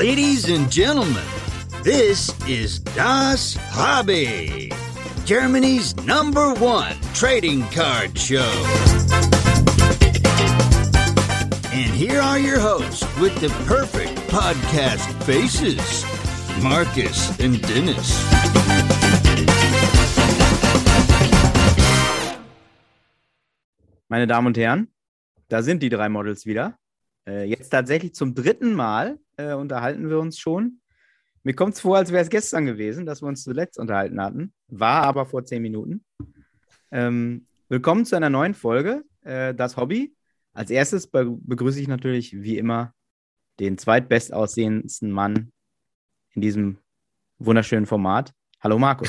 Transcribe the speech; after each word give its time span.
Ladies 0.00 0.48
and 0.48 0.72
gentlemen, 0.72 1.22
this 1.82 2.32
is 2.48 2.78
Das 2.96 3.54
Hobby, 3.68 4.72
Germany's 5.26 5.94
number 6.06 6.54
one 6.54 6.96
trading 7.12 7.64
card 7.68 8.18
show. 8.18 8.50
And 11.70 11.92
here 11.92 12.18
are 12.18 12.38
your 12.38 12.58
hosts 12.58 13.04
with 13.18 13.38
the 13.42 13.50
perfect 13.66 14.16
podcast 14.30 15.04
faces 15.24 15.76
Marcus 16.62 17.38
and 17.38 17.60
Dennis. 17.68 18.24
Meine 24.08 24.26
Damen 24.26 24.46
und 24.46 24.56
Herren, 24.56 24.88
da 25.48 25.60
sind 25.60 25.82
die 25.82 25.90
drei 25.90 26.08
Models 26.08 26.46
wieder. 26.46 26.78
Äh, 27.26 27.44
jetzt 27.44 27.68
tatsächlich 27.68 28.14
zum 28.14 28.34
dritten 28.34 28.72
Mal 28.72 29.18
äh, 29.40 29.54
unterhalten 29.54 30.08
wir 30.08 30.18
uns 30.18 30.38
schon. 30.38 30.80
Mir 31.42 31.54
kommt 31.54 31.74
es 31.74 31.80
vor, 31.80 31.96
als 31.96 32.12
wäre 32.12 32.22
es 32.22 32.28
gestern 32.28 32.66
gewesen, 32.66 33.06
dass 33.06 33.22
wir 33.22 33.28
uns 33.28 33.42
zuletzt 33.42 33.78
unterhalten 33.78 34.20
hatten. 34.20 34.52
War 34.68 35.04
aber 35.04 35.24
vor 35.24 35.44
zehn 35.44 35.62
Minuten. 35.62 36.04
Ähm, 36.90 37.46
willkommen 37.68 38.04
zu 38.04 38.16
einer 38.16 38.28
neuen 38.28 38.54
Folge, 38.54 39.04
äh, 39.22 39.54
das 39.54 39.76
Hobby. 39.76 40.14
Als 40.52 40.70
erstes 40.70 41.06
be 41.06 41.24
begrüße 41.24 41.80
ich 41.80 41.88
natürlich 41.88 42.42
wie 42.42 42.58
immer 42.58 42.92
den 43.58 43.78
zweitbestaussehendsten 43.78 45.10
Mann 45.10 45.52
in 46.34 46.42
diesem 46.42 46.78
wunderschönen 47.38 47.86
Format. 47.86 48.32
Hallo 48.60 48.78
Markus. 48.78 49.08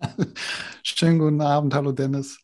Schönen 0.82 1.18
guten 1.18 1.40
Abend, 1.40 1.74
hallo 1.74 1.92
Dennis. 1.92 2.43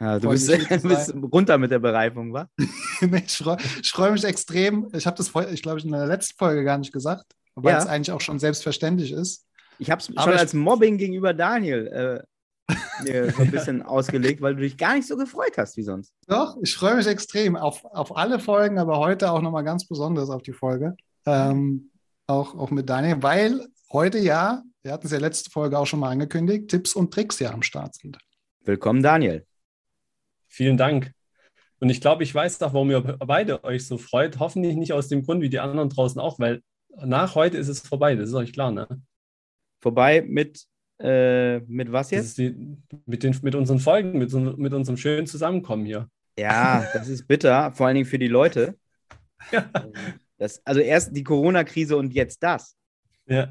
Ja, 0.00 0.18
du 0.18 0.28
bist, 0.28 0.46
bist, 0.82 1.14
runter 1.14 1.58
mit 1.58 1.70
der 1.70 1.80
Bereifung, 1.80 2.32
wa? 2.32 2.48
ich 3.00 3.36
freue 3.36 3.58
freu 3.58 4.12
mich 4.12 4.24
extrem. 4.24 4.88
Ich 4.92 5.06
habe 5.06 5.16
das, 5.16 5.32
ich 5.52 5.62
glaube, 5.62 5.80
in 5.80 5.90
der 5.90 6.06
letzten 6.06 6.36
Folge 6.38 6.64
gar 6.64 6.78
nicht 6.78 6.92
gesagt, 6.92 7.24
weil 7.54 7.72
ja. 7.72 7.78
es 7.78 7.86
eigentlich 7.86 8.12
auch 8.12 8.20
schon 8.20 8.38
selbstverständlich 8.38 9.12
ist. 9.12 9.44
Ich 9.78 9.90
habe 9.90 10.00
es 10.00 10.06
schon 10.06 10.18
als 10.18 10.54
Mobbing 10.54 10.98
gegenüber 10.98 11.34
Daniel 11.34 11.86
äh, 12.68 12.74
mir 13.02 13.32
so 13.32 13.42
ein 13.42 13.50
bisschen 13.50 13.82
ausgelegt, 13.84 14.40
weil 14.40 14.54
du 14.54 14.62
dich 14.62 14.76
gar 14.76 14.94
nicht 14.94 15.06
so 15.06 15.16
gefreut 15.16 15.56
hast 15.56 15.76
wie 15.76 15.82
sonst. 15.82 16.12
Doch, 16.26 16.56
ich 16.62 16.74
freue 16.74 16.96
mich 16.96 17.06
extrem 17.06 17.56
auf, 17.56 17.84
auf 17.84 18.16
alle 18.16 18.38
Folgen, 18.38 18.78
aber 18.78 18.98
heute 18.98 19.30
auch 19.30 19.40
nochmal 19.40 19.64
ganz 19.64 19.86
besonders 19.86 20.30
auf 20.30 20.42
die 20.42 20.52
Folge. 20.52 20.96
Ähm, 21.26 21.90
auch, 22.26 22.56
auch 22.56 22.70
mit 22.70 22.88
Daniel, 22.88 23.22
weil 23.22 23.66
heute 23.92 24.18
ja, 24.18 24.62
wir 24.82 24.92
hatten 24.92 25.06
es 25.06 25.12
ja 25.12 25.18
letzte 25.18 25.50
Folge 25.50 25.78
auch 25.78 25.86
schon 25.86 26.00
mal 26.00 26.10
angekündigt, 26.10 26.68
Tipps 26.68 26.94
und 26.94 27.12
Tricks 27.12 27.38
ja 27.38 27.52
am 27.52 27.62
Start 27.62 27.94
sind. 27.94 28.18
Willkommen, 28.64 29.02
Daniel. 29.02 29.46
Vielen 30.48 30.76
Dank. 30.76 31.12
Und 31.80 31.90
ich 31.90 32.00
glaube, 32.00 32.24
ich 32.24 32.34
weiß 32.34 32.58
doch, 32.58 32.74
warum 32.74 32.90
ihr 32.90 33.00
beide 33.00 33.62
euch 33.64 33.86
so 33.86 33.98
freut. 33.98 34.38
Hoffentlich 34.38 34.76
nicht 34.76 34.92
aus 34.92 35.08
dem 35.08 35.22
Grund 35.24 35.42
wie 35.42 35.48
die 35.48 35.60
anderen 35.60 35.88
draußen 35.88 36.20
auch, 36.20 36.38
weil 36.38 36.62
nach 37.04 37.34
heute 37.34 37.56
ist 37.56 37.68
es 37.68 37.80
vorbei. 37.80 38.16
Das 38.16 38.30
ist 38.30 38.34
euch 38.34 38.52
klar, 38.52 38.72
ne? 38.72 38.88
Vorbei 39.80 40.22
mit, 40.22 40.64
äh, 40.98 41.60
mit 41.60 41.92
was 41.92 42.10
jetzt? 42.10 42.38
Die, 42.38 42.76
mit, 43.06 43.22
den, 43.22 43.36
mit 43.42 43.54
unseren 43.54 43.78
Folgen, 43.78 44.18
mit, 44.18 44.32
mit 44.32 44.72
unserem 44.72 44.96
schönen 44.96 45.26
Zusammenkommen 45.26 45.86
hier. 45.86 46.08
Ja, 46.36 46.86
das 46.92 47.08
ist 47.08 47.26
bitter, 47.26 47.72
vor 47.72 47.86
allen 47.86 47.94
Dingen 47.94 48.06
für 48.06 48.18
die 48.18 48.28
Leute. 48.28 48.76
Ja. 49.52 49.70
Das, 50.36 50.64
also 50.64 50.80
erst 50.80 51.16
die 51.16 51.24
Corona-Krise 51.24 51.96
und 51.96 52.14
jetzt 52.14 52.42
das. 52.42 52.76
Ja. 53.26 53.48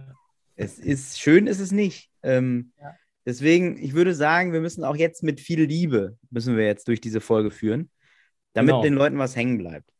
Es 0.56 0.80
ist 0.80 1.20
schön, 1.20 1.48
ist 1.48 1.60
es 1.60 1.72
nicht. 1.72 2.10
Ähm, 2.24 2.72
ja. 2.80 2.96
Deswegen, 3.28 3.78
ich 3.78 3.94
würde 3.94 4.16
sagen, 4.16 4.54
wir 4.54 4.62
müssen 4.62 4.86
auch 4.86 4.96
jetzt 4.96 5.22
mit 5.22 5.42
viel 5.42 5.64
Liebe, 5.64 6.18
müssen 6.30 6.56
wir 6.56 6.66
jetzt 6.66 6.88
durch 6.88 7.02
diese 7.02 7.20
Folge 7.20 7.52
führen, 7.52 7.90
damit 8.54 8.70
genau. 8.70 8.82
den 8.82 8.94
Leuten 8.94 9.18
was 9.18 9.36
hängen 9.36 9.58
bleibt. 9.58 9.92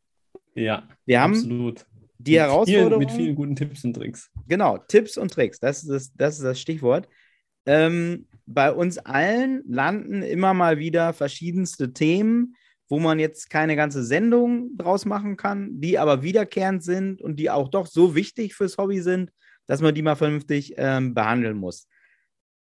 Ja, 0.54 0.88
wir 1.04 1.20
haben 1.20 1.34
absolut. 1.34 1.84
die 2.16 2.32
mit 2.32 2.40
Herausforderung. 2.40 2.88
Vielen, 2.88 2.98
mit 3.00 3.10
vielen 3.10 3.34
guten 3.34 3.54
Tipps 3.54 3.84
und 3.84 3.92
Tricks. 3.92 4.30
Genau, 4.48 4.78
Tipps 4.78 5.18
und 5.18 5.30
Tricks, 5.30 5.60
das 5.60 5.82
ist 5.82 5.90
das, 5.90 6.12
das, 6.14 6.36
ist 6.38 6.42
das 6.42 6.58
Stichwort. 6.58 7.06
Ähm, 7.66 8.26
bei 8.46 8.72
uns 8.72 8.96
allen 8.96 9.62
landen 9.68 10.22
immer 10.22 10.54
mal 10.54 10.78
wieder 10.78 11.12
verschiedenste 11.12 11.92
Themen, 11.92 12.56
wo 12.88 12.98
man 12.98 13.18
jetzt 13.18 13.50
keine 13.50 13.76
ganze 13.76 14.04
Sendung 14.04 14.70
draus 14.78 15.04
machen 15.04 15.36
kann, 15.36 15.82
die 15.82 15.98
aber 15.98 16.22
wiederkehrend 16.22 16.82
sind 16.82 17.20
und 17.20 17.36
die 17.36 17.50
auch 17.50 17.68
doch 17.68 17.86
so 17.86 18.14
wichtig 18.14 18.54
fürs 18.54 18.78
Hobby 18.78 19.02
sind, 19.02 19.32
dass 19.66 19.82
man 19.82 19.94
die 19.94 20.00
mal 20.00 20.16
vernünftig 20.16 20.76
ähm, 20.78 21.12
behandeln 21.12 21.58
muss. 21.58 21.88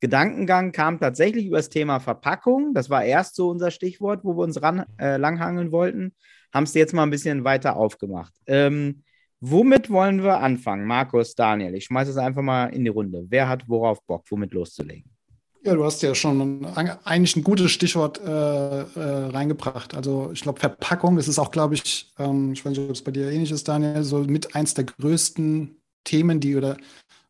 Gedankengang 0.04 0.74
kam 0.74 1.00
tatsächlich 1.00 1.46
über 1.46 1.56
das 1.56 1.70
Thema 1.70 2.02
Verpackung. 2.02 2.74
Das 2.74 2.90
war 2.90 3.06
erst 3.06 3.38
so 3.38 3.48
unser 3.50 3.72
Stichwort, 3.72 4.26
wo 4.26 4.36
wir 4.36 4.44
uns 4.44 4.62
ran, 4.62 4.84
äh, 5.00 5.16
langhangeln 5.16 5.72
wollten. 5.72 6.14
Haben 6.54 6.66
es 6.66 6.74
jetzt 6.74 6.94
mal 6.94 7.04
ein 7.04 7.10
bisschen 7.10 7.46
weiter 7.46 7.78
aufgemacht. 7.78 8.34
Ähm, 8.46 9.04
womit 9.40 9.90
wollen 9.90 10.22
wir 10.22 10.42
anfangen? 10.42 10.86
Markus, 10.88 11.36
Daniel, 11.36 11.74
ich 11.74 11.86
schmeiße 11.86 12.12
es 12.12 12.18
einfach 12.18 12.42
mal 12.42 12.66
in 12.66 12.84
die 12.84 12.90
Runde. 12.90 13.28
Wer 13.30 13.48
hat 13.48 13.70
worauf 13.70 14.06
Bock, 14.06 14.26
womit 14.30 14.52
loszulegen? 14.52 15.10
Ja, 15.64 15.74
du 15.74 15.86
hast 15.86 16.04
ja 16.04 16.14
schon 16.14 16.66
eigentlich 17.06 17.38
ein 17.38 17.44
gutes 17.46 17.72
Stichwort 17.72 18.20
äh, 18.20 18.28
äh, 18.28 19.28
reingebracht. 19.28 19.96
Also 19.96 20.32
ich 20.34 20.42
glaube, 20.42 20.60
Verpackung, 20.60 21.16
das 21.16 21.30
ist 21.30 21.40
auch, 21.40 21.50
glaube 21.50 21.76
ich, 21.76 22.12
ähm, 22.20 22.52
ich 22.52 22.66
weiß 22.66 22.72
nicht, 22.72 22.82
ob 22.82 22.92
es 22.92 23.02
bei 23.02 23.12
dir 23.12 23.32
ähnlich 23.32 23.52
ist, 23.52 23.70
Daniel, 23.70 24.04
so 24.04 24.20
mit 24.20 24.54
eins 24.54 24.74
der 24.74 24.84
größten 24.84 25.78
Themen, 26.04 26.42
die 26.42 26.58
oder 26.58 26.76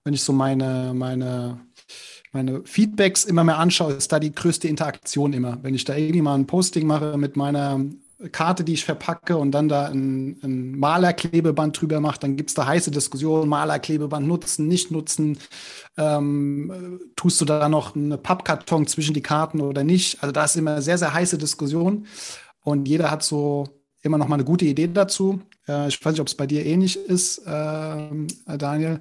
wenn 0.03 0.15
ich 0.15 0.23
so 0.23 0.33
meine, 0.33 0.93
meine 0.95 1.59
meine 2.33 2.61
Feedbacks 2.65 3.23
immer 3.23 3.43
mehr 3.43 3.59
anschaue, 3.59 3.93
ist 3.93 4.11
da 4.11 4.19
die 4.19 4.33
größte 4.33 4.67
Interaktion 4.67 5.33
immer. 5.33 5.59
Wenn 5.61 5.75
ich 5.75 5.85
da 5.85 5.95
irgendwie 5.95 6.21
mal 6.21 6.35
ein 6.35 6.47
Posting 6.47 6.87
mache 6.87 7.17
mit 7.17 7.37
meiner 7.37 7.79
Karte, 8.31 8.63
die 8.63 8.73
ich 8.73 8.85
verpacke 8.85 9.37
und 9.37 9.51
dann 9.51 9.67
da 9.67 9.87
ein, 9.87 10.39
ein 10.43 10.77
Malerklebeband 10.77 11.79
drüber 11.79 11.99
mache, 11.99 12.19
dann 12.19 12.35
gibt 12.35 12.49
es 12.49 12.53
da 12.53 12.65
heiße 12.65 12.91
Diskussionen, 12.91 13.49
Malerklebeband 13.49 14.27
nutzen, 14.27 14.67
nicht 14.67 14.91
nutzen. 14.91 15.37
Ähm, 15.97 16.99
tust 17.15 17.41
du 17.41 17.45
da 17.45 17.69
noch 17.69 17.95
eine 17.95 18.17
Pappkarton 18.17 18.87
zwischen 18.87 19.13
die 19.13 19.21
Karten 19.21 19.61
oder 19.61 19.83
nicht? 19.83 20.23
Also 20.23 20.31
da 20.31 20.45
ist 20.45 20.55
immer 20.55 20.81
sehr, 20.81 20.97
sehr 20.97 21.13
heiße 21.13 21.37
Diskussion 21.37 22.07
und 22.61 22.87
jeder 22.87 23.11
hat 23.11 23.23
so 23.23 23.67
immer 24.01 24.17
noch 24.17 24.27
mal 24.27 24.35
eine 24.35 24.45
gute 24.45 24.65
Idee 24.65 24.87
dazu. 24.87 25.41
Äh, 25.67 25.87
ich 25.87 26.03
weiß 26.03 26.13
nicht, 26.13 26.21
ob 26.21 26.27
es 26.27 26.35
bei 26.35 26.47
dir 26.47 26.65
ähnlich 26.65 26.97
ist, 26.97 27.39
äh, 27.39 28.57
Daniel. 28.57 28.99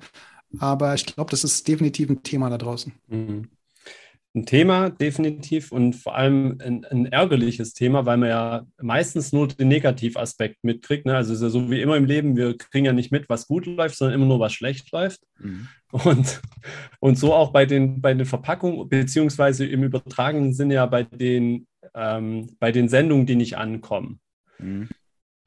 Aber 0.59 0.95
ich 0.95 1.07
glaube, 1.07 1.31
das 1.31 1.45
ist 1.45 1.67
definitiv 1.67 2.11
ein 2.11 2.23
Thema 2.23 2.51
da 2.51 2.59
draußen. 2.59 2.93
Mhm. 3.09 3.49
Ein 4.35 4.47
Thema, 4.47 4.89
definitiv, 4.89 5.73
und 5.73 5.95
vor 5.95 6.15
allem 6.15 6.57
ein, 6.65 6.87
ein, 6.87 7.05
ärgerliches 7.05 7.75
Thema, 7.75 8.07
weil 8.07 8.17
man 8.17 8.31
ja 8.31 8.67
meistens 8.81 9.31
nur 9.31 9.49
den 9.49 9.69
Negativaspekt 9.69 10.65
mitkriegt. 10.65 11.05
Ne? 11.05 11.15
Also 11.15 11.35
es 11.35 11.41
ist 11.41 11.43
ja 11.43 11.51
so 11.51 11.71
wie 11.71 11.83
immer 11.83 11.99
im 11.99 12.07
Leben, 12.07 12.35
wir 12.35 12.57
kriegen 12.57 12.87
ja 12.87 12.95
nicht 12.95 13.13
mit, 13.13 13.29
was 13.29 13.47
gut 13.47 13.67
läuft, 13.67 13.95
sondern 13.95 14.15
immer 14.15 14.25
nur, 14.25 14.41
was 14.41 14.55
schlecht 14.55 14.91
läuft. 14.91 15.21
Mhm. 15.39 15.69
Und, 15.91 16.41
und 17.01 17.19
so 17.19 17.35
auch 17.35 17.53
bei 17.53 17.67
den, 17.67 18.01
bei 18.01 18.15
den 18.15 18.25
Verpackungen, 18.25 18.89
beziehungsweise 18.89 19.67
im 19.67 19.83
übertragenen 19.83 20.55
Sinne 20.55 20.75
ja 20.75 20.87
bei 20.87 21.03
den, 21.03 21.67
ähm, 21.95 22.57
bei 22.59 22.73
den 22.73 22.89
Sendungen, 22.89 23.27
die 23.27 23.37
nicht 23.37 23.59
ankommen. 23.59 24.19
Mhm. 24.59 24.89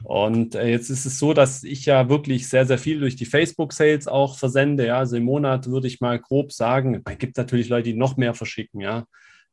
Und 0.05 0.53
äh, 0.53 0.67
jetzt 0.67 0.91
ist 0.91 1.05
es 1.05 1.17
so, 1.17 1.33
dass 1.33 1.63
ich 1.63 1.85
ja 1.87 2.09
wirklich 2.09 2.47
sehr, 2.47 2.67
sehr 2.67 2.77
viel 2.77 2.99
durch 2.99 3.15
die 3.15 3.25
Facebook-Sales 3.25 4.07
auch 4.07 4.37
versende. 4.37 4.85
Ja, 4.85 4.99
also 4.99 5.17
im 5.17 5.23
Monat 5.23 5.65
würde 5.65 5.87
ich 5.87 5.99
mal 5.99 6.19
grob 6.19 6.51
sagen, 6.51 7.01
es 7.03 7.17
gibt 7.17 7.37
natürlich 7.37 7.69
Leute, 7.69 7.91
die 7.91 7.97
noch 7.97 8.15
mehr 8.15 8.35
verschicken, 8.35 8.81
ja. 8.81 9.05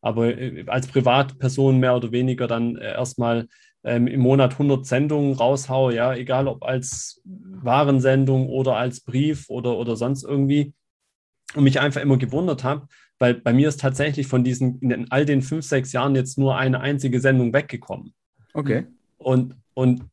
Aber 0.02 0.36
äh, 0.36 0.64
als 0.66 0.88
Privatperson 0.88 1.80
mehr 1.80 1.96
oder 1.96 2.12
weniger 2.12 2.46
dann 2.48 2.76
äh, 2.76 2.92
erstmal 2.92 3.48
ähm, 3.82 4.06
im 4.06 4.20
Monat 4.20 4.52
100 4.52 4.84
Sendungen 4.84 5.32
raushaue, 5.32 5.94
ja, 5.94 6.14
egal 6.14 6.46
ob 6.48 6.64
als 6.64 7.22
Warensendung 7.24 8.50
oder 8.50 8.76
als 8.76 9.00
Brief 9.00 9.48
oder, 9.48 9.78
oder 9.78 9.96
sonst 9.96 10.22
irgendwie. 10.22 10.74
Und 11.54 11.64
mich 11.64 11.80
einfach 11.80 12.02
immer 12.02 12.18
gewundert 12.18 12.62
habe, 12.62 12.88
weil 13.18 13.34
bei 13.34 13.54
mir 13.54 13.68
ist 13.68 13.80
tatsächlich 13.80 14.26
von 14.26 14.44
diesen, 14.44 14.80
in 14.80 15.10
all 15.10 15.24
den 15.24 15.40
fünf, 15.40 15.64
sechs 15.64 15.92
Jahren 15.92 16.14
jetzt 16.14 16.36
nur 16.36 16.56
eine 16.58 16.80
einzige 16.80 17.20
Sendung 17.20 17.54
weggekommen. 17.54 18.12
Okay. 18.52 18.86
Und, 19.16 19.56
und 19.74 20.11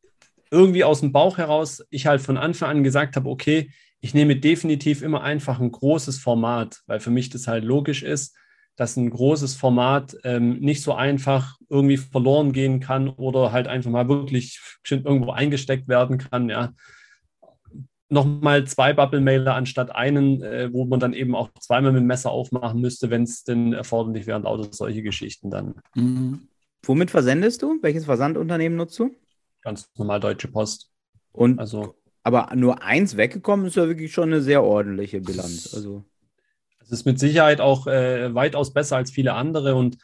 irgendwie 0.50 0.84
aus 0.84 1.00
dem 1.00 1.12
Bauch 1.12 1.38
heraus 1.38 1.84
ich 1.90 2.06
halt 2.06 2.20
von 2.20 2.36
Anfang 2.36 2.70
an 2.70 2.84
gesagt 2.84 3.16
habe, 3.16 3.28
okay, 3.28 3.70
ich 4.00 4.14
nehme 4.14 4.36
definitiv 4.36 5.02
immer 5.02 5.22
einfach 5.22 5.60
ein 5.60 5.70
großes 5.70 6.18
Format, 6.18 6.80
weil 6.86 7.00
für 7.00 7.10
mich 7.10 7.28
das 7.28 7.46
halt 7.46 7.64
logisch 7.64 8.02
ist, 8.02 8.34
dass 8.76 8.96
ein 8.96 9.10
großes 9.10 9.56
Format 9.56 10.16
ähm, 10.24 10.58
nicht 10.60 10.82
so 10.82 10.94
einfach 10.94 11.58
irgendwie 11.68 11.98
verloren 11.98 12.52
gehen 12.52 12.80
kann 12.80 13.10
oder 13.10 13.52
halt 13.52 13.68
einfach 13.68 13.90
mal 13.90 14.08
wirklich 14.08 14.58
irgendwo 14.88 15.32
eingesteckt 15.32 15.86
werden 15.86 16.18
kann, 16.18 16.48
ja. 16.48 16.72
Nochmal 18.08 18.66
zwei 18.66 18.92
Bubble-Mailer 18.92 19.54
anstatt 19.54 19.94
einen, 19.94 20.42
äh, 20.42 20.72
wo 20.72 20.84
man 20.84 20.98
dann 20.98 21.12
eben 21.12 21.36
auch 21.36 21.50
zweimal 21.60 21.92
mit 21.92 22.00
dem 22.00 22.06
Messer 22.06 22.30
aufmachen 22.30 22.80
müsste, 22.80 23.10
wenn 23.10 23.22
es 23.22 23.44
denn 23.44 23.72
erforderlich 23.72 24.26
wäre 24.26 24.38
und 24.38 24.46
auch 24.46 24.66
solche 24.72 25.02
Geschichten 25.02 25.50
dann. 25.50 25.74
Mhm. 25.94 26.48
Womit 26.82 27.10
versendest 27.10 27.62
du? 27.62 27.78
Welches 27.82 28.06
Versandunternehmen 28.06 28.78
nutzt 28.78 28.98
du? 28.98 29.14
Ganz 29.62 29.90
normal 29.96 30.20
Deutsche 30.20 30.48
Post. 30.48 30.90
Und 31.32 31.58
also, 31.58 31.94
aber 32.22 32.50
nur 32.54 32.82
eins 32.82 33.16
weggekommen 33.16 33.66
ist 33.66 33.76
ja 33.76 33.86
wirklich 33.86 34.12
schon 34.12 34.30
eine 34.30 34.42
sehr 34.42 34.62
ordentliche 34.62 35.20
Bilanz. 35.20 35.72
Also. 35.74 36.04
Es 36.80 36.90
ist 36.90 37.04
mit 37.04 37.18
Sicherheit 37.18 37.60
auch 37.60 37.86
äh, 37.86 38.34
weitaus 38.34 38.72
besser 38.72 38.96
als 38.96 39.10
viele 39.10 39.34
andere 39.34 39.74
und 39.74 39.98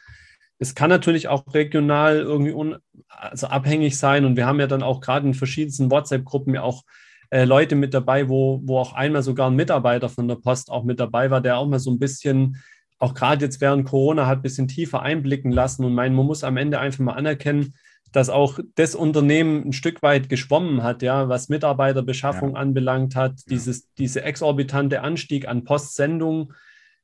es 0.59 0.73
kann 0.73 0.89
natürlich 0.89 1.27
auch 1.27 1.43
regional 1.53 2.17
irgendwie 2.17 2.53
un 2.53 2.77
also 3.07 3.47
abhängig 3.47 3.97
sein 3.97 4.25
und 4.25 4.35
wir 4.35 4.45
haben 4.45 4.59
ja 4.59 4.67
dann 4.67 4.83
auch 4.83 5.01
gerade 5.01 5.27
in 5.27 5.33
verschiedensten 5.33 5.91
WhatsApp-Gruppen 5.91 6.55
ja 6.55 6.61
auch 6.63 6.83
äh, 7.29 7.45
Leute 7.45 7.75
mit 7.75 7.93
dabei, 7.93 8.29
wo, 8.29 8.61
wo 8.63 8.79
auch 8.79 8.93
einmal 8.93 9.21
sogar 9.21 9.49
ein 9.49 9.55
Mitarbeiter 9.55 10.09
von 10.09 10.27
der 10.27 10.35
Post 10.35 10.71
auch 10.71 10.83
mit 10.83 10.99
dabei 10.99 11.29
war, 11.29 11.41
der 11.41 11.57
auch 11.57 11.67
mal 11.67 11.79
so 11.79 11.91
ein 11.91 11.99
bisschen, 11.99 12.57
auch 12.99 13.13
gerade 13.13 13.45
jetzt 13.45 13.59
während 13.59 13.87
Corona, 13.87 14.27
hat 14.27 14.39
ein 14.39 14.43
bisschen 14.43 14.67
tiefer 14.67 15.01
einblicken 15.01 15.51
lassen. 15.51 15.83
Und 15.83 15.93
mein, 15.93 16.15
man 16.15 16.25
muss 16.25 16.43
am 16.43 16.57
Ende 16.57 16.79
einfach 16.79 17.03
mal 17.03 17.13
anerkennen, 17.13 17.73
dass 18.11 18.29
auch 18.29 18.59
das 18.75 18.95
Unternehmen 18.95 19.67
ein 19.67 19.73
Stück 19.73 20.01
weit 20.01 20.29
geschwommen 20.29 20.83
hat, 20.83 21.01
ja, 21.01 21.29
was 21.29 21.49
Mitarbeiterbeschaffung 21.49 22.53
ja. 22.53 22.59
anbelangt 22.59 23.15
hat, 23.15 23.31
ja. 23.31 23.43
dieses, 23.49 23.93
diese 23.95 24.23
exorbitante 24.23 25.01
Anstieg 25.01 25.47
an 25.47 25.63
Postsendungen, 25.63 26.53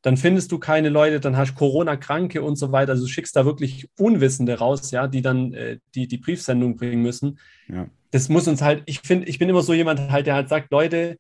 dann 0.01 0.17
findest 0.17 0.51
du 0.51 0.59
keine 0.59 0.89
Leute, 0.89 1.21
dann 1.21 1.37
hast 1.37 1.51
du 1.51 1.55
Corona-Kranke 1.55 2.41
und 2.41 2.57
so 2.57 2.71
weiter. 2.73 2.91
Also 2.91 3.05
du 3.05 3.09
schickst 3.09 3.35
da 3.35 3.45
wirklich 3.45 3.89
Unwissende 3.97 4.59
raus, 4.59 4.91
ja, 4.91 5.07
die 5.07 5.21
dann 5.21 5.53
äh, 5.53 5.79
die, 5.95 6.07
die 6.07 6.17
Briefsendung 6.17 6.75
bringen 6.75 7.01
müssen. 7.01 7.39
Ja. 7.69 7.87
Das 8.11 8.27
muss 8.27 8.47
uns 8.47 8.61
halt, 8.61 8.83
ich 8.85 8.99
finde, 8.99 9.27
ich 9.27 9.39
bin 9.39 9.47
immer 9.47 9.61
so 9.61 9.73
jemand 9.73 10.11
halt, 10.11 10.27
der 10.27 10.35
halt 10.35 10.49
sagt, 10.49 10.71
Leute, 10.71 11.17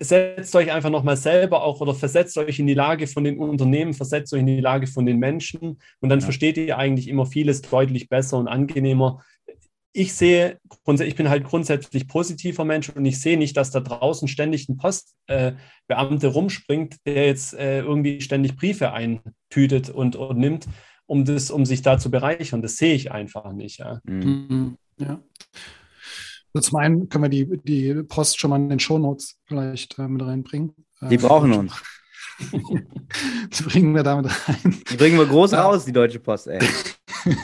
setzt 0.00 0.54
euch 0.56 0.72
einfach 0.72 0.90
nochmal 0.90 1.16
selber 1.16 1.62
auch 1.62 1.80
oder 1.80 1.94
versetzt 1.94 2.36
euch 2.38 2.58
in 2.58 2.66
die 2.66 2.74
Lage 2.74 3.06
von 3.06 3.24
den 3.24 3.38
Unternehmen, 3.38 3.94
versetzt 3.94 4.32
euch 4.32 4.40
in 4.40 4.46
die 4.46 4.60
Lage 4.60 4.86
von 4.86 5.06
den 5.06 5.18
Menschen 5.18 5.78
und 6.00 6.08
dann 6.08 6.20
ja. 6.20 6.24
versteht 6.24 6.56
ihr 6.56 6.78
eigentlich 6.78 7.08
immer 7.08 7.26
vieles 7.26 7.62
deutlich 7.62 8.08
besser 8.08 8.38
und 8.38 8.48
angenehmer. 8.48 9.22
Ich 9.92 10.14
sehe, 10.14 10.58
ich 11.00 11.14
bin 11.14 11.28
halt 11.28 11.44
grundsätzlich 11.44 12.08
positiver 12.08 12.64
Mensch 12.64 12.88
und 12.88 13.04
ich 13.04 13.20
sehe 13.20 13.38
nicht, 13.38 13.56
dass 13.56 13.70
da 13.70 13.80
draußen 13.80 14.26
ständig 14.26 14.68
ein 14.68 14.76
Postbeamte 14.76 16.26
äh, 16.26 16.30
rumspringt, 16.30 16.96
der 17.06 17.26
jetzt 17.26 17.54
äh, 17.54 17.80
irgendwie 17.80 18.20
ständig 18.20 18.56
Briefe 18.56 18.92
eintütet 18.92 19.90
und, 19.90 20.16
und 20.16 20.38
nimmt, 20.38 20.66
um, 21.06 21.24
das, 21.24 21.50
um 21.50 21.64
sich 21.64 21.82
da 21.82 21.98
zu 21.98 22.10
bereichern. 22.10 22.60
Das 22.60 22.76
sehe 22.76 22.94
ich 22.94 23.12
einfach 23.12 23.52
nicht. 23.52 23.78
Ja. 23.78 24.00
Mhm. 24.04 24.78
ja. 24.98 25.20
Also 26.54 26.70
zum 26.70 26.78
einen 26.78 27.08
können 27.08 27.24
wir 27.24 27.28
die, 27.28 27.60
die 27.62 28.02
Post 28.04 28.38
schon 28.38 28.50
mal 28.50 28.56
in 28.56 28.68
den 28.68 28.78
Shownotes 28.78 29.40
vielleicht 29.44 29.98
äh, 29.98 30.06
mit 30.06 30.22
reinbringen. 30.22 30.72
Die 31.02 31.16
äh, 31.16 31.18
brauchen 31.18 31.52
uns. 31.52 31.74
die 32.52 33.62
bringen 33.64 33.94
wir 33.94 34.04
damit 34.04 34.26
rein. 34.48 34.82
Die 34.90 34.96
bringen 34.96 35.18
wir 35.18 35.26
groß 35.26 35.52
raus, 35.54 35.84
die 35.84 35.92
Deutsche 35.92 36.20
Post, 36.20 36.46
ey. 36.46 36.60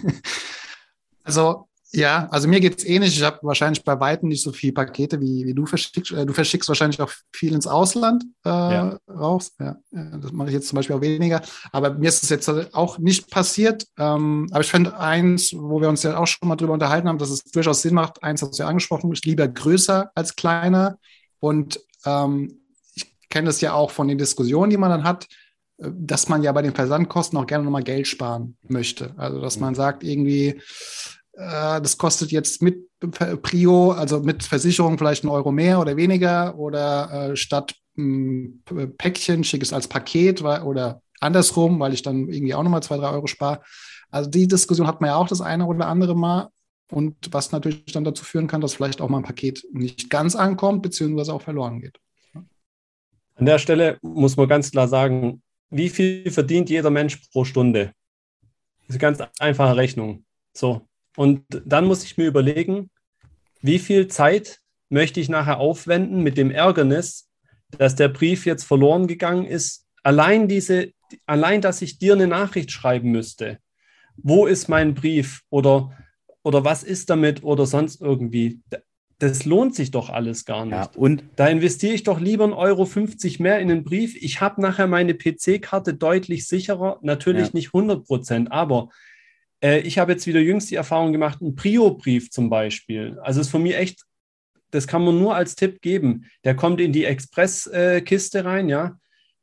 also 1.24 1.68
ja, 1.92 2.28
also 2.30 2.46
mir 2.46 2.60
geht 2.60 2.78
es 2.78 2.84
ähnlich. 2.84 3.16
Ich 3.16 3.22
habe 3.22 3.40
wahrscheinlich 3.42 3.82
bei 3.82 3.98
Weitem 3.98 4.28
nicht 4.28 4.42
so 4.42 4.52
viele 4.52 4.72
Pakete, 4.72 5.20
wie, 5.20 5.44
wie 5.44 5.54
du 5.54 5.66
verschickst. 5.66 6.12
Äh, 6.12 6.24
du 6.24 6.32
verschickst 6.32 6.68
wahrscheinlich 6.68 7.00
auch 7.00 7.10
viel 7.32 7.52
ins 7.52 7.66
Ausland 7.66 8.24
äh, 8.44 8.48
ja. 8.48 8.98
raus. 9.08 9.52
Ja, 9.58 9.76
das 9.90 10.30
mache 10.30 10.48
ich 10.48 10.54
jetzt 10.54 10.68
zum 10.68 10.76
Beispiel 10.76 10.94
auch 10.94 11.00
weniger. 11.00 11.42
Aber 11.72 11.94
mir 11.94 12.08
ist 12.08 12.22
es 12.22 12.28
jetzt 12.28 12.48
auch 12.74 12.98
nicht 12.98 13.28
passiert. 13.30 13.86
Ähm, 13.98 14.46
aber 14.52 14.60
ich 14.60 14.70
finde 14.70 14.96
eins, 14.98 15.52
wo 15.52 15.80
wir 15.80 15.88
uns 15.88 16.04
ja 16.04 16.16
auch 16.16 16.28
schon 16.28 16.48
mal 16.48 16.54
drüber 16.54 16.74
unterhalten 16.74 17.08
haben, 17.08 17.18
dass 17.18 17.30
es 17.30 17.42
durchaus 17.42 17.82
Sinn 17.82 17.94
macht. 17.94 18.22
Eins 18.22 18.42
hast 18.42 18.58
du 18.58 18.62
ja 18.62 18.68
angesprochen, 18.68 19.10
ist 19.12 19.26
lieber 19.26 19.48
größer 19.48 20.12
als 20.14 20.36
kleiner. 20.36 20.96
Und 21.40 21.80
ähm, 22.06 22.60
ich 22.94 23.12
kenne 23.30 23.46
das 23.46 23.60
ja 23.60 23.72
auch 23.72 23.90
von 23.90 24.06
den 24.06 24.18
Diskussionen, 24.18 24.70
die 24.70 24.76
man 24.76 24.90
dann 24.90 25.04
hat 25.04 25.26
äh, 25.78 25.90
dass 25.92 26.28
man 26.28 26.44
ja 26.44 26.52
bei 26.52 26.62
den 26.62 26.74
Versandkosten 26.74 27.36
auch 27.36 27.46
gerne 27.48 27.64
nochmal 27.64 27.82
Geld 27.82 28.06
sparen 28.06 28.56
möchte. 28.62 29.12
Also, 29.16 29.40
dass 29.40 29.58
man 29.58 29.74
sagt, 29.74 30.04
irgendwie, 30.04 30.60
das 31.40 31.96
kostet 31.96 32.32
jetzt 32.32 32.62
mit 32.62 32.88
Prio, 33.42 33.92
also 33.92 34.20
mit 34.20 34.42
Versicherung 34.42 34.98
vielleicht 34.98 35.24
einen 35.24 35.32
Euro 35.32 35.52
mehr 35.52 35.80
oder 35.80 35.96
weniger 35.96 36.58
oder 36.58 37.30
äh, 37.30 37.36
statt 37.36 37.74
ein 37.96 38.62
hm, 38.68 38.96
Päckchen 38.96 39.44
schicke 39.44 39.64
es 39.64 39.72
als 39.72 39.88
Paket 39.88 40.42
oder 40.42 41.02
andersrum, 41.20 41.80
weil 41.80 41.94
ich 41.94 42.02
dann 42.02 42.28
irgendwie 42.28 42.54
auch 42.54 42.62
nochmal 42.62 42.82
zwei, 42.82 42.96
drei 42.96 43.10
Euro 43.10 43.26
spare. 43.26 43.62
Also 44.10 44.28
die 44.28 44.48
Diskussion 44.48 44.86
hat 44.86 45.00
man 45.00 45.08
ja 45.08 45.16
auch 45.16 45.28
das 45.28 45.40
eine 45.40 45.66
oder 45.66 45.86
andere 45.86 46.16
Mal 46.16 46.48
und 46.90 47.16
was 47.32 47.52
natürlich 47.52 47.84
dann 47.86 48.04
dazu 48.04 48.24
führen 48.24 48.46
kann, 48.46 48.60
dass 48.60 48.74
vielleicht 48.74 49.00
auch 49.00 49.08
mal 49.08 49.18
ein 49.18 49.24
Paket 49.24 49.64
nicht 49.72 50.10
ganz 50.10 50.34
ankommt, 50.34 50.82
beziehungsweise 50.82 51.32
auch 51.32 51.42
verloren 51.42 51.80
geht. 51.80 51.98
An 53.34 53.46
der 53.46 53.58
Stelle 53.58 53.98
muss 54.02 54.36
man 54.36 54.48
ganz 54.48 54.70
klar 54.70 54.88
sagen, 54.88 55.42
wie 55.70 55.88
viel 55.88 56.30
verdient 56.30 56.68
jeder 56.68 56.90
Mensch 56.90 57.16
pro 57.32 57.44
Stunde? 57.44 57.92
Das 58.86 58.96
ist 58.96 59.02
eine 59.02 59.16
ganz 59.16 59.30
einfache 59.38 59.76
Rechnung. 59.76 60.24
So, 60.52 60.88
und 61.16 61.44
dann 61.48 61.86
muss 61.86 62.04
ich 62.04 62.16
mir 62.16 62.26
überlegen, 62.26 62.90
wie 63.62 63.78
viel 63.78 64.08
Zeit 64.08 64.60
möchte 64.88 65.20
ich 65.20 65.28
nachher 65.28 65.58
aufwenden 65.58 66.22
mit 66.22 66.36
dem 66.36 66.50
Ärgernis, 66.50 67.28
dass 67.78 67.94
der 67.94 68.08
Brief 68.08 68.46
jetzt 68.46 68.64
verloren 68.64 69.06
gegangen 69.06 69.46
ist. 69.46 69.86
Allein 70.02 70.48
diese, 70.48 70.92
allein, 71.26 71.60
dass 71.60 71.82
ich 71.82 71.98
dir 71.98 72.14
eine 72.14 72.26
Nachricht 72.26 72.70
schreiben 72.70 73.10
müsste. 73.10 73.58
Wo 74.16 74.46
ist 74.46 74.68
mein 74.68 74.94
Brief? 74.94 75.42
Oder, 75.50 75.96
oder 76.42 76.64
was 76.64 76.82
ist 76.82 77.10
damit? 77.10 77.42
Oder 77.44 77.66
sonst 77.66 78.00
irgendwie. 78.00 78.60
Das 79.18 79.44
lohnt 79.44 79.74
sich 79.74 79.90
doch 79.90 80.08
alles 80.08 80.46
gar 80.46 80.64
nicht. 80.64 80.74
Ja, 80.74 80.90
und 80.96 81.22
da 81.36 81.46
investiere 81.48 81.92
ich 81.92 82.04
doch 82.04 82.20
lieber 82.20 82.46
1,50 82.46 82.56
Euro 82.56 82.86
50 82.86 83.40
mehr 83.40 83.60
in 83.60 83.68
den 83.68 83.84
Brief. 83.84 84.16
Ich 84.16 84.40
habe 84.40 84.62
nachher 84.62 84.86
meine 84.86 85.14
PC-Karte 85.14 85.94
deutlich 85.94 86.48
sicherer. 86.48 86.98
Natürlich 87.02 87.48
ja. 87.48 87.50
nicht 87.52 87.68
100 87.68 88.06
Prozent, 88.06 88.50
aber 88.50 88.88
äh, 89.62 89.80
ich 89.80 89.98
habe 89.98 90.12
jetzt 90.12 90.26
wieder 90.26 90.40
jüngst 90.40 90.70
die 90.70 90.76
Erfahrung 90.76 91.12
gemacht, 91.12 91.40
ein 91.40 91.54
Prio-Brief 91.54 92.30
zum 92.30 92.50
Beispiel. 92.50 93.18
Also 93.22 93.40
ist 93.40 93.50
von 93.50 93.62
mir 93.62 93.78
echt, 93.78 94.04
das 94.70 94.86
kann 94.86 95.04
man 95.04 95.18
nur 95.18 95.34
als 95.34 95.56
Tipp 95.56 95.80
geben. 95.80 96.26
Der 96.44 96.54
kommt 96.54 96.80
in 96.80 96.92
die 96.92 97.04
Express-Kiste 97.04 98.38
äh, 98.38 98.42
rein, 98.42 98.68
ja. 98.68 98.96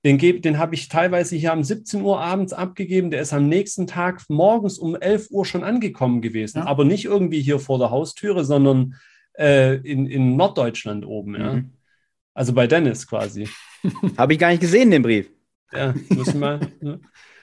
Den, 0.06 0.20
den 0.20 0.58
habe 0.58 0.76
ich 0.76 0.88
teilweise 0.88 1.36
hier 1.36 1.52
um 1.52 1.64
17 1.64 2.02
Uhr 2.02 2.22
abends 2.22 2.54
abgegeben. 2.54 3.12
Der 3.12 3.22
ist 3.22 3.34
am 3.34 3.50
nächsten 3.50 3.88
Tag 3.88 4.24
morgens 4.30 4.78
um 4.78 4.96
11 4.96 5.32
Uhr 5.32 5.46
schon 5.46 5.64
angekommen 5.64 6.22
gewesen. 6.22 6.60
Ja. 6.60 6.66
Aber 6.66 6.86
nicht 6.86 7.06
irgendwie 7.06 7.42
hier 7.42 7.60
vor 7.60 7.78
der 7.78 7.90
Haustüre, 7.90 8.46
sondern 8.46 8.96
äh, 9.38 9.76
in, 9.78 10.06
in 10.06 10.38
Norddeutschland 10.38 11.06
oben. 11.06 11.36
Ja. 11.36 11.54
Mhm. 11.54 11.72
Also 12.34 12.54
bei 12.54 12.68
Dennis 12.68 13.08
quasi. 13.08 13.50
habe 14.18 14.34
ich 14.34 14.40
gar 14.40 14.50
nicht 14.50 14.62
gesehen, 14.62 14.92
den 14.92 15.02
Brief. 15.02 15.30
Ja, 15.74 15.94
müssen 16.10 16.40
wir. 16.40 16.60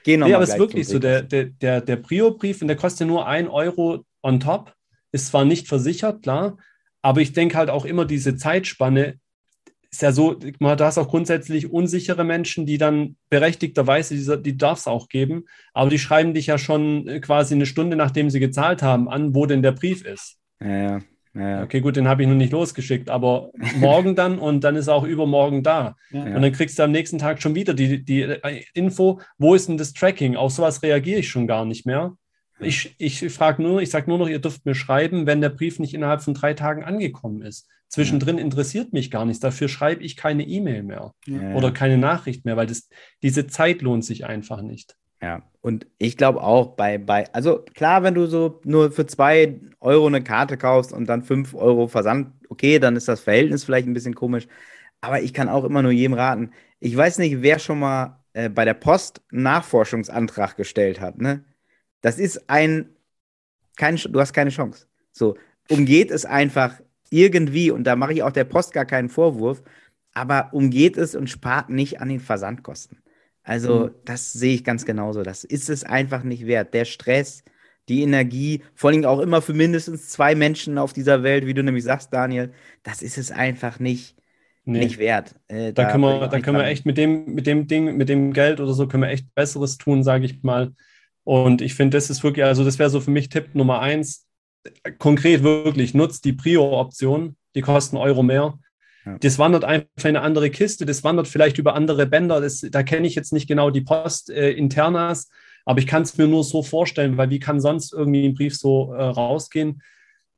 Ne? 0.05 0.11
Geh 0.11 0.17
noch 0.17 0.27
nee, 0.27 0.33
aber 0.33 0.43
es 0.43 0.51
ist 0.51 0.59
wirklich 0.59 0.87
so, 0.87 0.99
der, 0.99 1.21
der, 1.21 1.45
der, 1.45 1.81
der 1.81 1.95
Prio-Brief, 1.95 2.61
und 2.61 2.67
der 2.67 2.77
kostet 2.77 3.07
nur 3.07 3.27
ein 3.27 3.47
Euro 3.47 4.05
on 4.21 4.39
top, 4.39 4.73
ist 5.11 5.27
zwar 5.27 5.45
nicht 5.45 5.67
versichert, 5.67 6.23
klar, 6.23 6.57
aber 7.01 7.21
ich 7.21 7.33
denke 7.33 7.57
halt 7.57 7.69
auch 7.69 7.85
immer, 7.85 8.05
diese 8.05 8.35
Zeitspanne 8.35 9.19
ist 9.91 10.01
ja 10.01 10.11
so, 10.11 10.33
du 10.33 10.53
hast 10.61 10.97
auch 10.97 11.07
grundsätzlich 11.07 11.71
unsichere 11.71 12.23
Menschen, 12.23 12.65
die 12.65 12.77
dann 12.77 13.15
berechtigterweise, 13.29 14.15
die, 14.15 14.43
die 14.43 14.57
darf 14.57 14.79
es 14.79 14.87
auch 14.87 15.07
geben, 15.07 15.45
aber 15.73 15.89
die 15.89 15.99
schreiben 15.99 16.33
dich 16.33 16.47
ja 16.47 16.57
schon 16.57 17.21
quasi 17.21 17.55
eine 17.55 17.65
Stunde, 17.65 17.95
nachdem 17.95 18.29
sie 18.29 18.39
gezahlt 18.39 18.81
haben, 18.81 19.07
an, 19.07 19.33
wo 19.33 19.45
denn 19.45 19.61
der 19.61 19.71
Brief 19.71 20.03
ist. 20.03 20.37
Ja, 20.59 20.77
ja. 20.77 20.99
Ja. 21.35 21.63
Okay, 21.63 21.81
gut, 21.81 21.97
den 21.97 22.07
habe 22.07 22.23
ich 22.23 22.29
noch 22.29 22.35
nicht 22.35 22.53
losgeschickt, 22.53 23.09
aber 23.09 23.51
morgen 23.77 24.15
dann 24.15 24.39
und 24.39 24.63
dann 24.63 24.75
ist 24.75 24.87
er 24.87 24.95
auch 24.95 25.03
übermorgen 25.03 25.63
da. 25.63 25.95
Ja. 26.11 26.23
Und 26.23 26.41
dann 26.41 26.51
kriegst 26.51 26.79
du 26.79 26.83
am 26.83 26.91
nächsten 26.91 27.17
Tag 27.17 27.41
schon 27.41 27.55
wieder 27.55 27.73
die, 27.73 28.03
die 28.03 28.21
äh, 28.21 28.63
Info, 28.73 29.19
wo 29.37 29.53
ist 29.53 29.67
denn 29.67 29.77
das 29.77 29.93
Tracking? 29.93 30.37
Auf 30.37 30.53
sowas 30.53 30.81
reagiere 30.81 31.19
ich 31.19 31.29
schon 31.29 31.47
gar 31.47 31.65
nicht 31.65 31.85
mehr. 31.85 32.15
Ich, 32.59 32.95
ich 32.99 33.19
frage 33.33 33.61
nur, 33.61 33.81
ich 33.81 33.89
sage 33.89 34.09
nur 34.09 34.17
noch, 34.17 34.29
ihr 34.29 34.39
dürft 34.39 34.65
mir 34.65 34.75
schreiben, 34.75 35.25
wenn 35.25 35.41
der 35.41 35.49
Brief 35.49 35.77
nicht 35.77 35.93
innerhalb 35.93 36.21
von 36.21 36.33
drei 36.33 36.53
Tagen 36.53 36.85
angekommen 36.85 37.41
ist. 37.41 37.67
Zwischendrin 37.89 38.37
interessiert 38.37 38.93
mich 38.93 39.11
gar 39.11 39.25
nichts. 39.25 39.41
Dafür 39.41 39.67
schreibe 39.67 40.03
ich 40.03 40.15
keine 40.15 40.43
E-Mail 40.43 40.83
mehr 40.83 41.13
ja. 41.27 41.53
oder 41.53 41.71
keine 41.71 41.97
Nachricht 41.97 42.45
mehr, 42.45 42.55
weil 42.57 42.67
das, 42.67 42.89
diese 43.21 43.47
Zeit 43.47 43.81
lohnt 43.81 44.05
sich 44.05 44.25
einfach 44.25 44.61
nicht. 44.61 44.95
Ja, 45.25 45.41
und 45.61 45.87
ich 45.97 46.17
glaube 46.17 46.43
auch 46.43 46.75
bei, 46.75 46.99
bei, 46.99 47.25
also 47.33 47.65
klar, 47.73 48.03
wenn 48.03 48.13
du 48.13 48.27
so 48.27 48.61
nur 48.63 48.91
für 48.91 49.07
zwei 49.07 49.59
Euro 49.79 50.05
eine 50.05 50.23
Karte 50.23 50.55
kaufst 50.55 50.93
und 50.93 51.07
dann 51.07 51.23
fünf 51.23 51.55
Euro 51.55 51.87
Versand, 51.87 52.27
okay, 52.49 52.77
dann 52.77 52.95
ist 52.95 53.07
das 53.07 53.21
Verhältnis 53.21 53.63
vielleicht 53.63 53.87
ein 53.87 53.93
bisschen 53.95 54.13
komisch. 54.13 54.47
Aber 55.01 55.21
ich 55.21 55.33
kann 55.33 55.49
auch 55.49 55.63
immer 55.63 55.81
nur 55.81 55.91
jedem 55.91 56.13
raten. 56.13 56.51
Ich 56.79 56.95
weiß 56.95 57.17
nicht, 57.17 57.41
wer 57.41 57.57
schon 57.57 57.79
mal 57.79 58.19
äh, 58.33 58.49
bei 58.49 58.65
der 58.65 58.75
Post 58.75 59.21
einen 59.31 59.41
Nachforschungsantrag 59.41 60.57
gestellt 60.57 61.01
hat, 61.01 61.19
ne? 61.19 61.43
Das 62.01 62.19
ist 62.19 62.47
ein, 62.47 62.91
kein, 63.77 63.95
du 63.95 64.19
hast 64.19 64.33
keine 64.33 64.51
Chance. 64.51 64.85
So, 65.11 65.37
umgeht 65.69 66.11
es 66.11 66.25
einfach 66.25 66.79
irgendwie, 67.09 67.71
und 67.71 67.85
da 67.85 67.95
mache 67.95 68.13
ich 68.13 68.21
auch 68.21 68.31
der 68.31 68.43
Post 68.43 68.73
gar 68.73 68.85
keinen 68.85 69.09
Vorwurf, 69.09 69.63
aber 70.13 70.49
umgeht 70.53 70.97
es 70.97 71.15
und 71.15 71.31
spart 71.31 71.69
nicht 71.71 71.99
an 72.01 72.09
den 72.09 72.19
Versandkosten. 72.19 72.99
Also, 73.45 73.85
mhm. 73.85 73.91
das 74.05 74.33
sehe 74.33 74.55
ich 74.55 74.63
ganz 74.63 74.85
genauso. 74.85 75.21
Das 75.21 75.43
ist 75.43 75.69
es 75.69 75.83
einfach 75.83 76.23
nicht 76.23 76.47
wert. 76.47 76.73
Der 76.73 76.83
Stress, 76.83 77.43
die 77.87 78.01
Energie, 78.01 78.63
vor 78.73 78.89
allem 78.89 79.05
auch 79.05 79.19
immer 79.19 79.41
für 79.41 79.53
mindestens 79.53 80.09
zwei 80.09 80.33
Menschen 80.33 80.79
auf 80.79 80.93
dieser 80.93 81.21
Welt, 81.21 81.45
wie 81.45 81.53
du 81.53 81.63
nämlich 81.63 81.83
sagst, 81.83 82.11
Daniel, 82.11 82.51
das 82.81 83.03
ist 83.03 83.19
es 83.19 83.31
einfach 83.31 83.79
nicht, 83.79 84.15
nee. 84.65 84.79
nicht 84.79 84.97
wert. 84.97 85.35
Äh, 85.47 85.73
da, 85.73 85.83
da, 85.83 85.91
können 85.91 86.03
wir, 86.03 86.27
da 86.27 86.39
können 86.39 86.57
wir 86.57 86.65
echt 86.65 86.87
mit 86.87 86.97
dem, 86.97 87.35
mit 87.35 87.45
dem 87.45 87.67
Ding, 87.67 87.95
mit 87.95 88.09
dem 88.09 88.33
Geld 88.33 88.59
oder 88.59 88.73
so, 88.73 88.87
können 88.87 89.03
wir 89.03 89.11
echt 89.11 89.33
Besseres 89.35 89.77
tun, 89.77 90.03
sage 90.03 90.25
ich 90.25 90.41
mal. 90.41 90.73
Und 91.23 91.61
ich 91.61 91.75
finde, 91.75 91.97
das 91.97 92.09
ist 92.09 92.23
wirklich, 92.23 92.45
also 92.45 92.65
das 92.65 92.79
wäre 92.79 92.89
so 92.89 92.99
für 92.99 93.11
mich 93.11 93.29
Tipp 93.29 93.53
Nummer 93.53 93.79
eins. 93.79 94.27
Konkret 94.97 95.43
wirklich, 95.43 95.93
nutzt 95.93 96.25
die 96.25 96.33
Prio-Option, 96.33 97.35
die 97.53 97.61
kosten 97.61 97.97
Euro 97.97 98.23
mehr. 98.23 98.57
Ja. 99.05 99.17
Das 99.19 99.37
wandert 99.37 99.63
einfach 99.63 99.87
in 100.03 100.15
eine 100.15 100.21
andere 100.21 100.49
Kiste, 100.49 100.85
das 100.85 101.03
wandert 101.03 101.27
vielleicht 101.27 101.57
über 101.57 101.75
andere 101.75 102.07
Bänder. 102.07 102.41
Das, 102.41 102.61
da 102.61 102.83
kenne 102.83 103.07
ich 103.07 103.15
jetzt 103.15 103.33
nicht 103.33 103.47
genau 103.47 103.69
die 103.69 103.81
Post-Internas, 103.81 105.25
äh, 105.25 105.33
aber 105.65 105.79
ich 105.79 105.87
kann 105.87 106.03
es 106.03 106.17
mir 106.17 106.27
nur 106.27 106.43
so 106.43 106.63
vorstellen, 106.63 107.17
weil 107.17 107.29
wie 107.29 107.39
kann 107.39 107.59
sonst 107.59 107.93
irgendwie 107.93 108.25
ein 108.25 108.35
Brief 108.35 108.55
so 108.55 108.93
äh, 108.93 109.03
rausgehen? 109.03 109.81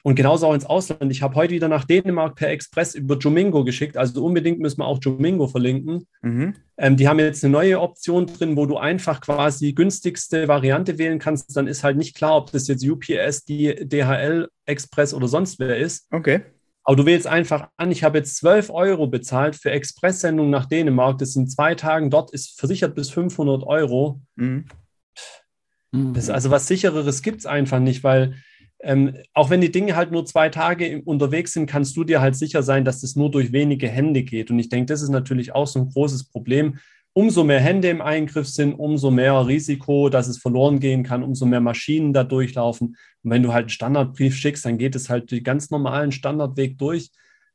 Und 0.04 0.16
genauso 0.16 0.48
auch 0.48 0.54
ins 0.54 0.66
Ausland. 0.66 1.12
Ich 1.12 1.22
habe 1.22 1.36
heute 1.36 1.54
wieder 1.54 1.68
nach 1.68 1.84
Dänemark 1.84 2.36
per 2.36 2.50
Express 2.50 2.96
über 2.96 3.18
Jomingo 3.18 3.66
geschickt. 3.66 3.98
Also 3.98 4.24
unbedingt 4.24 4.58
müssen 4.60 4.80
wir 4.80 4.86
auch 4.86 5.00
Jomingo 5.02 5.48
verlinken. 5.48 6.08
Mhm. 6.22 6.54
Ähm, 6.78 6.96
die 6.96 7.10
haben 7.10 7.20
jetzt 7.20 7.44
eine 7.44 7.52
neue 7.52 7.82
Option 7.82 8.28
drin, 8.28 8.56
wo 8.56 8.66
du 8.66 8.78
einfach 8.78 9.20
quasi 9.20 9.74
günstigste 9.74 10.48
Variante 10.48 10.98
wählen 10.98 11.20
kannst. 11.20 11.58
Dann 11.58 11.68
ist 11.68 11.84
halt 11.84 11.98
nicht 11.98 12.16
klar, 12.16 12.38
ob 12.38 12.54
das 12.54 12.70
jetzt 12.70 12.88
UPS, 12.88 13.44
die 13.44 13.76
DHL, 13.86 14.48
Express 14.66 15.14
oder 15.14 15.28
sonst 15.28 15.60
wer 15.60 15.76
ist. 15.76 16.08
Okay. 16.12 16.42
Aber 16.88 16.96
du 16.96 17.06
wählst 17.06 17.28
einfach 17.28 17.68
an, 17.76 17.92
ich 17.92 18.06
habe 18.06 18.20
jetzt 18.20 18.38
12 18.38 18.70
Euro 18.70 19.08
bezahlt 19.08 19.58
für 19.58 19.72
Expresssendung 19.72 20.50
nach 20.50 20.68
Dänemark. 20.68 21.18
Das 21.18 21.34
sind 21.34 21.52
zwei 21.52 21.76
Tagen 21.76 22.10
dort, 22.10 22.32
ist 22.32 22.58
versichert 22.58 22.96
bis 22.96 23.10
500 23.10 23.64
Euro. 23.64 24.22
Mhm. 24.38 24.64
Das, 25.92 26.30
also 26.30 26.50
was 26.50 26.66
sichereres 26.66 27.24
gibt 27.24 27.40
es 27.40 27.46
einfach 27.46 27.80
nicht, 27.80 28.06
weil 28.06 28.36
ähm, 28.80 29.18
auch 29.34 29.50
wenn 29.50 29.60
die 29.60 29.72
Dinge 29.72 29.98
halt 29.98 30.12
nur 30.12 30.26
zwei 30.26 30.48
Tage 30.48 31.02
unterwegs 31.04 31.52
sind, 31.52 31.66
kannst 31.66 31.98
du 31.98 32.06
dir 32.06 32.22
halt 32.22 32.38
sicher 32.38 32.64
sein, 32.64 32.86
dass 32.86 33.02
das 33.02 33.18
nur 33.18 33.32
durch 33.32 33.52
wenige 33.52 33.90
Hände 33.90 34.24
geht. 34.24 34.50
Und 34.50 34.58
ich 34.58 34.70
denke, 34.70 34.86
das 34.86 35.02
ist 35.02 35.10
natürlich 35.10 35.54
auch 35.54 35.68
so 35.68 35.80
ein 35.80 35.90
großes 35.90 36.30
Problem. 36.30 36.78
Umso 37.18 37.44
mehr 37.44 37.60
Hände 37.60 37.90
im 37.90 38.00
Eingriff 38.00 38.48
sind, 38.48 38.76
umso 38.76 39.10
mehr 39.10 39.48
Risiko, 39.48 40.08
dass 40.08 40.28
es 40.28 40.38
verloren 40.38 40.80
gehen 40.80 41.02
kann, 41.02 41.24
umso 41.24 41.48
mehr 41.48 41.62
Maschinen 41.62 42.14
da 42.14 42.24
durchlaufen. 42.24 42.90
Und 43.24 43.32
wenn 43.32 43.42
du 43.42 43.54
halt 43.54 43.64
einen 43.64 43.70
Standardbrief 43.70 44.36
schickst, 44.36 44.64
dann 44.66 44.78
geht 44.78 44.96
es 44.96 45.10
halt 45.10 45.32
den 45.32 45.44
ganz 45.44 45.72
normalen 45.72 46.12
Standardweg 46.12 46.78
durch. 46.78 47.10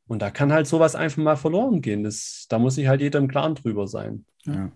Und 0.09 0.21
da 0.21 0.33
kann 0.33 0.53
halt 0.53 0.67
sowas 0.67 0.97
einfach 0.97 1.23
mal 1.23 1.37
verloren 1.37 1.81
gehen. 1.81 2.03
Das, 2.03 2.47
da 2.49 2.59
muss 2.59 2.75
sich 2.75 2.89
halt 2.89 3.03
jeder 3.03 3.21
im 3.21 3.29
Klaren 3.29 3.55
drüber 3.55 3.87
sein. 3.87 4.25
Ja. 4.47 4.73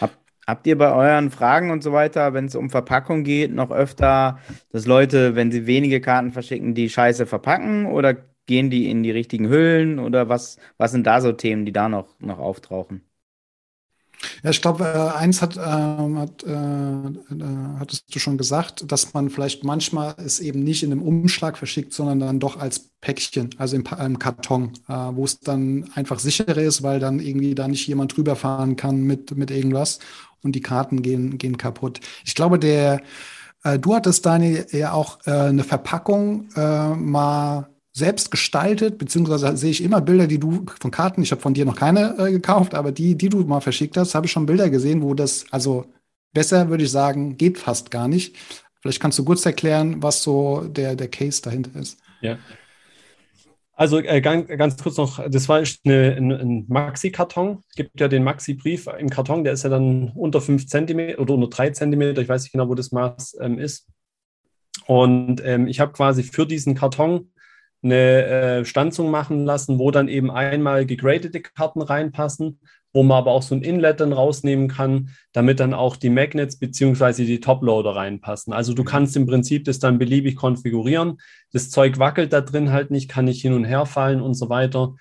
Hab, 0.00 0.16
Habt 0.46 0.66
ihr 0.66 0.78
bei 0.78 0.94
euren 0.94 1.30
Fragen 1.30 1.70
und 1.70 1.82
so 1.82 1.92
weiter, 1.92 2.32
wenn 2.32 2.46
es 2.46 2.54
um 2.54 2.70
Verpackung 2.70 3.22
geht, 3.22 3.52
noch 3.52 3.70
öfter, 3.70 4.38
dass 4.72 4.86
Leute, 4.86 5.34
wenn 5.34 5.52
sie 5.52 5.66
wenige 5.66 6.00
Karten 6.00 6.32
verschicken, 6.32 6.74
die 6.74 6.88
Scheiße 6.88 7.26
verpacken 7.26 7.84
oder 7.84 8.16
gehen 8.46 8.70
die 8.70 8.88
in 8.90 9.02
die 9.02 9.10
richtigen 9.10 9.50
Hüllen 9.50 9.98
oder 9.98 10.30
was, 10.30 10.56
was 10.78 10.92
sind 10.92 11.06
da 11.06 11.20
so 11.20 11.32
Themen, 11.32 11.66
die 11.66 11.72
da 11.72 11.90
noch, 11.90 12.18
noch 12.18 12.38
auftauchen? 12.38 13.02
Ja, 14.42 14.50
ich 14.50 14.60
glaube, 14.60 14.84
äh, 14.84 15.18
eins 15.18 15.40
hat, 15.40 15.56
äh, 15.56 15.60
hat 15.60 16.42
äh, 16.44 16.52
äh, 16.52 17.78
hattest 17.78 18.14
du 18.14 18.18
schon 18.18 18.36
gesagt, 18.38 18.90
dass 18.90 19.14
man 19.14 19.30
vielleicht 19.30 19.64
manchmal 19.64 20.14
es 20.18 20.40
eben 20.40 20.62
nicht 20.62 20.82
in 20.82 20.92
einem 20.92 21.02
Umschlag 21.02 21.56
verschickt, 21.56 21.92
sondern 21.92 22.20
dann 22.20 22.40
doch 22.40 22.58
als 22.58 22.90
Päckchen, 23.00 23.50
also 23.58 23.76
im, 23.76 23.84
im 23.98 24.18
Karton, 24.18 24.72
äh, 24.88 24.92
wo 24.92 25.24
es 25.24 25.40
dann 25.40 25.90
einfach 25.94 26.18
sicherer 26.18 26.58
ist, 26.58 26.82
weil 26.82 27.00
dann 27.00 27.18
irgendwie 27.18 27.54
da 27.54 27.66
nicht 27.68 27.86
jemand 27.86 28.16
drüber 28.16 28.36
fahren 28.36 28.76
kann 28.76 29.02
mit, 29.02 29.36
mit 29.36 29.50
irgendwas 29.50 30.00
und 30.42 30.52
die 30.52 30.60
Karten 30.60 31.02
gehen, 31.02 31.38
gehen 31.38 31.56
kaputt. 31.56 32.00
Ich 32.24 32.34
glaube, 32.34 32.58
der, 32.58 33.02
äh, 33.64 33.78
du 33.78 33.94
hattest, 33.94 34.26
Daniel, 34.26 34.66
ja 34.70 34.92
auch 34.92 35.18
eine 35.24 35.64
Verpackung 35.64 36.48
mal 36.56 37.68
selbst 37.92 38.30
gestaltet, 38.30 38.98
beziehungsweise 38.98 39.56
sehe 39.56 39.70
ich 39.70 39.82
immer 39.82 40.00
Bilder, 40.00 40.26
die 40.26 40.38
du 40.38 40.64
von 40.80 40.90
Karten, 40.90 41.22
ich 41.22 41.32
habe 41.32 41.40
von 41.40 41.54
dir 41.54 41.64
noch 41.64 41.76
keine 41.76 42.16
äh, 42.18 42.30
gekauft, 42.30 42.74
aber 42.74 42.92
die, 42.92 43.16
die 43.16 43.28
du 43.28 43.40
mal 43.44 43.60
verschickt 43.60 43.96
hast, 43.96 44.14
habe 44.14 44.26
ich 44.26 44.32
schon 44.32 44.46
Bilder 44.46 44.70
gesehen, 44.70 45.02
wo 45.02 45.14
das, 45.14 45.44
also 45.50 45.86
besser 46.32 46.68
würde 46.68 46.84
ich 46.84 46.90
sagen, 46.90 47.36
geht 47.36 47.58
fast 47.58 47.90
gar 47.90 48.06
nicht. 48.06 48.36
Vielleicht 48.80 49.00
kannst 49.00 49.18
du 49.18 49.24
kurz 49.24 49.44
erklären, 49.44 50.02
was 50.02 50.22
so 50.22 50.62
der, 50.62 50.94
der 50.94 51.08
Case 51.08 51.42
dahinter 51.42 51.78
ist. 51.78 51.98
Ja, 52.20 52.38
also 53.80 53.98
äh, 53.98 54.20
ganz, 54.20 54.46
ganz, 54.46 54.76
kurz 54.76 54.98
noch, 54.98 55.26
das 55.30 55.48
war 55.48 55.56
eine, 55.86 56.14
ein, 56.14 56.30
ein 56.30 56.64
Maxi-Karton. 56.68 57.62
Es 57.66 57.76
gibt 57.76 57.98
ja 57.98 58.08
den 58.08 58.22
Maxi-Brief 58.24 58.86
im 58.98 59.08
Karton, 59.08 59.42
der 59.42 59.54
ist 59.54 59.62
ja 59.62 59.70
dann 59.70 60.12
unter 60.14 60.42
5 60.42 60.66
cm 60.66 61.18
oder 61.18 61.32
unter 61.32 61.48
3 61.48 61.70
cm. 61.70 62.18
Ich 62.18 62.28
weiß 62.28 62.42
nicht 62.42 62.52
genau, 62.52 62.68
wo 62.68 62.74
das 62.74 62.92
Maß 62.92 63.38
ähm, 63.40 63.58
ist. 63.58 63.88
Und 64.86 65.40
ähm, 65.46 65.66
ich 65.66 65.80
habe 65.80 65.92
quasi 65.92 66.22
für 66.22 66.46
diesen 66.46 66.74
Karton 66.74 67.29
eine 67.82 68.24
äh, 68.24 68.64
Stanzung 68.64 69.10
machen 69.10 69.44
lassen, 69.44 69.78
wo 69.78 69.90
dann 69.90 70.08
eben 70.08 70.30
einmal 70.30 70.86
gegradete 70.86 71.40
Karten 71.40 71.82
reinpassen 71.82 72.60
wo 72.92 73.02
man 73.02 73.18
aber 73.18 73.30
auch 73.30 73.42
so 73.42 73.54
ein 73.54 73.62
Inlet 73.62 74.00
dann 74.00 74.12
rausnehmen 74.12 74.68
kann, 74.68 75.10
damit 75.32 75.60
dann 75.60 75.74
auch 75.74 75.96
die 75.96 76.10
Magnets 76.10 76.58
beziehungsweise 76.58 77.24
die 77.24 77.40
Toploader 77.40 77.94
reinpassen. 77.94 78.52
Also 78.52 78.74
du 78.74 78.82
mhm. 78.82 78.86
kannst 78.86 79.16
im 79.16 79.26
Prinzip 79.26 79.64
das 79.64 79.78
dann 79.78 79.98
beliebig 79.98 80.36
konfigurieren. 80.36 81.18
Das 81.52 81.70
Zeug 81.70 81.98
wackelt 81.98 82.32
da 82.32 82.40
drin 82.40 82.72
halt 82.72 82.90
nicht, 82.90 83.08
kann 83.08 83.26
nicht 83.26 83.42
hin 83.42 83.52
und 83.52 83.64
her 83.64 83.86
fallen 83.86 84.20
und 84.20 84.34
so 84.34 84.48
weiter. 84.48 84.94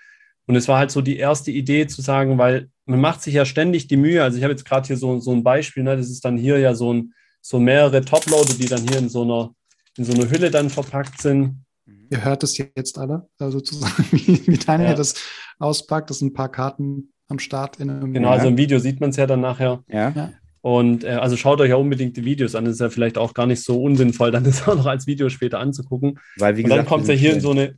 Und 0.46 0.56
es 0.56 0.68
war 0.68 0.80
halt 0.80 0.92
so 0.92 1.02
die 1.02 1.18
erste 1.18 1.52
Idee 1.52 1.88
zu 1.88 2.02
sagen, 2.02 2.38
weil 2.38 2.70
man 2.86 3.02
macht 3.02 3.22
sich 3.22 3.36
ja 3.36 3.46
ständig 3.46 3.88
die 3.88 3.98
Mühe. 3.98 4.24
Also 4.24 4.38
ich 4.38 4.44
habe 4.44 4.54
jetzt 4.54 4.66
gerade 4.66 4.88
hier 4.88 4.98
so, 4.98 5.20
so 5.20 5.32
ein 5.32 5.44
Beispiel, 5.44 5.84
ne? 5.84 5.96
das 5.96 6.10
ist 6.10 6.26
dann 6.26 6.38
hier 6.38 6.60
ja 6.60 6.74
so, 6.74 6.94
ein, 6.94 7.14
so 7.42 7.60
mehrere 7.60 8.02
Toploader, 8.02 8.54
die 8.54 8.66
dann 8.66 8.88
hier 8.88 8.98
in 8.98 9.10
so 9.10 9.24
einer, 9.24 9.54
in 9.98 10.06
so 10.06 10.14
einer 10.14 10.30
Hülle 10.30 10.50
dann 10.52 10.70
verpackt 10.70 11.22
sind. 11.22 11.66
Ihr 12.10 12.24
hört 12.24 12.44
es 12.44 12.58
jetzt 12.58 12.98
alle, 12.98 13.28
also 13.40 13.60
sozusagen, 13.60 14.06
wie, 14.12 14.48
wie 14.48 14.58
Daniel 14.58 14.90
ja. 14.90 14.96
das 14.96 15.16
auspackt. 15.60 16.10
Das 16.10 16.20
sind 16.20 16.30
ein 16.30 16.34
paar 16.34 16.52
Karten 16.52 17.14
am 17.28 17.40
Start. 17.40 17.80
In 17.80 17.90
einem 17.90 18.14
genau, 18.14 18.30
also 18.30 18.48
im 18.48 18.58
Video 18.58 18.80
sieht 18.80 19.00
man 19.00 19.12
es 19.12 19.16
ja 19.16 19.28
dann 19.28 19.42
nachher. 19.42 19.84
Ja. 19.88 20.32
Und 20.62 21.04
äh, 21.04 21.10
also 21.10 21.38
schaut 21.38 21.62
euch 21.62 21.70
ja 21.70 21.76
unbedingt 21.76 22.18
die 22.18 22.26
Videos 22.26 22.56
an. 22.56 22.66
Das 22.66 22.76
ist 22.76 22.82
ja 22.82 22.90
vielleicht 22.90 23.18
auch 23.18 23.34
gar 23.34 23.46
nicht 23.46 23.64
so 23.64 23.82
unsinnvoll, 23.82 24.32
dann 24.32 24.44
das 24.44 24.68
auch 24.68 24.76
noch 24.76 24.88
als 24.88 25.08
Video 25.08 25.30
später 25.30 25.60
anzugucken. 25.60 26.20
Weil, 26.38 26.58
wie 26.58 26.64
und 26.64 26.70
dann 26.70 26.86
kommt 26.86 27.04
es 27.04 27.10
ja 27.10 27.16
hier 27.16 27.34
in 27.34 27.42
so, 27.42 27.52
eine, 27.52 27.76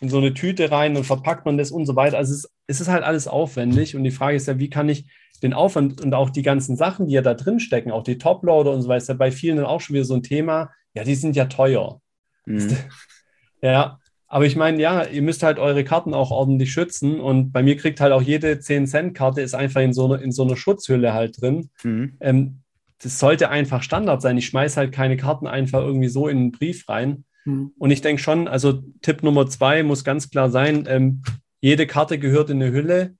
in 0.00 0.08
so 0.08 0.18
eine 0.18 0.34
Tüte 0.34 0.70
rein 0.70 0.96
und 0.96 1.04
verpackt 1.04 1.46
man 1.46 1.56
das 1.56 1.70
und 1.70 1.86
so 1.86 1.96
weiter. 1.96 2.18
Also 2.18 2.32
es 2.32 2.44
ist, 2.44 2.50
es 2.66 2.80
ist 2.80 2.88
halt 2.88 3.04
alles 3.04 3.28
aufwendig. 3.28 3.96
Und 3.96 4.04
die 4.04 4.10
Frage 4.10 4.36
ist 4.36 4.48
ja, 4.48 4.58
wie 4.58 4.70
kann 4.70 4.88
ich 4.88 5.06
den 5.42 5.54
Aufwand 5.54 6.02
und 6.02 6.12
auch 6.12 6.28
die 6.28 6.42
ganzen 6.42 6.76
Sachen, 6.76 7.06
die 7.06 7.14
ja 7.14 7.22
da 7.22 7.34
drin 7.34 7.60
stecken, 7.60 7.90
auch 7.90 8.02
die 8.02 8.18
Toploader 8.18 8.72
und 8.72 8.82
so 8.82 8.88
weiter, 8.88 8.98
ist 8.98 9.08
ja 9.08 9.14
bei 9.14 9.30
vielen 9.30 9.58
auch 9.60 9.80
schon 9.80 9.94
wieder 9.94 10.04
so 10.04 10.14
ein 10.14 10.22
Thema. 10.22 10.70
Ja, 10.92 11.04
die 11.04 11.14
sind 11.14 11.36
ja 11.36 11.46
teuer. 11.46 12.00
Mhm. 12.44 12.76
Ja, 13.62 13.98
aber 14.32 14.46
ich 14.46 14.54
meine, 14.54 14.80
ja, 14.80 15.04
ihr 15.04 15.22
müsst 15.22 15.42
halt 15.42 15.58
eure 15.58 15.82
Karten 15.82 16.14
auch 16.14 16.30
ordentlich 16.30 16.72
schützen. 16.72 17.18
Und 17.18 17.50
bei 17.50 17.64
mir 17.64 17.76
kriegt 17.76 18.00
halt 18.00 18.12
auch 18.12 18.22
jede 18.22 18.52
10-Cent-Karte 18.52 19.40
ist 19.40 19.54
einfach 19.54 19.80
in 19.80 19.92
so, 19.92 20.04
eine, 20.04 20.22
in 20.22 20.30
so 20.30 20.44
einer 20.44 20.56
Schutzhülle 20.56 21.12
halt 21.12 21.42
drin. 21.42 21.70
Mhm. 21.82 22.16
Ähm, 22.20 22.60
das 23.02 23.18
sollte 23.18 23.50
einfach 23.50 23.82
Standard 23.82 24.22
sein. 24.22 24.38
Ich 24.38 24.46
schmeiße 24.46 24.76
halt 24.76 24.92
keine 24.92 25.16
Karten 25.16 25.48
einfach 25.48 25.80
irgendwie 25.80 26.08
so 26.08 26.28
in 26.28 26.38
einen 26.38 26.52
Brief 26.52 26.88
rein. 26.88 27.24
Mhm. 27.44 27.72
Und 27.76 27.90
ich 27.90 28.02
denke 28.02 28.22
schon, 28.22 28.46
also 28.46 28.84
Tipp 29.02 29.24
Nummer 29.24 29.48
zwei 29.48 29.82
muss 29.82 30.04
ganz 30.04 30.30
klar 30.30 30.48
sein, 30.48 30.86
ähm, 30.88 31.22
jede 31.60 31.88
Karte 31.88 32.18
gehört 32.18 32.50
in 32.50 32.62
eine 32.62 32.72
Hülle. 32.72 33.16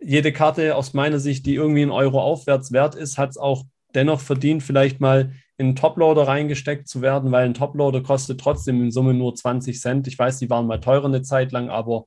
Jede 0.00 0.32
Karte 0.32 0.74
aus 0.74 0.94
meiner 0.94 1.20
Sicht, 1.20 1.46
die 1.46 1.54
irgendwie 1.54 1.82
ein 1.82 1.90
Euro 1.90 2.20
aufwärts 2.20 2.72
wert 2.72 2.96
ist, 2.96 3.18
hat 3.18 3.30
es 3.30 3.36
auch 3.36 3.64
dennoch 3.94 4.20
verdient, 4.20 4.64
vielleicht 4.64 5.00
mal 5.00 5.32
in 5.60 5.76
Toploader 5.76 6.26
reingesteckt 6.26 6.88
zu 6.88 7.02
werden, 7.02 7.32
weil 7.32 7.44
ein 7.44 7.52
Toploader 7.52 8.02
kostet 8.02 8.40
trotzdem 8.40 8.82
in 8.82 8.90
Summe 8.90 9.12
nur 9.12 9.34
20 9.34 9.78
Cent. 9.78 10.06
Ich 10.06 10.18
weiß, 10.18 10.38
die 10.38 10.48
waren 10.48 10.66
mal 10.66 10.80
teurer 10.80 11.04
eine 11.04 11.20
Zeit 11.20 11.52
lang, 11.52 11.68
aber 11.68 12.06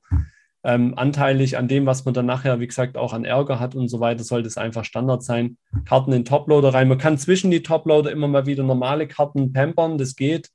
ähm, 0.64 0.94
anteilig 0.98 1.56
an 1.56 1.68
dem, 1.68 1.86
was 1.86 2.04
man 2.04 2.14
dann 2.14 2.26
nachher, 2.26 2.58
wie 2.58 2.66
gesagt, 2.66 2.96
auch 2.96 3.12
an 3.12 3.24
Ärger 3.24 3.60
hat 3.60 3.76
und 3.76 3.86
so 3.86 4.00
weiter, 4.00 4.24
sollte 4.24 4.48
es 4.48 4.58
einfach 4.58 4.84
Standard 4.84 5.22
sein. 5.22 5.56
Karten 5.84 6.12
in 6.12 6.24
Toploader 6.24 6.74
rein. 6.74 6.88
Man 6.88 6.98
kann 6.98 7.16
zwischen 7.16 7.52
die 7.52 7.62
Toploader 7.62 8.10
immer 8.10 8.26
mal 8.26 8.46
wieder 8.46 8.64
normale 8.64 9.06
Karten 9.06 9.52
pampern, 9.52 9.98
das 9.98 10.16
geht, 10.16 10.50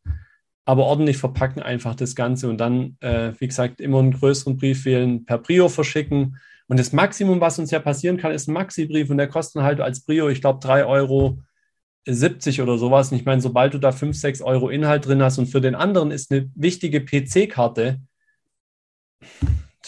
aber 0.65 0.83
ordentlich 0.83 1.15
verpacken 1.15 1.61
einfach 1.61 1.95
das 1.95 2.15
Ganze 2.15 2.49
und 2.49 2.57
dann, 2.57 2.97
äh, 2.99 3.31
wie 3.39 3.47
gesagt, 3.47 3.79
immer 3.79 3.99
einen 3.99 4.11
größeren 4.11 4.57
Brief 4.57 4.83
wählen, 4.83 5.23
per 5.23 5.37
Brio 5.37 5.69
verschicken. 5.69 6.35
Und 6.67 6.77
das 6.77 6.91
Maximum, 6.91 7.39
was 7.39 7.59
uns 7.59 7.71
ja 7.71 7.79
passieren 7.79 8.17
kann, 8.17 8.33
ist 8.33 8.49
ein 8.49 8.53
Maxi-Brief 8.53 9.09
und 9.09 9.17
der 9.19 9.29
kostet 9.29 9.63
halt 9.63 9.79
als 9.79 10.01
Brio, 10.01 10.27
ich 10.27 10.41
glaube, 10.41 10.59
drei 10.61 10.85
Euro 10.85 11.39
70 12.05 12.61
oder 12.61 12.77
sowas. 12.77 13.11
Und 13.11 13.17
ich 13.17 13.25
meine, 13.25 13.41
sobald 13.41 13.73
du 13.73 13.77
da 13.77 13.91
5, 13.91 14.17
6 14.17 14.41
Euro 14.41 14.69
Inhalt 14.69 15.05
drin 15.05 15.21
hast 15.21 15.37
und 15.37 15.47
für 15.47 15.61
den 15.61 15.75
anderen 15.75 16.11
ist 16.11 16.31
eine 16.31 16.49
wichtige 16.55 17.01
PC-Karte, 17.01 17.99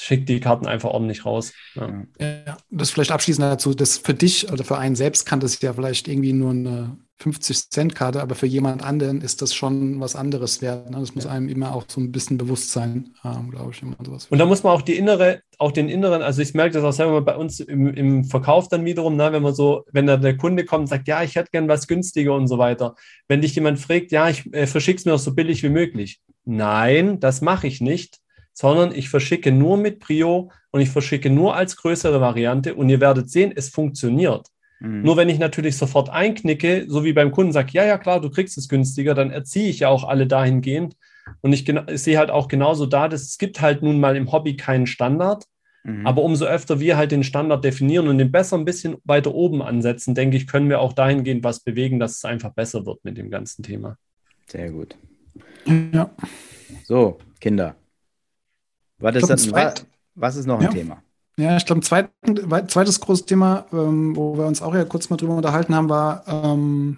schickt 0.01 0.29
die 0.29 0.39
Karten 0.39 0.65
einfach 0.65 0.89
ordentlich 0.89 1.25
raus. 1.25 1.53
Ja. 1.75 2.03
ja. 2.19 2.57
das 2.71 2.89
vielleicht 2.89 3.11
abschließend 3.11 3.45
dazu, 3.45 3.73
das 3.75 3.99
für 3.99 4.15
dich 4.15 4.51
oder 4.51 4.63
für 4.63 4.77
einen 4.77 4.95
selbst 4.95 5.25
kann 5.25 5.39
das 5.39 5.61
ja 5.61 5.73
vielleicht 5.73 6.07
irgendwie 6.07 6.33
nur 6.33 6.51
eine 6.51 6.97
50-Cent-Karte, 7.21 8.19
aber 8.19 8.33
für 8.33 8.47
jemand 8.47 8.83
anderen 8.83 9.21
ist 9.21 9.43
das 9.43 9.53
schon 9.53 9.99
was 9.99 10.15
anderes 10.15 10.63
wert. 10.63 10.89
Ne? 10.89 10.99
Das 10.99 11.13
muss 11.13 11.27
einem 11.27 11.49
immer 11.49 11.75
auch 11.75 11.85
so 11.87 12.01
ein 12.01 12.11
bisschen 12.11 12.39
bewusst 12.39 12.71
sein, 12.71 13.13
ähm, 13.23 13.51
glaube 13.51 13.71
ich. 13.71 13.83
sowas 14.03 14.25
und 14.27 14.39
da 14.39 14.45
muss 14.47 14.63
man 14.63 14.73
auch 14.73 14.81
die 14.81 14.97
innere, 14.97 15.41
auch 15.59 15.71
den 15.71 15.87
inneren, 15.87 16.23
also 16.23 16.41
ich 16.41 16.55
merke 16.55 16.73
das 16.73 16.83
auch 16.83 16.93
selber 16.93 17.21
bei 17.21 17.35
uns 17.35 17.59
im, 17.59 17.93
im 17.93 18.23
Verkauf 18.23 18.69
dann 18.69 18.85
wiederum, 18.85 19.15
ne? 19.17 19.31
wenn 19.31 19.43
man 19.43 19.53
so, 19.53 19.85
wenn 19.91 20.07
da 20.07 20.17
der 20.17 20.35
Kunde 20.35 20.65
kommt 20.65 20.81
und 20.81 20.87
sagt, 20.87 21.07
ja, 21.07 21.21
ich 21.21 21.35
hätte 21.35 21.51
gern 21.51 21.67
was 21.67 21.85
günstiger 21.85 22.33
und 22.33 22.47
so 22.47 22.57
weiter. 22.57 22.95
Wenn 23.27 23.41
dich 23.41 23.53
jemand 23.53 23.79
fragt, 23.79 24.11
ja, 24.11 24.29
ich 24.29 24.51
äh, 24.51 24.65
verschicke 24.65 24.97
es 24.97 25.05
mir 25.05 25.13
auch 25.13 25.19
so 25.19 25.35
billig 25.35 25.61
wie 25.61 25.69
möglich. 25.69 26.21
Nein, 26.43 27.19
das 27.19 27.41
mache 27.41 27.67
ich 27.67 27.81
nicht, 27.81 28.20
sondern 28.61 28.93
ich 28.93 29.09
verschicke 29.09 29.51
nur 29.51 29.75
mit 29.75 29.99
Prio 29.99 30.51
und 30.69 30.81
ich 30.81 30.91
verschicke 30.91 31.31
nur 31.31 31.55
als 31.55 31.77
größere 31.77 32.21
Variante 32.21 32.75
und 32.75 32.89
ihr 32.89 33.01
werdet 33.01 33.27
sehen, 33.27 33.51
es 33.55 33.69
funktioniert. 33.69 34.49
Mhm. 34.79 35.01
Nur 35.01 35.17
wenn 35.17 35.29
ich 35.29 35.39
natürlich 35.39 35.77
sofort 35.77 36.11
einknicke, 36.11 36.85
so 36.87 37.03
wie 37.03 37.13
beim 37.13 37.31
Kunden 37.31 37.53
sage, 37.53 37.71
ja, 37.71 37.85
ja, 37.85 37.97
klar, 37.97 38.21
du 38.21 38.29
kriegst 38.29 38.59
es 38.59 38.69
günstiger, 38.69 39.15
dann 39.15 39.31
erziehe 39.31 39.67
ich 39.67 39.79
ja 39.79 39.89
auch 39.89 40.03
alle 40.03 40.27
dahingehend. 40.27 40.95
Und 41.41 41.53
ich, 41.53 41.67
ich 41.67 42.01
sehe 42.03 42.19
halt 42.19 42.29
auch 42.29 42.47
genauso 42.47 42.85
da, 42.85 43.07
dass 43.07 43.23
es 43.23 43.39
gibt 43.39 43.61
halt 43.61 43.81
nun 43.81 43.99
mal 43.99 44.15
im 44.15 44.31
Hobby 44.31 44.55
keinen 44.55 44.85
Standard. 44.85 45.45
Mhm. 45.83 46.05
Aber 46.05 46.21
umso 46.21 46.45
öfter 46.45 46.79
wir 46.79 46.97
halt 46.97 47.11
den 47.11 47.23
Standard 47.23 47.65
definieren 47.65 48.07
und 48.07 48.19
den 48.19 48.31
besser 48.31 48.59
ein 48.59 48.65
bisschen 48.65 48.97
weiter 49.05 49.33
oben 49.33 49.63
ansetzen, 49.63 50.13
denke 50.13 50.37
ich, 50.37 50.45
können 50.45 50.69
wir 50.69 50.81
auch 50.81 50.93
dahingehend 50.93 51.43
was 51.43 51.61
bewegen, 51.61 51.99
dass 51.99 52.17
es 52.17 52.25
einfach 52.25 52.53
besser 52.53 52.85
wird 52.85 53.03
mit 53.03 53.17
dem 53.17 53.31
ganzen 53.31 53.63
Thema. 53.63 53.97
Sehr 54.45 54.69
gut. 54.69 54.95
Ja. 55.91 56.11
So, 56.83 57.17
Kinder. 57.39 57.75
Was 59.01 59.15
ist, 59.15 59.29
das, 59.29 59.51
was, 59.51 59.85
was 60.15 60.35
ist 60.35 60.45
noch 60.45 60.59
ein 60.59 60.65
ja. 60.65 60.69
Thema? 60.69 61.01
Ja, 61.37 61.57
ich 61.57 61.65
glaube, 61.65 61.81
ein 61.81 62.67
zweites 62.67 62.99
großes 62.99 63.25
Thema, 63.25 63.65
ähm, 63.71 64.15
wo 64.15 64.37
wir 64.37 64.45
uns 64.45 64.61
auch 64.61 64.75
ja 64.75 64.83
kurz 64.83 65.09
mal 65.09 65.17
drüber 65.17 65.35
unterhalten 65.35 65.73
haben, 65.73 65.89
war, 65.89 66.23
ähm, 66.27 66.97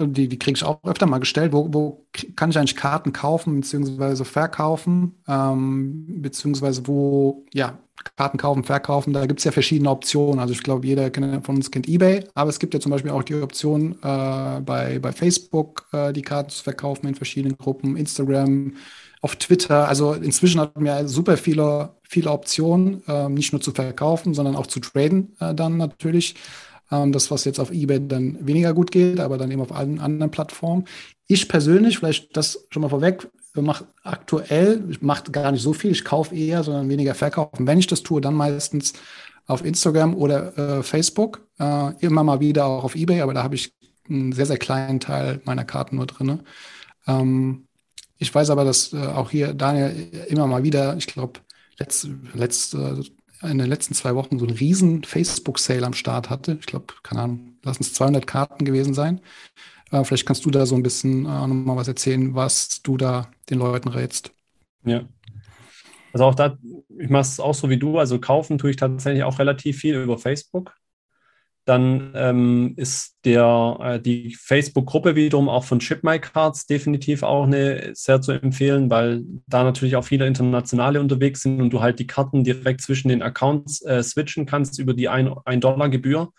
die, 0.00 0.28
die 0.28 0.38
kriege 0.38 0.56
ich 0.56 0.64
auch 0.64 0.82
öfter 0.84 1.06
mal 1.06 1.18
gestellt, 1.18 1.52
wo, 1.52 1.72
wo 1.72 2.06
kann 2.34 2.50
ich 2.50 2.58
eigentlich 2.58 2.76
Karten 2.76 3.12
kaufen 3.12 3.60
bzw. 3.60 4.24
verkaufen, 4.24 5.14
ähm, 5.28 6.22
beziehungsweise 6.22 6.86
wo, 6.86 7.44
ja, 7.52 7.78
Karten 8.16 8.38
kaufen, 8.38 8.64
verkaufen, 8.64 9.12
da 9.12 9.26
gibt 9.26 9.40
es 9.40 9.44
ja 9.44 9.52
verschiedene 9.52 9.90
Optionen. 9.90 10.40
Also 10.40 10.52
ich 10.52 10.62
glaube, 10.62 10.86
jeder 10.86 11.12
von 11.42 11.56
uns 11.56 11.70
kennt 11.70 11.88
eBay, 11.88 12.24
aber 12.34 12.50
es 12.50 12.58
gibt 12.58 12.74
ja 12.74 12.80
zum 12.80 12.90
Beispiel 12.90 13.12
auch 13.12 13.22
die 13.22 13.34
Option, 13.34 13.92
äh, 14.02 14.60
bei, 14.60 14.98
bei 15.00 15.12
Facebook 15.12 15.86
äh, 15.92 16.12
die 16.12 16.22
Karten 16.22 16.50
zu 16.50 16.64
verkaufen 16.64 17.06
in 17.06 17.14
verschiedenen 17.14 17.56
Gruppen, 17.56 17.96
Instagram, 17.96 18.74
auf 19.22 19.36
Twitter. 19.36 19.88
Also 19.88 20.12
inzwischen 20.12 20.60
hat 20.60 20.76
man 20.76 20.84
ja 20.84 21.08
super 21.08 21.38
viele, 21.38 21.94
viele 22.02 22.30
Optionen, 22.30 23.02
äh, 23.08 23.28
nicht 23.28 23.52
nur 23.52 23.62
zu 23.62 23.70
verkaufen, 23.70 24.34
sondern 24.34 24.56
auch 24.56 24.66
zu 24.66 24.80
traden 24.80 25.34
äh, 25.40 25.54
dann 25.54 25.78
natürlich. 25.78 26.34
Ähm, 26.90 27.12
das, 27.12 27.30
was 27.30 27.44
jetzt 27.46 27.58
auf 27.58 27.70
eBay 27.70 28.06
dann 28.06 28.46
weniger 28.46 28.74
gut 28.74 28.90
geht, 28.90 29.20
aber 29.20 29.38
dann 29.38 29.50
eben 29.50 29.62
auf 29.62 29.72
allen 29.72 29.98
anderen 29.98 30.30
Plattformen. 30.30 30.84
Ich 31.26 31.48
persönlich, 31.48 31.98
vielleicht 31.98 32.36
das 32.36 32.66
schon 32.70 32.82
mal 32.82 32.90
vorweg, 32.90 33.28
mache 33.54 33.86
aktuell, 34.02 34.84
ich 34.90 35.02
mache 35.02 35.30
gar 35.30 35.52
nicht 35.52 35.62
so 35.62 35.72
viel, 35.72 35.92
ich 35.92 36.04
kaufe 36.04 36.34
eher, 36.34 36.62
sondern 36.62 36.88
weniger 36.88 37.14
verkaufen. 37.14 37.66
Wenn 37.66 37.78
ich 37.78 37.86
das 37.86 38.02
tue, 38.02 38.20
dann 38.20 38.34
meistens 38.34 38.92
auf 39.46 39.64
Instagram 39.64 40.14
oder 40.14 40.56
äh, 40.58 40.82
Facebook, 40.82 41.46
äh, 41.58 41.92
immer 42.04 42.24
mal 42.24 42.40
wieder 42.40 42.66
auch 42.66 42.84
auf 42.84 42.94
eBay, 42.94 43.20
aber 43.20 43.34
da 43.34 43.42
habe 43.42 43.54
ich 43.54 43.72
einen 44.08 44.32
sehr, 44.32 44.46
sehr 44.46 44.58
kleinen 44.58 45.00
Teil 45.00 45.40
meiner 45.44 45.64
Karten 45.64 45.96
nur 45.96 46.06
drin. 46.06 46.40
Ähm, 47.06 47.66
ich 48.22 48.34
weiß 48.34 48.50
aber, 48.50 48.64
dass 48.64 48.92
äh, 48.92 48.98
auch 48.98 49.30
hier 49.30 49.52
Daniel 49.52 50.08
immer 50.28 50.46
mal 50.46 50.62
wieder, 50.62 50.96
ich 50.96 51.06
glaube, 51.06 51.40
letzt, 51.78 52.08
letzt, 52.34 52.74
äh, 52.74 53.02
in 53.42 53.58
den 53.58 53.68
letzten 53.68 53.94
zwei 53.94 54.14
Wochen 54.14 54.38
so 54.38 54.46
einen 54.46 54.56
riesen 54.56 55.02
Facebook-Sale 55.02 55.84
am 55.84 55.94
Start 55.94 56.30
hatte. 56.30 56.56
Ich 56.60 56.66
glaube, 56.66 56.94
keine 57.02 57.22
Ahnung, 57.22 57.56
lassen 57.64 57.82
es 57.82 57.92
200 57.94 58.26
Karten 58.26 58.64
gewesen 58.64 58.94
sein. 58.94 59.20
Äh, 59.90 60.04
vielleicht 60.04 60.26
kannst 60.26 60.44
du 60.44 60.50
da 60.50 60.64
so 60.64 60.76
ein 60.76 60.82
bisschen 60.82 61.26
äh, 61.26 61.46
nochmal 61.46 61.76
was 61.76 61.88
erzählen, 61.88 62.34
was 62.34 62.82
du 62.82 62.96
da 62.96 63.30
den 63.50 63.58
Leuten 63.58 63.88
rätst. 63.88 64.32
Ja. 64.84 65.02
Also 66.12 66.24
auch 66.26 66.34
da, 66.34 66.56
ich 66.98 67.10
mache 67.10 67.22
es 67.22 67.40
auch 67.40 67.54
so 67.54 67.70
wie 67.70 67.78
du, 67.78 67.98
also 67.98 68.20
kaufen 68.20 68.58
tue 68.58 68.70
ich 68.70 68.76
tatsächlich 68.76 69.24
auch 69.24 69.38
relativ 69.38 69.78
viel 69.78 69.96
über 69.96 70.18
Facebook. 70.18 70.76
Dann 71.64 72.12
ähm, 72.16 72.74
ist 72.76 73.16
der, 73.24 73.78
äh, 73.80 74.00
die 74.00 74.34
Facebook-Gruppe 74.34 75.14
wiederum 75.14 75.48
auch 75.48 75.64
von 75.64 75.80
Ship 75.80 76.02
My 76.02 76.18
Cards 76.18 76.66
definitiv 76.66 77.22
auch 77.22 77.44
eine 77.44 77.90
sehr 77.94 78.20
zu 78.20 78.32
empfehlen, 78.32 78.90
weil 78.90 79.22
da 79.46 79.62
natürlich 79.62 79.94
auch 79.94 80.04
viele 80.04 80.26
Internationale 80.26 81.00
unterwegs 81.00 81.42
sind 81.42 81.60
und 81.60 81.72
du 81.72 81.80
halt 81.80 82.00
die 82.00 82.06
Karten 82.08 82.42
direkt 82.42 82.80
zwischen 82.80 83.08
den 83.08 83.22
Accounts 83.22 83.82
äh, 83.82 84.02
switchen 84.02 84.44
kannst 84.44 84.80
über 84.80 84.92
die 84.92 85.08
1-Dollar-Gebühr. 85.08 86.32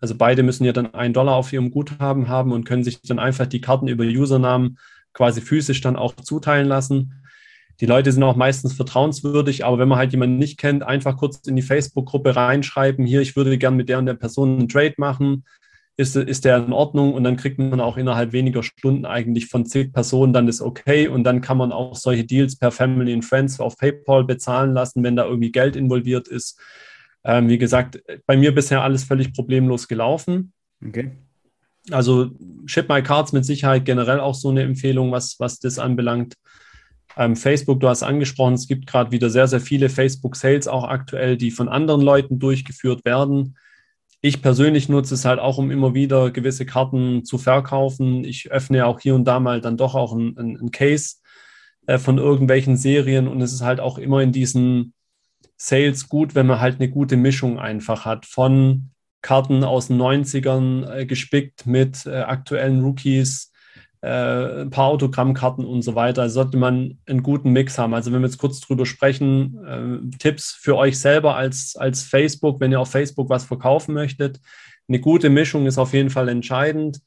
Also 0.00 0.14
beide 0.16 0.42
müssen 0.42 0.64
ja 0.64 0.72
dann 0.72 0.94
1 0.94 1.14
Dollar 1.14 1.34
auf 1.34 1.52
ihrem 1.52 1.70
Guthaben 1.70 2.28
haben 2.28 2.52
und 2.52 2.64
können 2.64 2.84
sich 2.84 3.02
dann 3.02 3.18
einfach 3.18 3.46
die 3.46 3.60
Karten 3.60 3.88
über 3.88 4.04
Usernamen 4.04 4.78
quasi 5.12 5.40
physisch 5.40 5.80
dann 5.80 5.96
auch 5.96 6.14
zuteilen 6.14 6.68
lassen. 6.68 7.19
Die 7.80 7.86
Leute 7.86 8.12
sind 8.12 8.22
auch 8.22 8.36
meistens 8.36 8.74
vertrauenswürdig, 8.74 9.64
aber 9.64 9.78
wenn 9.78 9.88
man 9.88 9.98
halt 9.98 10.12
jemanden 10.12 10.36
nicht 10.36 10.58
kennt, 10.58 10.82
einfach 10.82 11.16
kurz 11.16 11.46
in 11.46 11.56
die 11.56 11.62
Facebook-Gruppe 11.62 12.36
reinschreiben, 12.36 13.06
hier, 13.06 13.22
ich 13.22 13.36
würde 13.36 13.56
gerne 13.56 13.76
mit 13.76 13.88
der 13.88 13.98
und 13.98 14.06
der 14.06 14.14
Person 14.14 14.58
einen 14.58 14.68
Trade 14.68 14.94
machen, 14.98 15.44
ist, 15.96 16.16
ist 16.16 16.44
der 16.44 16.58
in 16.58 16.72
Ordnung 16.72 17.14
und 17.14 17.24
dann 17.24 17.36
kriegt 17.36 17.58
man 17.58 17.80
auch 17.80 17.96
innerhalb 17.96 18.32
weniger 18.32 18.62
Stunden 18.62 19.04
eigentlich 19.04 19.46
von 19.46 19.66
zig 19.66 19.92
Personen 19.92 20.32
dann 20.32 20.46
das 20.46 20.60
okay 20.60 21.08
und 21.08 21.24
dann 21.24 21.40
kann 21.40 21.58
man 21.58 21.72
auch 21.72 21.94
solche 21.94 22.24
Deals 22.24 22.56
per 22.56 22.70
Family 22.70 23.12
and 23.12 23.24
Friends 23.24 23.60
auf 23.60 23.76
PayPal 23.76 24.24
bezahlen 24.24 24.72
lassen, 24.72 25.02
wenn 25.02 25.16
da 25.16 25.24
irgendwie 25.24 25.52
Geld 25.52 25.76
involviert 25.76 26.28
ist. 26.28 26.58
Ähm, 27.24 27.48
wie 27.48 27.58
gesagt, 27.58 28.02
bei 28.26 28.36
mir 28.36 28.54
bisher 28.54 28.82
alles 28.82 29.04
völlig 29.04 29.34
problemlos 29.34 29.88
gelaufen. 29.88 30.52
Okay. 30.86 31.10
Also 31.90 32.30
Ship 32.66 32.88
My 32.88 33.02
Cards 33.02 33.32
mit 33.32 33.44
Sicherheit 33.44 33.84
generell 33.84 34.20
auch 34.20 34.34
so 34.34 34.50
eine 34.50 34.62
Empfehlung, 34.62 35.12
was, 35.12 35.36
was 35.38 35.58
das 35.58 35.78
anbelangt. 35.78 36.34
Ähm, 37.16 37.36
Facebook, 37.36 37.80
du 37.80 37.88
hast 37.88 38.02
angesprochen, 38.02 38.54
es 38.54 38.68
gibt 38.68 38.86
gerade 38.86 39.10
wieder 39.10 39.30
sehr, 39.30 39.48
sehr 39.48 39.60
viele 39.60 39.88
Facebook-Sales 39.88 40.68
auch 40.68 40.84
aktuell, 40.84 41.36
die 41.36 41.50
von 41.50 41.68
anderen 41.68 42.00
Leuten 42.00 42.38
durchgeführt 42.38 43.04
werden. 43.04 43.56
Ich 44.22 44.42
persönlich 44.42 44.88
nutze 44.88 45.14
es 45.14 45.24
halt 45.24 45.40
auch, 45.40 45.58
um 45.58 45.70
immer 45.70 45.94
wieder 45.94 46.30
gewisse 46.30 46.66
Karten 46.66 47.24
zu 47.24 47.38
verkaufen. 47.38 48.24
Ich 48.24 48.50
öffne 48.50 48.86
auch 48.86 49.00
hier 49.00 49.14
und 49.14 49.24
da 49.24 49.40
mal 49.40 49.60
dann 49.60 49.76
doch 49.76 49.94
auch 49.94 50.12
ein, 50.12 50.36
ein, 50.36 50.56
ein 50.60 50.70
Case 50.70 51.16
äh, 51.86 51.98
von 51.98 52.18
irgendwelchen 52.18 52.76
Serien 52.76 53.28
und 53.28 53.40
es 53.40 53.52
ist 53.52 53.62
halt 53.62 53.80
auch 53.80 53.98
immer 53.98 54.20
in 54.20 54.32
diesen 54.32 54.92
Sales 55.56 56.08
gut, 56.08 56.34
wenn 56.34 56.46
man 56.46 56.60
halt 56.60 56.76
eine 56.76 56.88
gute 56.88 57.16
Mischung 57.16 57.58
einfach 57.58 58.04
hat 58.04 58.26
von 58.26 58.90
Karten 59.22 59.64
aus 59.64 59.88
den 59.88 60.00
90ern 60.00 60.90
äh, 60.90 61.06
gespickt 61.06 61.66
mit 61.66 62.06
äh, 62.06 62.20
aktuellen 62.20 62.82
Rookies, 62.82 63.49
äh, 64.02 64.62
ein 64.62 64.70
paar 64.70 64.86
Autogrammkarten 64.86 65.64
und 65.64 65.82
so 65.82 65.94
weiter. 65.94 66.22
Also 66.22 66.42
sollte 66.42 66.56
man 66.56 66.98
einen 67.06 67.22
guten 67.22 67.50
Mix 67.50 67.78
haben. 67.78 67.94
Also 67.94 68.12
wenn 68.12 68.20
wir 68.20 68.28
jetzt 68.28 68.38
kurz 68.38 68.60
drüber 68.60 68.86
sprechen, 68.86 69.64
äh, 69.64 70.16
Tipps 70.18 70.52
für 70.52 70.76
euch 70.76 70.98
selber 70.98 71.36
als, 71.36 71.76
als 71.76 72.02
Facebook, 72.02 72.60
wenn 72.60 72.72
ihr 72.72 72.80
auf 72.80 72.90
Facebook 72.90 73.28
was 73.28 73.44
verkaufen 73.44 73.94
möchtet. 73.94 74.40
Eine 74.88 75.00
gute 75.00 75.30
Mischung 75.30 75.66
ist 75.66 75.78
auf 75.78 75.92
jeden 75.92 76.10
Fall 76.10 76.28
entscheidend. 76.28 77.00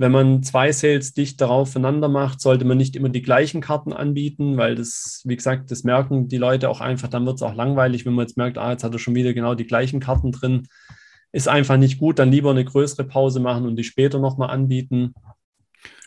Wenn 0.00 0.12
man 0.12 0.44
zwei 0.44 0.70
Sales 0.70 1.12
dicht 1.12 1.40
darauf 1.40 1.72
voneinander 1.72 2.08
macht, 2.08 2.40
sollte 2.40 2.64
man 2.64 2.78
nicht 2.78 2.94
immer 2.94 3.08
die 3.08 3.20
gleichen 3.20 3.60
Karten 3.60 3.92
anbieten, 3.92 4.56
weil 4.56 4.76
das, 4.76 5.22
wie 5.24 5.34
gesagt, 5.34 5.72
das 5.72 5.82
merken 5.82 6.28
die 6.28 6.36
Leute 6.36 6.70
auch 6.70 6.80
einfach, 6.80 7.08
dann 7.08 7.26
wird 7.26 7.36
es 7.36 7.42
auch 7.42 7.54
langweilig, 7.54 8.06
wenn 8.06 8.12
man 8.14 8.26
jetzt 8.26 8.36
merkt, 8.36 8.58
ah, 8.58 8.70
jetzt 8.70 8.84
hat 8.84 8.92
er 8.92 9.00
schon 9.00 9.16
wieder 9.16 9.34
genau 9.34 9.56
die 9.56 9.66
gleichen 9.66 9.98
Karten 9.98 10.30
drin. 10.30 10.68
Ist 11.32 11.48
einfach 11.48 11.76
nicht 11.76 11.98
gut, 11.98 12.20
dann 12.20 12.30
lieber 12.30 12.50
eine 12.50 12.64
größere 12.64 13.04
Pause 13.04 13.40
machen 13.40 13.66
und 13.66 13.74
die 13.74 13.82
später 13.82 14.20
nochmal 14.20 14.50
anbieten. 14.50 15.14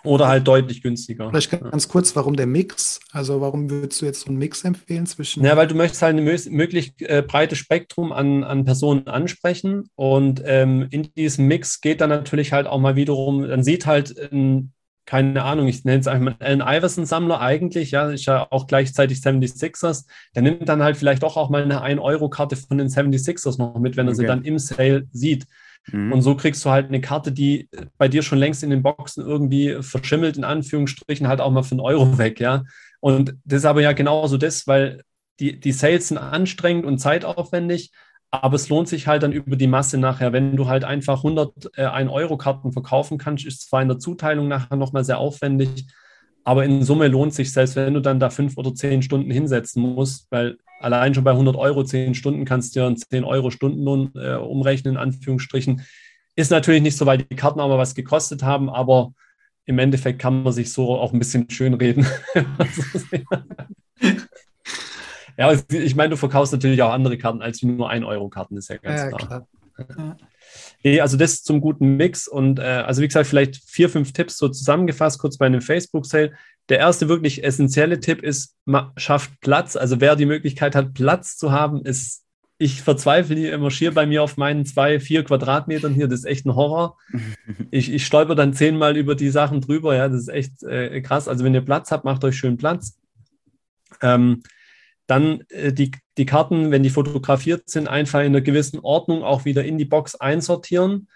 Oder 0.04 0.28
halt 0.28 0.48
deutlich 0.48 0.82
günstiger. 0.82 1.30
Vielleicht 1.30 1.52
ganz 1.52 1.88
kurz, 1.88 2.16
warum 2.16 2.36
der 2.36 2.48
Mix? 2.48 3.00
Also 3.12 3.42
warum 3.42 3.70
würdest 3.70 4.02
du 4.02 4.06
jetzt 4.06 4.22
so 4.22 4.28
einen 4.28 4.38
Mix 4.38 4.64
empfehlen 4.64 5.06
zwischen? 5.06 5.44
Ja, 5.44 5.56
weil 5.58 5.68
du 5.68 5.76
möchtest 5.76 6.02
halt 6.02 6.18
ein 6.18 6.24
möglichst 6.24 7.02
äh, 7.02 7.24
breites 7.26 7.60
Spektrum 7.60 8.12
an, 8.12 8.44
an 8.44 8.66
Personen 8.66 9.08
ansprechen. 9.08 9.90
Und 9.96 10.42
ähm, 10.46 10.88
in 10.90 11.14
diesem 11.14 11.48
Mix 11.48 11.82
geht 11.82 12.02
dann 12.02 12.10
natürlich 12.10 12.52
halt 12.54 12.68
auch 12.68 12.80
mal 12.80 12.96
wiederum, 12.96 13.48
dann 13.48 13.64
sieht 13.64 13.86
halt 13.86 14.18
ein, 14.32 14.74
keine 15.06 15.44
Ahnung, 15.44 15.68
ich 15.68 15.84
nenne 15.84 16.00
es 16.00 16.08
einfach 16.08 16.26
mal 16.26 16.36
Allen 16.40 16.62
Iverson-Sammler 16.62 17.40
eigentlich, 17.40 17.92
ja, 17.92 18.10
ist 18.10 18.26
ja 18.26 18.48
auch 18.50 18.68
gleichzeitig 18.68 19.20
76ers, 19.20 20.06
der 20.36 20.42
nimmt 20.42 20.68
dann 20.70 20.84
halt 20.84 20.98
vielleicht 20.98 21.24
auch, 21.24 21.38
auch 21.38 21.50
mal 21.50 21.64
eine 21.64 21.84
1-Euro-Karte 21.84 22.56
von 22.56 22.78
den 22.78 22.88
76ers 22.88 23.58
noch 23.58 23.78
mit, 23.80 23.98
wenn 23.98 24.08
er 24.08 24.12
okay. 24.12 24.22
sie 24.22 24.28
dann 24.28 24.44
im 24.44 24.58
Sale 24.58 25.08
sieht. 25.12 25.46
Mhm. 25.88 26.12
Und 26.12 26.22
so 26.22 26.36
kriegst 26.36 26.64
du 26.66 26.70
halt 26.70 26.88
eine 26.88 27.02
Karte, 27.02 27.32
die 27.32 27.70
bei 27.98 28.08
dir 28.08 28.22
schon 28.22 28.38
längst 28.38 28.64
in 28.64 28.70
den 28.70 28.84
Boxen 28.84 29.26
irgendwie 29.26 29.78
verschimmelt, 29.82 30.38
in 30.38 30.44
Anführungsstrichen, 30.44 31.28
halt 31.28 31.42
auch 31.42 31.52
mal 31.52 31.64
für 31.64 31.72
einen 31.72 31.82
Euro 31.82 32.18
weg, 32.18 32.40
ja. 32.40 32.64
Und 33.00 33.36
das 33.46 33.60
ist 33.60 33.66
aber 33.66 33.82
ja 33.82 33.94
genauso 33.94 34.38
das, 34.38 34.68
weil 34.68 35.02
die, 35.40 35.60
die 35.60 35.72
Sales 35.72 36.10
sind 36.10 36.18
anstrengend 36.20 36.86
und 36.86 37.00
zeitaufwendig, 37.00 37.92
aber 38.30 38.56
es 38.56 38.70
lohnt 38.70 38.88
sich 38.88 39.08
halt 39.08 39.24
dann 39.24 39.34
über 39.34 39.56
die 39.56 39.68
Masse 39.68 39.98
nachher. 39.98 40.32
Wenn 40.34 40.56
du 40.56 40.68
halt 40.68 40.84
einfach 40.84 41.18
100 41.18 41.72
äh, 41.76 41.86
1-Euro-Karten 41.86 42.72
verkaufen 42.72 43.18
kannst, 43.18 43.46
ist 43.46 43.68
zwar 43.68 43.82
in 43.82 43.90
der 43.90 44.00
Zuteilung 44.00 44.48
nachher 44.48 44.78
nochmal 44.78 45.04
sehr 45.04 45.18
aufwendig, 45.18 45.88
aber 46.44 46.64
in 46.64 46.84
Summe 46.84 47.08
lohnt 47.08 47.34
sich 47.34 47.52
selbst, 47.52 47.76
wenn 47.76 47.94
du 47.94 48.00
dann 48.00 48.20
da 48.20 48.30
fünf 48.30 48.58
oder 48.58 48.74
zehn 48.74 49.02
Stunden 49.02 49.30
hinsetzen 49.30 49.84
musst, 49.84 50.28
weil 50.32 50.58
allein 50.82 51.14
schon 51.14 51.24
bei 51.24 51.32
100 51.32 51.56
Euro 51.56 51.84
zehn 51.84 52.16
Stunden 52.16 52.46
kannst 52.46 52.76
du 52.76 52.80
dir 52.80 52.88
einen 52.88 52.98
10 52.98 53.24
Euro 53.24 53.52
Stundenlohn 53.52 54.12
äh, 54.16 54.36
umrechnen, 54.36 54.96
in 54.96 55.00
Anführungsstrichen. 55.00 55.82
Ist 56.36 56.52
natürlich 56.52 56.82
nicht 56.82 56.98
so, 56.98 57.06
weil 57.06 57.20
die 57.20 57.36
Karten 57.36 57.60
auch 57.60 57.70
mal 57.70 57.78
was 57.78 57.96
gekostet 57.96 58.44
haben, 58.44 58.70
aber 58.70 59.14
im 59.66 59.80
Endeffekt 59.80 60.20
kann 60.20 60.44
man 60.44 60.54
sich 60.54 60.72
so 60.74 60.96
auch 60.96 61.14
ein 61.14 61.20
bisschen 61.20 61.50
schönreden. 61.50 62.06
ja, 65.38 65.54
ich 65.70 65.96
meine, 65.96 66.10
du 66.12 66.18
verkaufst 66.18 66.54
natürlich 66.54 66.82
auch 66.82 66.92
andere 66.92 67.18
Karten 67.18 67.42
als 67.42 67.62
nur 67.62 67.92
1-Euro-Karten, 67.92 68.58
ist 68.58 68.70
ja 68.70 68.78
ganz 68.78 69.02
ja, 69.02 69.10
klar. 69.10 69.48
klar. 69.88 70.18
Ja. 70.84 71.04
Also 71.04 71.18
das 71.18 71.44
zum 71.44 71.62
guten 71.62 71.96
Mix 71.98 72.28
und 72.28 72.60
äh, 72.60 72.64
also 72.64 73.02
wie 73.02 73.08
gesagt, 73.08 73.28
vielleicht 73.28 73.58
vier, 73.70 73.90
fünf 73.90 74.14
Tipps 74.14 74.38
so 74.38 74.50
zusammengefasst, 74.50 75.20
kurz 75.20 75.38
bei 75.38 75.46
einem 75.46 75.62
Facebook-Sale. 75.62 76.34
Der 76.72 76.80
erste 76.80 77.10
wirklich 77.10 77.44
essentielle 77.44 78.00
Tipp 78.00 78.24
ist, 78.24 78.56
schafft 78.96 79.42
Platz. 79.42 79.76
Also 79.76 80.00
wer 80.00 80.16
die 80.16 80.26
Möglichkeit 80.26 80.74
hat, 80.74 80.94
Platz 80.94 81.36
zu 81.36 81.52
haben, 81.52 81.84
ist, 81.84 82.24
ich 82.60 82.82
verzweifle 82.82 83.36
hier 83.36 83.54
immer 83.54 83.70
schier 83.72 83.94
bei 83.94 84.06
mir 84.06 84.24
auf 84.24 84.38
meinen 84.38 84.66
zwei, 84.66 85.02
vier 85.02 85.26
Quadratmetern 85.26 85.94
hier. 85.94 86.08
Das 86.08 86.20
ist 86.20 86.26
echt 86.26 86.46
ein 86.46 86.56
Horror. 86.56 86.98
Ich, 87.72 87.92
ich 87.92 88.06
stolper 88.06 88.36
dann 88.36 88.54
zehnmal 88.54 88.96
über 88.96 89.16
die 89.16 89.32
Sachen 89.32 89.60
drüber. 89.60 89.96
Ja, 89.96 90.08
das 90.08 90.22
ist 90.22 90.28
echt 90.30 90.64
äh, 90.64 91.02
krass. 91.02 91.28
Also 91.28 91.44
wenn 91.44 91.54
ihr 91.54 91.62
Platz 91.62 91.92
habt, 91.92 92.06
macht 92.06 92.24
euch 92.24 92.38
schön 92.38 92.56
Platz. 92.56 92.98
Ähm, 94.02 94.42
dann 95.08 95.42
äh, 95.50 95.74
die, 95.74 95.92
die 96.18 96.26
Karten, 96.26 96.72
wenn 96.72 96.84
die 96.84 96.90
fotografiert 96.90 97.70
sind, 97.70 97.90
einfach 97.90 98.22
in 98.22 98.28
einer 98.28 98.40
gewissen 98.40 98.80
Ordnung 98.80 99.24
auch 99.24 99.44
wieder 99.44 99.66
in 99.66 99.78
die 99.78 99.84
Box 99.84 100.16
einsortieren. 100.16 101.10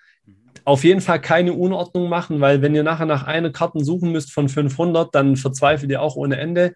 Auf 0.66 0.84
jeden 0.84 1.02
Fall 1.02 1.22
keine 1.22 1.54
Unordnung 1.54 2.10
machen, 2.10 2.42
weil 2.42 2.62
wenn 2.62 2.76
ihr 2.76 2.84
nachher 2.84 3.06
nach 3.06 3.24
einer 3.24 3.52
Karte 3.52 3.84
suchen 3.84 4.12
müsst 4.12 4.32
von 4.32 4.50
500, 4.50 5.14
dann 5.14 5.36
verzweifelt 5.36 5.92
ihr 5.92 6.02
auch 6.02 6.16
ohne 6.16 6.38
Ende. 6.38 6.74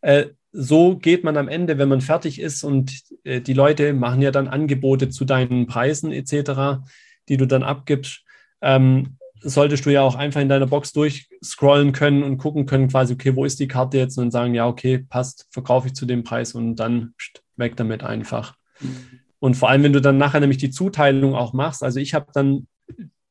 Äh, 0.00 0.26
so 0.52 0.96
geht 0.96 1.24
man 1.24 1.36
am 1.36 1.48
Ende, 1.48 1.78
wenn 1.78 1.88
man 1.88 2.00
fertig 2.00 2.40
ist 2.40 2.64
und 2.64 2.92
äh, 3.24 3.40
die 3.40 3.52
Leute 3.52 3.92
machen 3.94 4.22
ja 4.22 4.30
dann 4.30 4.48
Angebote 4.48 5.08
zu 5.08 5.24
deinen 5.24 5.66
Preisen 5.66 6.12
etc., 6.12 6.82
die 7.28 7.36
du 7.36 7.46
dann 7.46 7.62
abgibst. 7.62 8.24
Ähm, 8.60 9.18
solltest 9.40 9.86
du 9.86 9.90
ja 9.90 10.02
auch 10.02 10.16
einfach 10.16 10.40
in 10.40 10.48
deiner 10.48 10.66
Box 10.66 10.92
durchscrollen 10.92 11.92
können 11.92 12.24
und 12.24 12.38
gucken 12.38 12.66
können, 12.66 12.88
quasi, 12.88 13.14
okay, 13.14 13.36
wo 13.36 13.44
ist 13.44 13.60
die 13.60 13.68
Karte 13.68 13.98
jetzt 13.98 14.18
und 14.18 14.32
sagen, 14.32 14.54
ja, 14.54 14.66
okay, 14.66 14.98
passt, 14.98 15.46
verkaufe 15.50 15.88
ich 15.88 15.94
zu 15.94 16.06
dem 16.06 16.24
Preis 16.24 16.54
und 16.54 16.76
dann 16.76 17.14
weg 17.56 17.76
damit 17.76 18.02
einfach. 18.02 18.56
Mhm. 18.80 19.20
Und 19.38 19.54
vor 19.54 19.68
allem, 19.68 19.84
wenn 19.84 19.92
du 19.92 20.00
dann 20.00 20.18
nachher 20.18 20.40
nämlich 20.40 20.58
die 20.58 20.70
Zuteilung 20.70 21.34
auch 21.34 21.52
machst, 21.52 21.84
also 21.84 22.00
ich 22.00 22.14
habe 22.14 22.26
dann, 22.32 22.66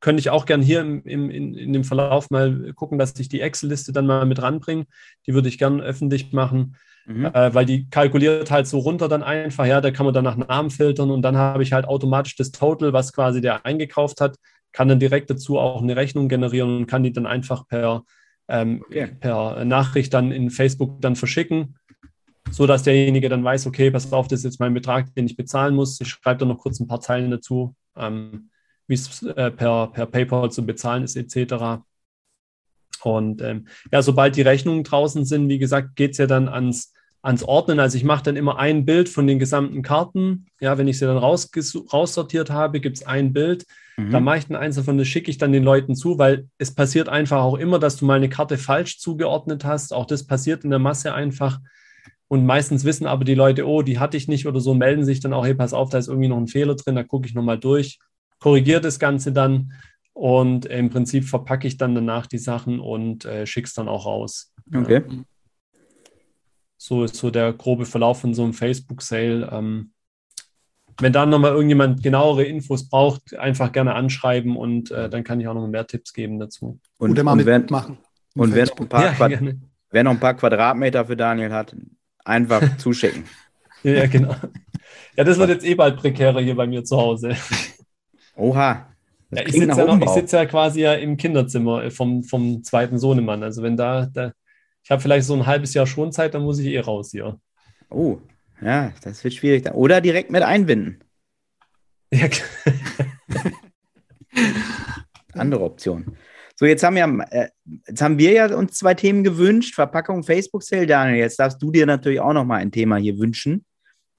könnte 0.08 0.22
ich 0.22 0.30
auch 0.30 0.46
gern 0.46 0.62
hier 0.62 0.80
im, 0.80 1.04
im, 1.04 1.30
in, 1.30 1.54
in 1.54 1.74
dem 1.74 1.84
Verlauf 1.84 2.30
mal 2.30 2.72
gucken, 2.76 2.98
dass 2.98 3.20
ich 3.20 3.28
die 3.28 3.42
Excel-Liste 3.42 3.92
dann 3.92 4.08
mal 4.08 4.26
mit 4.26 4.42
ranbringe. 4.42 4.86
Die 5.26 5.34
würde 5.34 5.50
ich 5.50 5.58
gern 5.58 5.82
öffentlich 5.82 6.32
machen, 6.32 6.78
mhm. 7.06 7.26
äh, 7.26 7.54
weil 7.54 7.66
die 7.66 7.90
kalkuliert 7.90 8.50
halt 8.50 8.68
so 8.68 8.80
runter 8.80 9.10
dann 9.10 9.22
einfach, 9.22 9.66
ja, 9.66 9.82
da 9.82 9.92
kann 9.92 10.06
man 10.06 10.14
dann 10.14 10.24
nach 10.24 10.38
Namen 10.38 10.70
filtern 10.70 11.12
und 11.12 11.24
dann 11.24 11.36
habe 11.36 11.62
ich 11.62 11.74
halt 11.74 11.90
automatisch 11.90 12.38
das 12.38 12.54
Total, 12.54 12.94
was 12.94 13.12
quasi 13.12 13.42
der 13.42 13.66
eingekauft 13.66 14.22
hat, 14.22 14.38
kann 14.72 14.88
dann 14.88 15.02
direkt 15.02 15.30
dazu 15.30 15.60
auch 15.60 15.82
eine 15.82 15.98
Rechnung 15.98 16.30
generieren 16.30 16.78
und 16.78 16.88
kann 16.88 17.04
die 17.04 17.12
dann 17.12 17.26
einfach 17.26 17.68
per, 17.68 18.04
ähm, 18.48 18.86
okay. 18.88 19.10
per 19.20 19.66
Nachricht 19.66 20.14
dann 20.14 20.32
in 20.32 20.52
Facebook 20.52 21.02
dann 21.02 21.18
verschicken 21.18 21.76
so 22.50 22.66
dass 22.66 22.84
derjenige 22.84 23.28
dann 23.28 23.44
weiß, 23.44 23.68
okay, 23.68 23.92
pass 23.92 24.14
auf, 24.14 24.30
das 24.30 24.40
ist 24.40 24.46
jetzt 24.46 24.60
mein 24.62 24.74
Betrag, 24.74 25.14
den 25.16 25.26
ich 25.26 25.36
bezahlen 25.36 25.76
muss. 25.76 26.00
Ich 26.00 26.08
schreibe 26.08 26.38
dann 26.38 26.48
noch 26.48 26.60
kurz 26.60 26.80
ein 26.80 26.88
paar 26.88 27.02
Zeilen 27.02 27.30
dazu, 27.30 27.76
ähm, 27.98 28.50
wie 28.88 28.94
es 28.94 29.22
äh, 29.24 29.52
per, 29.52 29.88
per 29.88 30.06
PayPal 30.06 30.52
zu 30.52 30.66
bezahlen 30.66 31.04
ist, 31.04 31.16
etc. 31.16 31.84
Und 33.04 33.42
ähm, 33.42 33.68
ja, 33.92 34.02
sobald 34.02 34.36
die 34.36 34.42
Rechnungen 34.42 34.84
draußen 34.84 35.26
sind, 35.26 35.50
wie 35.50 35.60
gesagt, 35.60 35.96
geht 35.96 36.12
es 36.12 36.18
ja 36.18 36.28
dann 36.28 36.48
ans, 36.48 36.94
ans 37.22 37.44
Ordnen. 37.44 37.80
Also 37.80 37.98
ich 37.98 38.04
mache 38.04 38.24
dann 38.24 38.36
immer 38.36 38.58
ein 38.58 38.86
Bild 38.86 39.10
von 39.10 39.28
den 39.28 39.40
gesamten 39.40 39.82
Karten. 39.82 40.48
Ja, 40.60 40.78
wenn 40.78 40.88
ich 40.88 40.98
sie 40.98 41.06
dann 41.06 41.18
raus, 41.18 41.50
raussortiert 41.94 42.50
habe, 42.50 42.80
gibt 42.80 42.98
es 42.98 43.06
ein 43.06 43.34
Bild. 43.34 43.66
Mhm. 43.98 44.12
Da 44.12 44.20
mache 44.20 44.38
ich 44.40 44.48
dann 44.48 44.58
eins 44.58 44.76
davon, 44.76 44.98
das 44.98 45.08
schicke 45.08 45.30
ich 45.30 45.38
dann 45.38 45.52
den 45.52 45.64
Leuten 45.64 45.96
zu, 45.96 46.18
weil 46.18 46.48
es 46.58 46.74
passiert 46.74 47.10
einfach 47.10 47.42
auch 47.42 47.56
immer, 47.56 47.80
dass 47.80 47.98
du 47.98 48.06
mal 48.06 48.16
eine 48.16 48.30
Karte 48.30 48.58
falsch 48.58 49.00
zugeordnet 49.00 49.66
hast. 49.66 49.94
Auch 49.94 50.06
das 50.06 50.26
passiert 50.26 50.64
in 50.64 50.70
der 50.70 50.80
Masse 50.80 51.14
einfach. 51.14 51.60
Und 52.30 52.46
meistens 52.46 52.84
wissen 52.84 53.08
aber 53.08 53.24
die 53.24 53.36
Leute, 53.36 53.66
oh, 53.66 53.82
die 53.82 54.00
hatte 54.00 54.18
ich 54.18 54.28
nicht 54.28 54.48
oder 54.48 54.60
so, 54.60 54.74
melden 54.74 55.06
sich 55.06 55.22
dann 55.22 55.34
auch, 55.34 55.46
hey, 55.46 55.56
pass 55.56 55.74
auf, 55.74 55.90
da 55.90 55.98
ist 55.98 56.10
irgendwie 56.10 56.28
noch 56.28 56.38
ein 56.38 56.48
Fehler 56.48 56.76
drin, 56.76 56.96
da 56.96 57.04
gucke 57.04 57.28
ich 57.28 57.34
nochmal 57.34 57.58
durch, 57.58 58.00
korrigiere 58.40 58.82
das 58.82 59.00
Ganze 59.00 59.32
dann 59.32 59.74
und 60.14 60.66
im 60.66 60.90
Prinzip 60.90 61.26
verpacke 61.26 61.68
ich 61.68 61.78
dann 61.78 61.96
danach 61.96 62.28
die 62.28 62.38
Sachen 62.38 62.80
und 62.80 63.26
äh, 63.26 63.46
schicke 63.46 63.68
es 63.68 63.74
dann 63.74 63.88
auch 63.88 64.06
raus. 64.06 64.54
Okay. 64.74 65.04
So 66.78 67.04
ist 67.04 67.16
so 67.16 67.30
der 67.32 67.54
grobe 67.54 67.86
Verlauf 67.86 68.22
von 68.22 68.34
so 68.34 68.44
einem 68.44 68.54
Facebook-Sale. 68.54 69.50
Ähm, 69.52 69.92
wenn 71.00 71.14
dann 71.14 71.30
nochmal 71.30 71.52
irgendjemand 71.52 72.02
genauere 72.02 72.44
Infos 72.44 72.90
braucht, 72.90 73.36
einfach 73.36 73.72
gerne 73.72 73.94
anschreiben 73.94 74.56
und 74.56 74.90
äh, 74.92 75.10
dann 75.10 75.24
kann 75.24 75.40
ich 75.40 75.48
auch 75.48 75.54
noch 75.54 75.68
mehr 75.68 75.86
Tipps 75.86 76.14
geben 76.14 76.40
dazu. 76.40 76.80
Und, 76.98 77.12
Oder 77.12 77.24
mal 77.24 77.36
mitmachen. 77.36 78.00
Und 78.36 78.54
wer 78.54 78.66
noch, 78.66 79.30
ja, 79.30 79.30
wer 79.92 80.04
noch 80.04 80.12
ein 80.12 80.20
paar 80.20 80.36
Quadratmeter 80.36 81.06
für 81.06 81.16
Daniel 81.16 81.52
hat, 81.52 81.76
Einfach 82.28 82.62
zuschicken. 82.78 83.24
ja, 83.84 84.06
genau. 84.06 84.36
Ja, 85.16 85.24
das 85.24 85.38
wird 85.38 85.50
jetzt 85.50 85.66
eh 85.66 85.76
bald 85.76 85.98
prekärer 85.98 86.42
hier 86.42 86.56
bei 86.56 86.68
mir 86.68 86.84
zu 86.84 86.98
Hause. 86.98 87.36
Oha. 88.38 88.94
Ja, 89.32 89.42
ich 89.46 89.52
sitze 89.52 89.86
ja, 89.86 90.08
sitz 90.08 90.32
ja, 90.32 90.46
quasi 90.46 90.82
ja 90.82 90.94
im 90.94 91.18
Kinderzimmer 91.18 91.92
vom, 91.92 92.24
vom 92.24 92.64
zweiten 92.64 92.98
Sohnemann. 92.98 93.44
Also 93.44 93.62
wenn 93.62 93.76
da, 93.76 94.06
da 94.06 94.32
ich 94.84 94.92
habe 94.92 95.02
vielleicht 95.02 95.28
so 95.28 95.34
ein 95.34 95.46
halbes 95.46 95.74
Jahr 95.74 95.86
Schonzeit, 95.86 96.34
dann 96.34 96.44
muss 96.44 96.60
ich 96.60 96.68
eh 96.68 96.80
raus 96.80 97.12
hier. 97.12 97.38
Oh, 97.90 98.20
ja, 98.62 98.94
das 99.04 99.22
wird 99.24 99.34
schwierig. 99.34 99.70
Oder 99.74 100.00
direkt 100.00 100.32
mit 100.32 100.44
einbinden. 100.44 101.04
Ja. 102.14 102.30
Andere 105.34 105.64
Option. 105.64 106.18
So, 106.56 106.66
jetzt 106.66 106.84
haben, 106.84 106.96
wir, 106.96 107.26
äh, 107.32 107.50
jetzt 107.88 108.02
haben 108.02 108.18
wir 108.18 108.32
ja 108.32 108.56
uns 108.56 108.78
zwei 108.78 108.94
Themen 108.94 109.26
gewünscht: 109.26 109.76
Verpackung, 109.76 110.24
Facebook-Sale. 110.24 110.88
Daniel, 110.88 111.18
jetzt 111.18 111.38
darfst 111.38 111.62
du 111.62 111.70
dir 111.70 111.86
natürlich 111.86 112.22
auch 112.22 112.34
noch 112.34 112.46
mal 112.46 112.62
ein 112.62 112.72
Thema 112.72 112.96
hier 112.96 113.20
wünschen, 113.20 113.66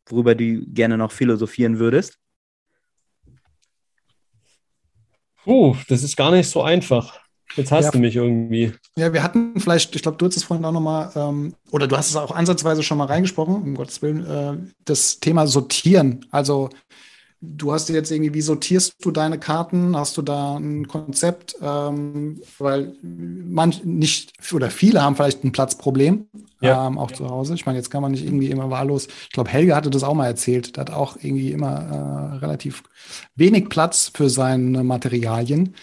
worüber 0.07 0.35
du 0.35 0.67
gerne 0.67 0.99
noch 0.99 1.13
philosophieren 1.13 1.79
würdest. 1.79 2.19
Puh, 5.49 5.75
das 5.89 6.03
ist 6.03 6.15
gar 6.15 6.31
nicht 6.31 6.51
so 6.51 6.61
einfach. 6.61 7.19
Jetzt 7.57 7.73
hast 7.73 7.87
ja, 7.87 7.91
du 7.93 8.01
mich 8.01 8.15
irgendwie. 8.15 8.75
Ja, 8.99 9.15
wir 9.15 9.23
hatten 9.23 9.59
vielleicht, 9.59 9.97
ich 9.97 10.03
glaube, 10.03 10.19
du 10.19 10.27
hast 10.27 10.37
es 10.37 10.45
vorhin 10.45 10.63
auch 10.67 10.73
nochmal, 10.73 11.11
ähm, 11.17 11.55
oder 11.71 11.87
du 11.87 11.97
hast 11.97 12.11
es 12.11 12.17
auch 12.17 12.33
ansatzweise 12.33 12.83
schon 12.83 12.99
mal 12.99 13.07
reingesprochen, 13.07 13.55
um 13.55 13.75
Gottes 13.75 14.03
Willen, 14.03 14.27
äh, 14.27 14.73
das 14.85 15.21
Thema 15.21 15.47
Sortieren. 15.47 16.27
Also 16.31 16.69
Du 17.40 17.72
hast 17.72 17.88
jetzt 17.88 18.11
irgendwie, 18.11 18.35
wie 18.35 18.40
sortierst 18.40 18.94
du 19.01 19.12
deine 19.12 19.38
Karten? 19.38 19.96
Hast 19.96 20.16
du 20.16 20.22
da 20.22 20.57
ein 20.57 20.88
Konzept? 20.88 21.55
Ähm, 21.62 22.40
weil 22.59 22.94
manch 23.03 23.85
nicht 23.85 24.33
oder 24.53 24.70
viele 24.70 25.03
haben 25.03 25.14
vielleicht 25.14 25.44
ein 25.44 25.53
Platzproblem, 25.53 26.27
ja. 26.61 26.88
ähm, 26.88 26.98
auch 26.98 27.12
zu 27.12 27.29
Hause. 27.29 27.55
Ich 27.55 27.64
meine, 27.64 27.79
jetzt 27.79 27.90
kann 27.90 28.03
man 28.03 28.11
nicht 28.11 28.24
irgendwie 28.24 28.51
immer 28.51 28.70
wahllos. 28.70 29.07
Ich 29.07 29.31
glaube, 29.31 29.51
Helge 29.51 29.77
hatte 29.77 29.90
das 29.90 30.03
auch 30.03 30.14
mal 30.14 30.27
erzählt. 30.27 30.77
Der 30.77 30.81
hat 30.83 30.90
auch 30.90 31.16
irgendwie 31.20 31.53
immer 31.53 32.33
äh, 32.33 32.37
relativ 32.38 32.83
wenig 33.37 33.68
Platz 33.68 34.11
für 34.12 34.29
seine 34.29 34.83
Materialien. 34.83 35.77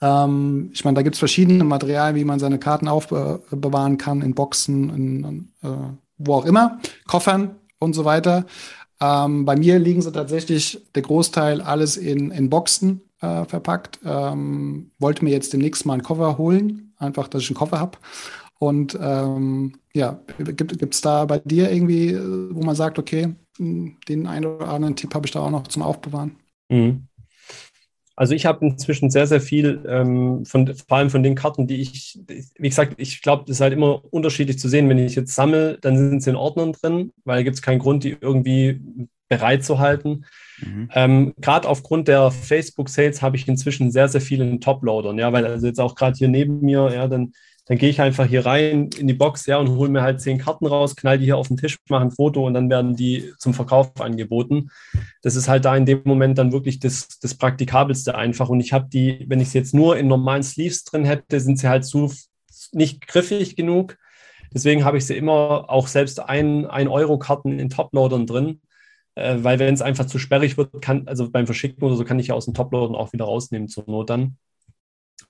Ähm, 0.00 0.70
ich 0.72 0.84
meine, 0.86 0.94
da 0.94 1.02
gibt 1.02 1.16
es 1.16 1.18
verschiedene 1.18 1.64
Materialien, 1.64 2.16
wie 2.16 2.24
man 2.24 2.38
seine 2.38 2.58
Karten 2.58 2.88
aufbewahren 2.88 3.98
kann, 3.98 4.22
in 4.22 4.34
Boxen, 4.34 4.88
in, 4.90 5.48
äh, 5.62 5.68
wo 6.16 6.34
auch 6.34 6.46
immer, 6.46 6.78
Koffern 7.06 7.56
und 7.78 7.92
so 7.92 8.04
weiter. 8.04 8.46
Ähm, 9.00 9.44
bei 9.44 9.56
mir 9.56 9.78
liegen 9.78 10.02
sie 10.02 10.12
tatsächlich 10.12 10.80
der 10.94 11.02
Großteil 11.02 11.60
alles 11.60 11.96
in, 11.96 12.30
in 12.30 12.50
Boxen 12.50 13.02
äh, 13.20 13.44
verpackt. 13.44 14.00
Ähm, 14.04 14.90
wollte 14.98 15.24
mir 15.24 15.30
jetzt 15.30 15.52
demnächst 15.52 15.86
mal 15.86 15.94
einen 15.94 16.02
Koffer 16.02 16.38
holen, 16.38 16.94
einfach, 16.98 17.28
dass 17.28 17.42
ich 17.42 17.50
einen 17.50 17.56
Koffer 17.56 17.80
habe. 17.80 17.98
Und 18.58 18.96
ähm, 19.00 19.74
ja, 19.94 20.20
gibt 20.38 20.94
es 20.94 21.00
da 21.00 21.24
bei 21.24 21.38
dir 21.40 21.70
irgendwie, 21.70 22.16
wo 22.16 22.62
man 22.62 22.76
sagt, 22.76 22.98
okay, 22.98 23.34
hm, 23.58 23.96
den 24.08 24.26
einen 24.26 24.46
oder 24.46 24.68
anderen 24.68 24.96
Tipp 24.96 25.14
habe 25.14 25.26
ich 25.26 25.32
da 25.32 25.40
auch 25.40 25.50
noch 25.50 25.66
zum 25.66 25.82
Aufbewahren? 25.82 26.36
Mhm. 26.70 27.06
Also 28.16 28.34
ich 28.34 28.46
habe 28.46 28.64
inzwischen 28.66 29.10
sehr, 29.10 29.26
sehr 29.26 29.40
viel 29.40 29.84
ähm, 29.88 30.44
von 30.44 30.72
vor 30.74 30.98
allem 30.98 31.10
von 31.10 31.22
den 31.22 31.34
Karten, 31.34 31.66
die 31.66 31.80
ich, 31.80 32.18
wie 32.26 32.68
gesagt, 32.68 32.94
ich 32.98 33.22
glaube, 33.22 33.44
das 33.46 33.56
ist 33.56 33.60
halt 33.60 33.72
immer 33.72 34.02
unterschiedlich 34.12 34.58
zu 34.58 34.68
sehen. 34.68 34.88
Wenn 34.88 34.98
ich 34.98 35.16
jetzt 35.16 35.34
sammle, 35.34 35.78
dann 35.80 35.96
sind 35.96 36.22
sie 36.22 36.30
in 36.30 36.36
Ordnern 36.36 36.72
drin, 36.72 37.12
weil 37.24 37.38
da 37.38 37.42
gibt 37.42 37.56
es 37.56 37.62
keinen 37.62 37.80
Grund, 37.80 38.04
die 38.04 38.16
irgendwie 38.20 38.80
bereit 39.28 39.64
zu 39.64 39.78
halten. 39.80 40.26
Mhm. 40.60 40.88
Ähm, 40.94 41.34
gerade 41.40 41.68
aufgrund 41.68 42.06
der 42.06 42.30
Facebook-Sales 42.30 43.20
habe 43.20 43.36
ich 43.36 43.48
inzwischen 43.48 43.90
sehr, 43.90 44.08
sehr 44.08 44.20
viele 44.20 44.48
in 44.48 44.60
Top-Loadern, 44.60 45.18
ja, 45.18 45.32
weil 45.32 45.46
also 45.46 45.66
jetzt 45.66 45.80
auch 45.80 45.94
gerade 45.96 46.16
hier 46.16 46.28
neben 46.28 46.60
mir, 46.60 46.92
ja, 46.94 47.08
dann 47.08 47.32
dann 47.66 47.78
gehe 47.78 47.88
ich 47.88 48.00
einfach 48.00 48.26
hier 48.26 48.44
rein 48.44 48.90
in 48.98 49.06
die 49.06 49.14
Box 49.14 49.46
ja, 49.46 49.56
und 49.56 49.70
hole 49.70 49.88
mir 49.88 50.02
halt 50.02 50.20
zehn 50.20 50.38
Karten 50.38 50.66
raus, 50.66 50.96
knall 50.96 51.18
die 51.18 51.24
hier 51.24 51.38
auf 51.38 51.48
den 51.48 51.56
Tisch, 51.56 51.78
mache 51.88 52.02
ein 52.02 52.10
Foto 52.10 52.46
und 52.46 52.52
dann 52.52 52.68
werden 52.68 52.94
die 52.94 53.32
zum 53.38 53.54
Verkauf 53.54 54.00
angeboten. 54.00 54.70
Das 55.22 55.34
ist 55.34 55.48
halt 55.48 55.64
da 55.64 55.74
in 55.74 55.86
dem 55.86 56.02
Moment 56.04 56.36
dann 56.36 56.52
wirklich 56.52 56.78
das, 56.78 57.18
das 57.20 57.34
Praktikabelste 57.34 58.16
einfach. 58.16 58.50
Und 58.50 58.60
ich 58.60 58.74
habe 58.74 58.88
die, 58.92 59.24
wenn 59.28 59.40
ich 59.40 59.48
sie 59.50 59.58
jetzt 59.58 59.72
nur 59.72 59.96
in 59.96 60.08
normalen 60.08 60.42
Sleeves 60.42 60.84
drin 60.84 61.06
hätte, 61.06 61.40
sind 61.40 61.58
sie 61.58 61.68
halt 61.68 61.86
zu 61.86 62.12
nicht 62.72 63.06
griffig 63.06 63.56
genug. 63.56 63.96
Deswegen 64.52 64.84
habe 64.84 64.98
ich 64.98 65.06
sie 65.06 65.16
immer 65.16 65.70
auch 65.70 65.88
selbst 65.88 66.20
ein, 66.20 66.66
ein 66.66 66.88
Euro-Karten 66.88 67.58
in 67.58 67.70
Toploadern 67.70 68.26
drin. 68.26 68.60
Äh, 69.14 69.38
weil 69.38 69.58
wenn 69.58 69.72
es 69.72 69.82
einfach 69.82 70.06
zu 70.06 70.18
sperrig 70.18 70.58
wird, 70.58 70.82
kann, 70.82 71.08
also 71.08 71.30
beim 71.30 71.46
Verschicken 71.46 71.82
oder 71.82 71.96
so, 71.96 72.04
kann 72.04 72.18
ich 72.18 72.26
ja 72.28 72.34
aus 72.34 72.44
den 72.44 72.54
Toploadern 72.54 72.94
auch 72.94 73.12
wieder 73.14 73.24
rausnehmen 73.24 73.68
zur 73.68 73.84
Not 73.86 74.10
dann 74.10 74.36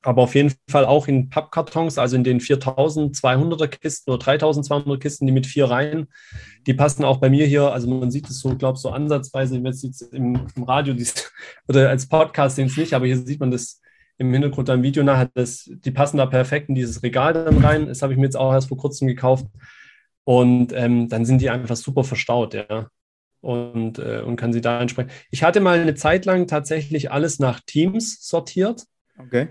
aber 0.04 0.22
auf 0.22 0.34
jeden 0.34 0.52
Fall 0.68 0.84
auch 0.84 1.08
in 1.08 1.30
Pappkartons, 1.30 1.98
also 1.98 2.16
in 2.16 2.24
den 2.24 2.40
4200er 2.40 3.68
Kisten 3.68 4.10
oder 4.10 4.18
3200 4.18 5.00
Kisten, 5.00 5.26
die 5.26 5.32
mit 5.32 5.46
vier 5.46 5.64
Reihen, 5.64 6.08
die 6.66 6.74
passen 6.74 7.04
auch 7.04 7.18
bei 7.18 7.30
mir 7.30 7.46
hier, 7.46 7.72
also 7.72 7.88
man 7.88 8.10
sieht 8.10 8.28
es 8.28 8.40
so, 8.40 8.54
glaube 8.54 8.76
ich, 8.76 8.82
so 8.82 8.90
ansatzweise, 8.90 9.54
wenn 9.54 9.66
es 9.66 9.82
jetzt 9.82 10.02
im, 10.12 10.46
im 10.54 10.62
Radio 10.64 10.94
oder 11.68 11.88
als 11.88 12.06
Podcast 12.06 12.56
sehen 12.56 12.66
es 12.66 12.76
nicht, 12.76 12.92
aber 12.92 13.06
hier 13.06 13.18
sieht 13.18 13.40
man 13.40 13.50
das 13.50 13.80
im 14.18 14.32
Hintergrund 14.32 14.70
am 14.70 14.82
Video 14.82 15.02
nachher, 15.02 15.30
das, 15.34 15.68
die 15.68 15.90
passen 15.90 16.18
da 16.18 16.26
perfekt 16.26 16.68
in 16.68 16.74
dieses 16.74 17.02
Regal 17.02 17.32
dann 17.32 17.64
rein. 17.64 17.86
Das 17.86 18.00
habe 18.02 18.12
ich 18.12 18.18
mir 18.18 18.26
jetzt 18.26 18.36
auch 18.36 18.52
erst 18.52 18.68
vor 18.68 18.76
kurzem 18.76 19.08
gekauft. 19.08 19.46
Und 20.22 20.72
ähm, 20.72 21.08
dann 21.08 21.24
sind 21.24 21.40
die 21.40 21.50
einfach 21.50 21.74
super 21.74 22.04
verstaut, 22.04 22.54
ja. 22.54 22.88
Und, 23.40 23.98
äh, 23.98 24.22
und 24.24 24.36
kann 24.36 24.52
sie 24.52 24.60
da 24.60 24.80
entsprechen. 24.80 25.10
Ich 25.30 25.42
hatte 25.42 25.60
mal 25.60 25.80
eine 25.80 25.96
Zeit 25.96 26.26
lang 26.26 26.46
tatsächlich 26.46 27.10
alles 27.10 27.40
nach 27.40 27.60
Teams 27.66 28.24
sortiert. 28.26 28.84
Okay 29.18 29.48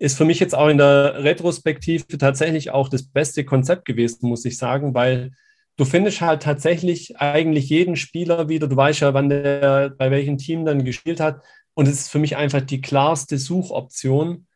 ist 0.00 0.16
für 0.16 0.24
mich 0.24 0.40
jetzt 0.40 0.54
auch 0.54 0.68
in 0.68 0.78
der 0.78 1.22
Retrospektive 1.22 2.18
tatsächlich 2.18 2.70
auch 2.70 2.88
das 2.88 3.04
beste 3.04 3.44
Konzept 3.44 3.84
gewesen, 3.84 4.28
muss 4.28 4.46
ich 4.46 4.56
sagen, 4.56 4.94
weil 4.94 5.32
du 5.76 5.84
findest 5.84 6.22
halt 6.22 6.42
tatsächlich 6.42 7.20
eigentlich 7.20 7.68
jeden 7.68 7.96
Spieler 7.96 8.48
wieder, 8.48 8.66
du 8.66 8.76
weißt 8.76 9.00
ja, 9.00 9.14
wann 9.14 9.28
der 9.28 9.90
bei 9.90 10.10
welchem 10.10 10.38
Team 10.38 10.64
dann 10.64 10.84
gespielt 10.84 11.20
hat. 11.20 11.42
und 11.74 11.86
es 11.86 12.00
ist 12.00 12.10
für 12.10 12.18
mich 12.18 12.36
einfach 12.36 12.62
die 12.62 12.80
klarste 12.80 13.38
Suchoption, 13.38 14.46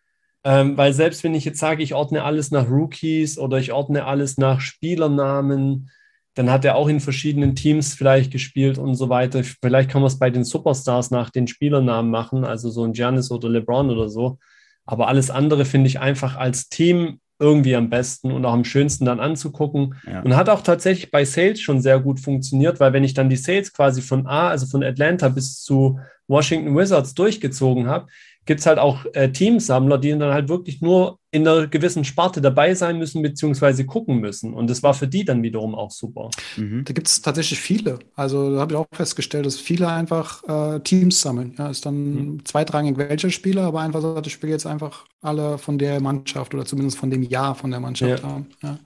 ähm, 0.45 0.77
weil 0.79 0.95
selbst 0.95 1.23
wenn 1.25 1.35
ich 1.35 1.45
jetzt 1.45 1.61
sage, 1.61 1.83
ich 1.83 1.95
ordne 1.95 2.25
alles 2.25 2.51
nach 2.51 2.69
Rookies 2.69 3.39
oder 3.39 3.59
ich 3.59 3.73
ordne 3.73 4.07
alles 4.07 4.39
nach 4.39 4.61
Spielernamen, 4.61 5.91
dann 6.35 6.51
hat 6.51 6.65
er 6.65 6.77
auch 6.77 6.89
in 6.89 7.01
verschiedenen 7.01 7.55
Teams 7.55 7.95
vielleicht 7.95 8.33
gespielt 8.33 8.79
und 8.79 8.95
so 8.95 9.09
weiter. 9.11 9.45
Vielleicht 9.45 9.91
kann 9.91 10.03
man 10.03 10.09
es 10.09 10.19
bei 10.19 10.31
den 10.31 10.45
Superstars 10.45 11.11
nach 11.11 11.31
den 11.31 11.47
Spielernamen 11.47 12.11
machen, 12.11 12.45
also 12.45 12.71
so 12.71 12.83
ein 12.85 12.93
Giannis 12.93 13.31
oder 13.31 13.49
LeBron 13.51 13.91
oder 13.91 14.09
so. 14.09 14.39
Aber 14.87 15.09
alles 15.09 15.31
andere 15.31 15.65
finde 15.65 15.89
ich 15.89 16.01
einfach 16.01 16.37
als 16.37 16.69
Team 16.69 17.21
irgendwie 17.39 17.75
am 17.75 17.91
besten 17.91 18.31
und 18.31 18.45
auch 18.45 18.53
am 18.53 18.65
schönsten 18.65 19.05
dann 19.05 19.21
anzugucken. 19.21 19.97
Ja. 20.07 20.23
Und 20.23 20.37
hat 20.37 20.49
auch 20.49 20.63
tatsächlich 20.63 21.11
bei 21.11 21.25
Sales 21.25 21.61
schon 21.61 21.81
sehr 21.81 21.99
gut 22.01 22.21
funktioniert, 22.21 22.81
weil 22.81 22.93
wenn 22.93 23.05
ich 23.05 23.15
dann 23.15 23.29
die 23.29 23.37
Sales 23.37 23.73
quasi 23.73 24.03
von 24.03 24.27
A, 24.27 24.49
also 24.49 24.67
von 24.67 24.85
Atlanta 24.85 25.29
bis 25.29 25.61
zu 25.63 25.99
Washington 26.29 26.77
Wizards 26.77 27.15
durchgezogen 27.15 27.87
habe, 27.87 28.07
gibt 28.47 28.61
es 28.61 28.67
halt 28.67 28.79
auch 28.79 29.05
äh, 29.15 29.31
Teamsammler, 29.31 29.99
die 29.99 30.11
dann 30.11 30.33
halt 30.33 30.49
wirklich 30.49 30.81
nur 30.81 31.19
in 31.31 31.47
einer 31.49 31.67
gewissen 31.67 32.05
Sparte 32.05 32.41
dabei 32.41 32.75
sein 32.75 32.99
müssen, 32.99 33.23
beziehungsweise 33.23 33.85
gucken 33.87 34.19
müssen. 34.19 34.55
Und 34.55 34.71
das 34.71 34.83
war 34.83 34.95
für 34.95 35.09
die 35.09 35.25
dann 35.25 35.43
wiederum 35.43 35.75
auch 35.75 35.91
super. 35.91 36.31
Mhm. 36.57 36.85
Da 36.85 36.93
gibt 36.93 37.09
es 37.09 37.23
tatsächlich 37.23 37.59
viele. 37.59 37.99
Also 38.15 38.55
da 38.55 38.61
habe 38.61 38.75
ich 38.75 38.79
auch 38.79 38.87
festgestellt, 38.93 39.47
dass 39.47 39.57
viele 39.57 39.89
einfach 39.89 40.45
äh, 40.45 40.81
Teams 40.81 41.21
sammeln. 41.21 41.55
Ja, 41.59 41.69
ist 41.69 41.87
dann 41.87 42.15
mhm. 42.15 42.45
zweitrangig 42.45 42.99
welcher 42.99 43.31
Spieler, 43.31 43.63
aber 43.63 43.81
einfach 43.81 44.01
sagt, 44.01 44.27
ich 44.27 44.41
will 44.43 44.51
jetzt 44.51 44.67
einfach 44.67 45.07
alle 45.23 45.59
von 45.59 45.79
der 45.79 46.01
Mannschaft 46.01 46.55
oder 46.55 46.67
zumindest 46.67 46.99
von 46.99 47.11
dem 47.11 47.23
Jahr 47.23 47.55
von 47.55 47.71
der 47.71 47.81
Mannschaft 47.81 48.23
ja. 48.23 48.29
haben. 48.29 48.47
Ja. 48.63 48.79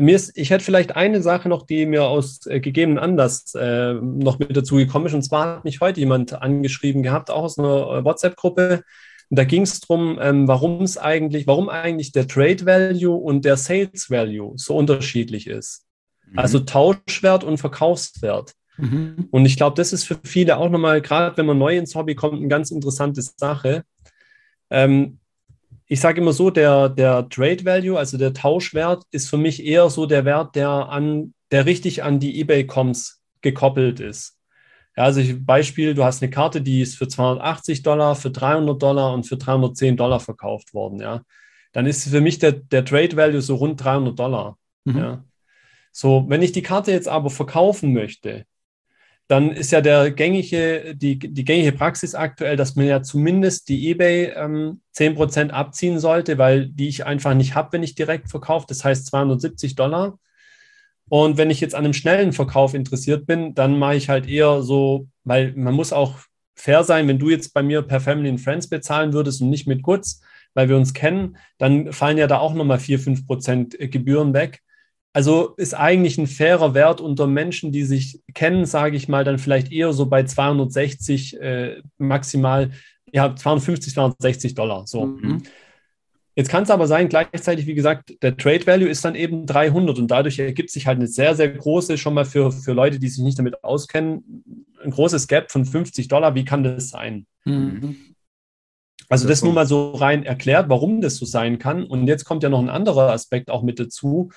Mir 0.00 0.16
ist, 0.16 0.36
ich 0.36 0.50
hätte 0.50 0.64
vielleicht 0.64 0.96
eine 0.96 1.22
Sache 1.22 1.48
noch, 1.48 1.66
die 1.66 1.86
mir 1.86 2.04
aus 2.04 2.46
äh, 2.46 2.60
gegebenen 2.60 2.98
Anlass 2.98 3.54
äh, 3.54 3.94
noch 3.94 4.38
mit 4.38 4.56
dazu 4.56 4.76
gekommen 4.76 5.06
ist. 5.06 5.14
Und 5.14 5.22
zwar 5.22 5.56
hat 5.56 5.64
mich 5.64 5.80
heute 5.80 6.00
jemand 6.00 6.32
angeschrieben 6.32 7.02
gehabt, 7.02 7.30
auch 7.30 7.44
aus 7.44 7.58
einer 7.58 7.98
äh, 7.98 8.04
WhatsApp-Gruppe. 8.04 8.82
Da 9.30 9.44
ging 9.44 9.62
es 9.62 9.80
darum, 9.80 10.18
ähm, 10.20 10.48
warum 10.48 10.82
es 10.82 10.98
eigentlich, 10.98 11.46
warum 11.46 11.68
eigentlich 11.68 12.10
der 12.10 12.26
Trade 12.26 12.66
Value 12.66 13.14
und 13.14 13.44
der 13.44 13.56
Sales 13.56 14.10
Value 14.10 14.54
so 14.56 14.76
unterschiedlich 14.76 15.46
ist. 15.46 15.86
Mhm. 16.28 16.38
Also 16.38 16.58
Tauschwert 16.58 17.44
und 17.44 17.58
Verkaufswert. 17.58 18.54
Mhm. 18.76 19.28
Und 19.30 19.46
ich 19.46 19.56
glaube, 19.56 19.76
das 19.76 19.92
ist 19.92 20.04
für 20.04 20.18
viele 20.24 20.56
auch 20.56 20.68
nochmal, 20.68 21.00
gerade 21.00 21.36
wenn 21.36 21.46
man 21.46 21.58
neu 21.58 21.76
ins 21.76 21.94
Hobby 21.94 22.16
kommt, 22.16 22.38
eine 22.38 22.48
ganz 22.48 22.72
interessante 22.72 23.22
Sache. 23.22 23.84
Ähm, 24.68 25.19
ich 25.92 25.98
sage 25.98 26.20
immer 26.20 26.32
so, 26.32 26.50
der, 26.50 26.88
der 26.88 27.28
Trade 27.28 27.64
Value, 27.64 27.98
also 27.98 28.16
der 28.16 28.32
Tauschwert, 28.32 29.02
ist 29.10 29.28
für 29.28 29.38
mich 29.38 29.64
eher 29.64 29.90
so 29.90 30.06
der 30.06 30.24
Wert, 30.24 30.54
der 30.54 30.68
an, 30.68 31.34
der 31.50 31.66
richtig 31.66 32.04
an 32.04 32.20
die 32.20 32.40
eBay-Coms 32.40 33.20
gekoppelt 33.40 33.98
ist. 33.98 34.38
Ja, 34.96 35.02
also 35.02 35.18
ich, 35.18 35.44
Beispiel, 35.44 35.94
du 35.94 36.04
hast 36.04 36.22
eine 36.22 36.30
Karte, 36.30 36.62
die 36.62 36.80
ist 36.80 36.96
für 36.96 37.08
280 37.08 37.82
Dollar, 37.82 38.14
für 38.14 38.30
300 38.30 38.80
Dollar 38.80 39.12
und 39.12 39.24
für 39.24 39.36
310 39.36 39.96
Dollar 39.96 40.20
verkauft 40.20 40.74
worden, 40.74 41.00
ja. 41.00 41.22
Dann 41.72 41.86
ist 41.86 42.08
für 42.08 42.20
mich 42.20 42.38
der, 42.38 42.52
der 42.52 42.84
Trade 42.84 43.16
Value 43.16 43.42
so 43.42 43.56
rund 43.56 43.82
300 43.82 44.16
Dollar, 44.16 44.58
mhm. 44.84 44.96
ja. 44.96 45.24
So, 45.90 46.24
wenn 46.28 46.42
ich 46.42 46.52
die 46.52 46.62
Karte 46.62 46.92
jetzt 46.92 47.08
aber 47.08 47.30
verkaufen 47.30 47.92
möchte, 47.92 48.46
dann 49.30 49.52
ist 49.52 49.70
ja 49.70 49.80
der 49.80 50.10
gängige, 50.10 50.96
die, 50.96 51.16
die 51.16 51.44
gängige 51.44 51.70
Praxis 51.70 52.16
aktuell, 52.16 52.56
dass 52.56 52.74
man 52.74 52.86
ja 52.86 53.00
zumindest 53.00 53.68
die 53.68 53.88
eBay 53.88 54.32
ähm, 54.34 54.80
10% 54.96 55.50
abziehen 55.50 56.00
sollte, 56.00 56.36
weil 56.36 56.66
die 56.66 56.88
ich 56.88 57.06
einfach 57.06 57.34
nicht 57.34 57.54
habe, 57.54 57.74
wenn 57.74 57.84
ich 57.84 57.94
direkt 57.94 58.28
verkaufe. 58.28 58.66
Das 58.68 58.84
heißt 58.84 59.06
270 59.06 59.76
Dollar. 59.76 60.18
Und 61.08 61.38
wenn 61.38 61.48
ich 61.48 61.60
jetzt 61.60 61.76
an 61.76 61.84
einem 61.84 61.92
schnellen 61.92 62.32
Verkauf 62.32 62.74
interessiert 62.74 63.24
bin, 63.24 63.54
dann 63.54 63.78
mache 63.78 63.94
ich 63.94 64.08
halt 64.08 64.28
eher 64.28 64.62
so, 64.62 65.06
weil 65.22 65.52
man 65.54 65.74
muss 65.74 65.92
auch 65.92 66.18
fair 66.56 66.82
sein, 66.82 67.06
wenn 67.06 67.20
du 67.20 67.30
jetzt 67.30 67.54
bei 67.54 67.62
mir 67.62 67.82
per 67.82 68.00
Family 68.00 68.30
and 68.30 68.40
Friends 68.40 68.68
bezahlen 68.68 69.12
würdest 69.12 69.42
und 69.42 69.50
nicht 69.50 69.68
mit 69.68 69.84
Goods, 69.84 70.22
weil 70.54 70.68
wir 70.68 70.76
uns 70.76 70.92
kennen, 70.92 71.36
dann 71.56 71.92
fallen 71.92 72.18
ja 72.18 72.26
da 72.26 72.38
auch 72.38 72.52
nochmal 72.52 72.80
4, 72.80 72.98
5 72.98 73.26
Prozent 73.28 73.76
Gebühren 73.78 74.34
weg. 74.34 74.60
Also 75.12 75.54
ist 75.56 75.74
eigentlich 75.74 76.18
ein 76.18 76.28
fairer 76.28 76.74
Wert 76.74 77.00
unter 77.00 77.26
Menschen, 77.26 77.72
die 77.72 77.82
sich 77.82 78.20
kennen, 78.32 78.64
sage 78.64 78.96
ich 78.96 79.08
mal, 79.08 79.24
dann 79.24 79.38
vielleicht 79.38 79.72
eher 79.72 79.92
so 79.92 80.06
bei 80.06 80.22
260 80.22 81.40
äh, 81.40 81.82
maximal, 81.98 82.70
ja, 83.12 83.34
250, 83.34 83.94
260 83.94 84.54
Dollar. 84.54 84.86
So. 84.86 85.06
Mhm. 85.06 85.42
Jetzt 86.36 86.48
kann 86.48 86.62
es 86.62 86.70
aber 86.70 86.86
sein, 86.86 87.08
gleichzeitig, 87.08 87.66
wie 87.66 87.74
gesagt, 87.74 88.14
der 88.22 88.36
Trade 88.36 88.66
Value 88.66 88.88
ist 88.88 89.04
dann 89.04 89.16
eben 89.16 89.46
300 89.46 89.98
und 89.98 90.08
dadurch 90.08 90.38
ergibt 90.38 90.70
sich 90.70 90.86
halt 90.86 90.98
eine 90.98 91.08
sehr, 91.08 91.34
sehr 91.34 91.48
große, 91.48 91.98
schon 91.98 92.14
mal 92.14 92.24
für, 92.24 92.52
für 92.52 92.72
Leute, 92.72 93.00
die 93.00 93.08
sich 93.08 93.22
nicht 93.22 93.38
damit 93.38 93.64
auskennen, 93.64 94.44
ein 94.82 94.90
großes 94.90 95.26
Gap 95.26 95.50
von 95.50 95.64
50 95.64 96.06
Dollar. 96.06 96.36
Wie 96.36 96.44
kann 96.44 96.62
das 96.62 96.90
sein? 96.90 97.26
Mhm. 97.44 97.96
Also 99.08 99.26
das 99.26 99.42
nur 99.42 99.52
mal 99.52 99.66
so 99.66 99.90
rein 99.90 100.22
erklärt, 100.22 100.68
warum 100.68 101.00
das 101.00 101.16
so 101.16 101.26
sein 101.26 101.58
kann. 101.58 101.84
Und 101.84 102.06
jetzt 102.06 102.24
kommt 102.24 102.44
ja 102.44 102.48
noch 102.48 102.60
ein 102.60 102.70
anderer 102.70 103.10
Aspekt 103.10 103.50
auch 103.50 103.62
mit 103.62 103.80
dazu. 103.80 104.30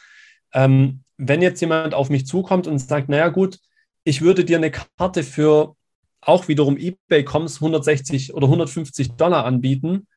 Ähm, 0.53 1.03
wenn 1.17 1.41
jetzt 1.41 1.61
jemand 1.61 1.93
auf 1.93 2.09
mich 2.09 2.25
zukommt 2.25 2.67
und 2.67 2.79
sagt, 2.79 3.09
naja 3.09 3.29
gut, 3.29 3.59
ich 4.03 4.21
würde 4.21 4.45
dir 4.45 4.57
eine 4.57 4.71
Karte 4.71 5.23
für 5.23 5.75
auch 6.21 6.47
wiederum 6.47 6.77
eBay-Coms 6.77 7.55
160 7.55 8.33
oder 8.33 8.47
150 8.47 9.13
Dollar 9.13 9.45
anbieten, 9.45 10.07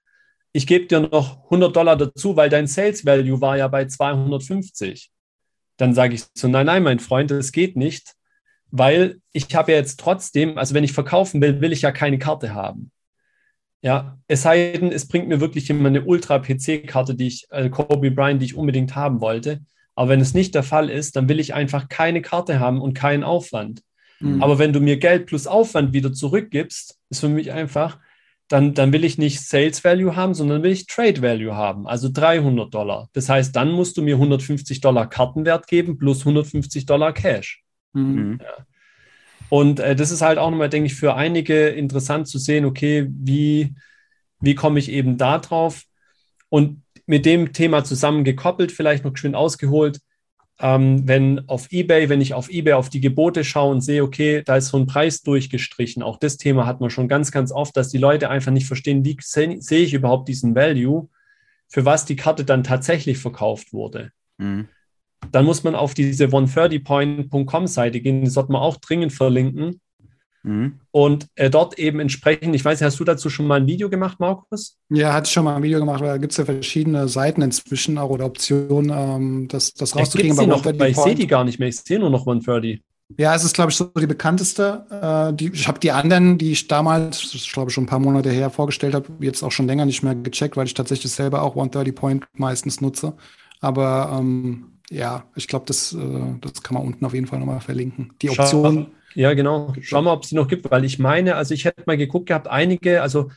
ich 0.57 0.67
gebe 0.67 0.87
dir 0.87 1.01
noch 1.01 1.45
100 1.45 1.77
Dollar 1.77 1.97
dazu, 1.97 2.35
weil 2.35 2.49
dein 2.49 2.67
Sales 2.67 3.05
Value 3.05 3.43
war 3.43 3.59
ja 3.59 3.69
bei 3.69 3.85
250. 3.85 5.11
Dann 5.77 5.93
sage 5.93 6.15
ich 6.15 6.25
so, 6.35 6.49
nein, 6.49 6.65
nein, 6.65 6.83
mein 6.83 6.99
Freund, 6.99 7.31
das 7.31 7.53
geht 7.53 7.77
nicht, 7.77 8.15
weil 8.71 9.21
ich 9.33 9.55
habe 9.55 9.73
ja 9.73 9.79
jetzt 9.79 10.01
trotzdem, 10.01 10.57
also 10.57 10.75
wenn 10.75 10.83
ich 10.83 10.93
verkaufen 10.93 11.43
will, 11.43 11.61
will 11.61 11.73
ich 11.73 11.83
ja 11.83 11.93
keine 11.93 12.19
Karte 12.19 12.55
haben. 12.55 12.91
Ja, 13.83 14.19
es 14.29 14.43
sei 14.43 14.73
denn, 14.73 14.91
es 14.91 15.07
bringt 15.07 15.29
mir 15.29 15.41
wirklich 15.41 15.69
jemand 15.69 15.95
eine 15.95 16.07
Ultra-PC-Karte, 16.07 17.15
die 17.15 17.27
ich, 17.27 17.47
äh, 17.51 17.69
Kobe 17.69 18.11
Bryant, 18.11 18.41
die 18.41 18.47
ich 18.47 18.57
unbedingt 18.57 18.97
haben 18.97 19.21
wollte. 19.21 19.61
Aber 19.97 20.11
wenn 20.11 20.21
es 20.21 20.35
nicht 20.35 20.55
der 20.55 20.63
Fall 20.63 20.91
ist, 20.91 21.17
dann 21.17 21.29
will 21.29 21.41
ich 21.41 21.55
einfach 21.55 21.89
keine 21.89 22.23
Karte 22.23 22.61
haben 22.61 22.81
und 22.81 22.95
keinen 22.95 23.25
Aufwand. 23.25 23.83
Mhm. 24.21 24.43
Aber 24.43 24.59
wenn 24.59 24.73
du 24.73 24.81
mir 24.81 24.99
Geld 24.99 25.27
plus 25.27 25.47
Aufwand 25.47 25.93
wieder 25.93 26.13
zurückgibst, 26.13 26.99
ist 27.11 27.21
für 27.21 27.29
mich 27.29 27.51
einfach, 27.53 27.99
dann, 28.49 28.75
dann 28.75 28.93
will 28.93 29.05
ich 29.05 29.19
nicht 29.19 29.41
Sales 29.41 29.83
Value 29.83 30.15
haben, 30.15 30.35
sondern 30.35 30.63
will 30.63 30.71
ich 30.71 30.87
Trade 30.87 31.21
Value 31.21 31.55
haben, 31.55 31.89
also 31.89 32.09
300 32.13 32.73
Dollar. 32.73 33.09
Das 33.13 33.29
heißt, 33.29 33.57
dann 33.57 33.73
musst 33.73 33.97
du 33.97 34.03
mir 34.03 34.15
150 34.15 34.81
Dollar 34.81 35.09
Kartenwert 35.09 35.67
geben 35.67 35.99
plus 35.99 36.21
150 36.21 36.87
Dollar 36.87 37.13
Cash. 37.13 37.63
Mhm. 37.93 38.39
Ja. 38.41 38.67
Und 39.49 39.81
äh, 39.81 39.97
das 39.97 40.11
ist 40.11 40.23
halt 40.23 40.39
auch 40.39 40.51
nochmal, 40.51 40.69
denke 40.69 40.87
ich, 40.87 40.95
für 40.95 41.15
einige 41.15 41.69
interessant 41.69 42.29
zu 42.29 42.39
sehen, 42.39 42.65
okay, 42.65 43.09
wie, 43.11 43.75
wie 44.41 44.55
komme 44.55 44.79
ich 44.79 44.91
eben 44.91 45.17
da 45.19 45.39
drauf? 45.39 45.85
Und 46.49 46.83
mit 47.07 47.25
dem 47.25 47.53
Thema 47.53 47.85
zusammengekoppelt, 47.85 48.73
vielleicht 48.73 49.05
noch 49.05 49.17
schön 49.17 49.35
ausgeholt. 49.35 50.01
Ähm, 50.59 51.07
wenn 51.07 51.49
auf 51.49 51.71
eBay, 51.71 52.09
wenn 52.09 52.21
ich 52.21 52.33
auf 52.33 52.49
eBay 52.49 52.75
auf 52.75 52.89
die 52.89 53.01
Gebote 53.01 53.45
schaue 53.45 53.73
und 53.73 53.83
sehe, 53.83 54.03
okay, 54.03 54.43
da 54.45 54.57
ist 54.57 54.69
so 54.69 54.79
ein 54.79 54.87
Preis 54.87 55.23
durchgestrichen. 55.23 56.03
Auch 56.03 56.19
das 56.19 56.39
Thema 56.39 56.67
hat 56.67 56.81
man 56.81 56.91
schon 56.91 57.09
ganz, 57.09 57.31
ganz 57.31 57.53
oft, 57.53 57.77
dass 57.77 57.91
die 57.91 57.99
Leute 57.99 58.31
einfach 58.31 58.53
nicht 58.53 58.67
verstehen, 58.67 59.05
wie 59.05 59.17
sehe 59.21 59.61
seh 59.61 59.83
ich 59.83 59.93
überhaupt 59.93 60.29
diesen 60.29 60.55
Value, 60.55 61.09
für 61.69 61.85
was 61.85 62.07
die 62.07 62.17
Karte 62.17 62.45
dann 62.45 62.65
tatsächlich 62.65 63.19
verkauft 63.19 63.73
wurde. 63.73 64.13
Mhm. 64.39 64.69
Dann 65.33 65.45
muss 65.45 65.63
man 65.65 65.75
auf 65.75 65.95
diese 65.95 66.27
130point.com 66.27 67.67
Seite 67.67 68.01
gehen, 68.01 68.25
die 68.25 68.31
sollte 68.31 68.53
man 68.53 68.63
auch 68.63 68.77
dringend 68.77 69.13
verlinken. 69.13 69.81
Mhm. 70.47 70.79
Und 70.93 71.27
äh, 71.35 71.51
dort 71.51 71.77
eben 71.79 71.99
entsprechend, 71.99 72.55
ich 72.55 72.65
weiß, 72.65 72.81
hast 72.81 73.01
du 73.01 73.05
dazu 73.05 73.29
schon 73.29 73.49
mal 73.49 73.61
ein 73.61 73.67
Video 73.67 73.91
gemacht, 73.91 74.21
Markus? 74.21 74.79
Ja, 74.91 75.13
hatte 75.13 75.27
ich 75.27 75.33
schon 75.33 75.45
mal 75.45 75.57
ein 75.57 75.63
Video 75.63 75.81
gemacht, 75.81 76.01
weil 76.01 76.09
da 76.09 76.17
gibt 76.19 76.33
es 76.33 76.39
ja 76.39 76.45
verschiedene 76.45 77.09
Seiten 77.09 77.43
inzwischen 77.43 77.99
auch 77.99 78.11
oder 78.11 78.27
Optionen, 78.27 78.93
ähm, 78.97 79.49
das, 79.49 79.75
das 79.75 79.97
rauszukriegen. 79.97 80.37
Noch, 80.49 80.65
weil 80.65 80.91
ich 80.91 80.97
sehe 80.97 81.17
die 81.17 81.27
gar 81.27 81.43
nicht 81.43 81.59
mehr, 81.59 81.69
ich 81.69 81.81
sehe 81.81 81.99
nur 81.99 82.11
noch 82.11 82.21
130. 82.21 82.81
Ja, 83.19 83.35
es 83.35 83.45
ist, 83.45 83.55
glaube 83.55 83.71
ich, 83.71 83.77
so 83.77 83.87
die 83.87 84.07
bekannteste. 84.07 84.87
Äh, 84.91 85.35
die, 85.35 85.51
ich 85.53 85.67
habe 85.67 85.81
die 85.81 85.91
anderen, 85.91 86.39
die 86.39 86.53
ich 86.53 86.69
damals, 86.69 87.35
ich 87.35 87.53
glaube 87.53 87.73
schon 87.73 87.85
ein 87.85 87.89
paar 87.89 87.99
Monate 87.99 88.31
her 88.31 88.51
vorgestellt 88.51 88.95
habe, 88.95 89.09
jetzt 89.21 89.43
auch 89.43 89.53
schon 89.53 89.67
länger 89.67 89.85
nicht 89.85 90.03
mehr 90.05 90.15
gecheckt, 90.15 90.57
weil 90.57 90.67
ich 90.67 90.75
tatsächlich 90.75 91.11
selber 91.11 91.43
auch 91.43 91.57
130 91.57 91.95
Point 91.95 92.25
meistens 92.35 92.81
nutze. 92.81 93.15
Aber 93.61 94.17
ähm, 94.17 94.79
ja, 94.91 95.25
ich 95.35 95.49
glaube, 95.49 95.67
das, 95.67 95.93
äh, 95.93 96.35
das 96.41 96.63
kann 96.63 96.75
man 96.75 96.85
unten 96.85 97.05
auf 97.05 97.15
jeden 97.15 97.27
Fall 97.27 97.41
nochmal 97.41 97.61
verlinken. 97.61 98.13
Die 98.23 98.31
Option. 98.31 98.93
Ja, 99.17 99.33
genau. 99.33 99.73
Schauen 99.81 100.05
wir, 100.05 100.13
ob 100.13 100.25
es 100.25 100.29
die 100.29 100.35
noch 100.35 100.47
gibt, 100.47 100.71
weil 100.71 100.85
ich 100.85 100.99
meine, 100.99 101.37
also 101.37 101.55
ich 101.55 101.65
hätte 101.65 101.83
mal 101.87 101.97
geguckt 101.97 102.27
gehabt, 102.27 102.49
einige, 102.49 103.01
also 103.01 103.31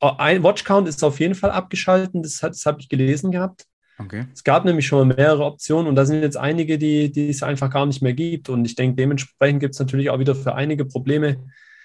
äh, 0.00 0.10
ein 0.18 0.42
Watchcount 0.42 0.88
ist 0.88 1.02
auf 1.04 1.20
jeden 1.20 1.36
Fall 1.36 1.52
abgeschaltet, 1.52 2.10
das, 2.14 2.40
das 2.40 2.66
habe 2.66 2.80
ich 2.80 2.88
gelesen 2.88 3.30
gehabt. 3.30 3.64
Okay. 3.98 4.26
Es 4.34 4.42
gab 4.42 4.64
nämlich 4.64 4.84
schon 4.84 5.08
mehrere 5.08 5.44
Optionen 5.44 5.86
und 5.86 5.94
da 5.94 6.04
sind 6.04 6.22
jetzt 6.22 6.36
einige, 6.36 6.76
die, 6.76 7.12
die 7.12 7.28
es 7.28 7.44
einfach 7.44 7.70
gar 7.70 7.86
nicht 7.86 8.02
mehr 8.02 8.14
gibt. 8.14 8.48
Und 8.48 8.64
ich 8.64 8.74
denke, 8.74 8.96
dementsprechend 8.96 9.60
gibt 9.60 9.74
es 9.74 9.80
natürlich 9.80 10.10
auch 10.10 10.18
wieder 10.18 10.34
für 10.34 10.56
einige 10.56 10.84
Probleme 10.86 11.36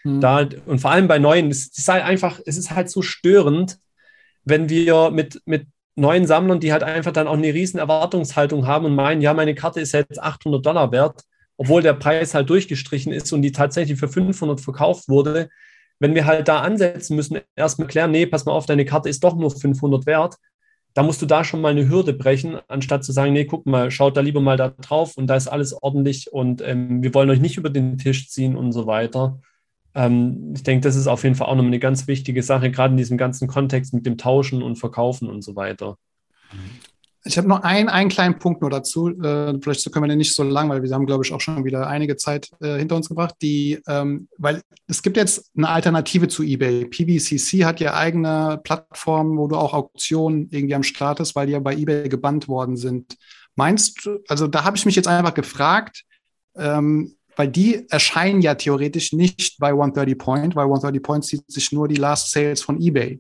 hm. 0.01 0.19
da. 0.19 0.47
Und 0.65 0.79
vor 0.79 0.89
allem 0.89 1.07
bei 1.07 1.19
neuen, 1.19 1.51
es 1.51 1.67
ist 1.77 1.87
halt 1.87 2.03
einfach, 2.03 2.39
es 2.43 2.57
ist 2.57 2.71
halt 2.71 2.89
so 2.89 3.03
störend, 3.03 3.77
wenn 4.45 4.67
wir 4.67 5.11
mit, 5.11 5.43
mit 5.45 5.67
neuen 5.95 6.25
Sammlern, 6.25 6.59
die 6.59 6.71
halt 6.71 6.81
einfach 6.81 7.11
dann 7.11 7.27
auch 7.27 7.37
eine 7.37 7.53
riesen 7.53 7.77
Erwartungshaltung 7.77 8.65
haben 8.65 8.85
und 8.85 8.95
meinen, 8.95 9.21
ja, 9.21 9.35
meine 9.35 9.53
Karte 9.53 9.79
ist 9.79 9.91
jetzt 9.91 10.19
800 10.19 10.65
Dollar 10.65 10.91
wert 10.91 11.21
obwohl 11.57 11.81
der 11.81 11.93
Preis 11.93 12.33
halt 12.33 12.49
durchgestrichen 12.49 13.11
ist 13.11 13.33
und 13.33 13.41
die 13.41 13.51
tatsächlich 13.51 13.99
für 13.99 14.07
500 14.07 14.61
verkauft 14.61 15.09
wurde, 15.09 15.49
wenn 15.99 16.15
wir 16.15 16.25
halt 16.25 16.47
da 16.47 16.61
ansetzen 16.61 17.15
müssen, 17.15 17.39
erstmal 17.55 17.87
klären, 17.87 18.11
nee, 18.11 18.25
pass 18.25 18.45
mal 18.45 18.53
auf, 18.53 18.67
deine 18.67 18.85
Karte 18.85 19.09
ist 19.09 19.23
doch 19.23 19.35
nur 19.35 19.51
500 19.51 20.05
wert, 20.05 20.37
da 20.93 21.03
musst 21.03 21.21
du 21.21 21.25
da 21.25 21.43
schon 21.43 21.61
mal 21.61 21.69
eine 21.69 21.87
Hürde 21.89 22.13
brechen, 22.13 22.57
anstatt 22.67 23.03
zu 23.03 23.11
sagen, 23.11 23.33
nee, 23.33 23.45
guck 23.45 23.65
mal, 23.65 23.91
schaut 23.91 24.17
da 24.17 24.21
lieber 24.21 24.41
mal 24.41 24.57
da 24.57 24.69
drauf 24.69 25.15
und 25.17 25.27
da 25.27 25.35
ist 25.35 25.47
alles 25.47 25.73
ordentlich 25.73 26.31
und 26.31 26.61
ähm, 26.61 27.03
wir 27.03 27.13
wollen 27.13 27.29
euch 27.29 27.39
nicht 27.39 27.57
über 27.57 27.69
den 27.69 27.97
Tisch 27.97 28.29
ziehen 28.29 28.55
und 28.55 28.71
so 28.71 28.87
weiter. 28.87 29.39
Ähm, 29.93 30.53
ich 30.55 30.63
denke, 30.63 30.87
das 30.87 30.95
ist 30.95 31.07
auf 31.07 31.23
jeden 31.23 31.35
Fall 31.35 31.47
auch 31.47 31.55
noch 31.55 31.65
eine 31.65 31.79
ganz 31.79 32.07
wichtige 32.07 32.41
Sache, 32.43 32.71
gerade 32.71 32.93
in 32.93 32.97
diesem 32.97 33.17
ganzen 33.17 33.47
Kontext 33.47 33.93
mit 33.93 34.05
dem 34.05 34.17
Tauschen 34.17 34.63
und 34.63 34.77
Verkaufen 34.77 35.29
und 35.29 35.43
so 35.43 35.55
weiter. 35.55 35.97
Ich 37.27 37.37
habe 37.37 37.47
noch 37.47 37.63
einen, 37.63 37.89
einen 37.89 38.09
kleinen 38.09 38.39
Punkt 38.39 38.61
nur 38.61 38.69
dazu. 38.69 39.09
Äh, 39.09 39.59
vielleicht 39.61 39.91
können 39.91 40.05
wir 40.05 40.09
den 40.09 40.17
nicht 40.17 40.33
so 40.33 40.43
lang, 40.43 40.69
weil 40.69 40.81
wir 40.81 40.89
haben, 40.91 41.05
glaube 41.05 41.25
ich, 41.25 41.33
auch 41.33 41.41
schon 41.41 41.65
wieder 41.65 41.87
einige 41.87 42.15
Zeit 42.15 42.49
äh, 42.61 42.77
hinter 42.77 42.95
uns 42.95 43.09
gebracht. 43.09 43.35
Die, 43.41 43.81
ähm, 43.87 44.29
weil 44.37 44.61
es 44.87 45.03
gibt 45.03 45.17
jetzt 45.17 45.51
eine 45.57 45.67
Alternative 45.67 46.29
zu 46.29 46.41
eBay. 46.41 46.85
PBCC 46.85 47.65
hat 47.65 47.81
ja 47.81 47.95
eigene 47.95 48.61
Plattformen, 48.63 49.37
wo 49.37 49.47
du 49.47 49.57
auch 49.57 49.73
Auktionen 49.73 50.47
irgendwie 50.51 50.75
am 50.75 50.83
Start 50.83 51.19
ist, 51.19 51.35
weil 51.35 51.47
die 51.47 51.53
ja 51.53 51.59
bei 51.59 51.75
eBay 51.75 52.07
gebannt 52.07 52.47
worden 52.47 52.77
sind. 52.77 53.17
Meinst 53.55 54.05
du, 54.05 54.19
also 54.29 54.47
da 54.47 54.63
habe 54.63 54.77
ich 54.77 54.85
mich 54.85 54.95
jetzt 54.95 55.07
einfach 55.07 55.33
gefragt, 55.33 56.03
ähm, 56.55 57.13
weil 57.35 57.49
die 57.49 57.85
erscheinen 57.89 58.41
ja 58.41 58.55
theoretisch 58.55 59.11
nicht 59.11 59.59
bei 59.59 59.69
130 59.69 60.17
Point, 60.17 60.55
weil 60.55 60.63
130 60.63 61.03
Point 61.03 61.25
sieht 61.25 61.51
sich 61.51 61.71
nur 61.73 61.89
die 61.89 61.95
Last 61.95 62.31
Sales 62.31 62.61
von 62.61 62.81
eBay. 62.81 63.19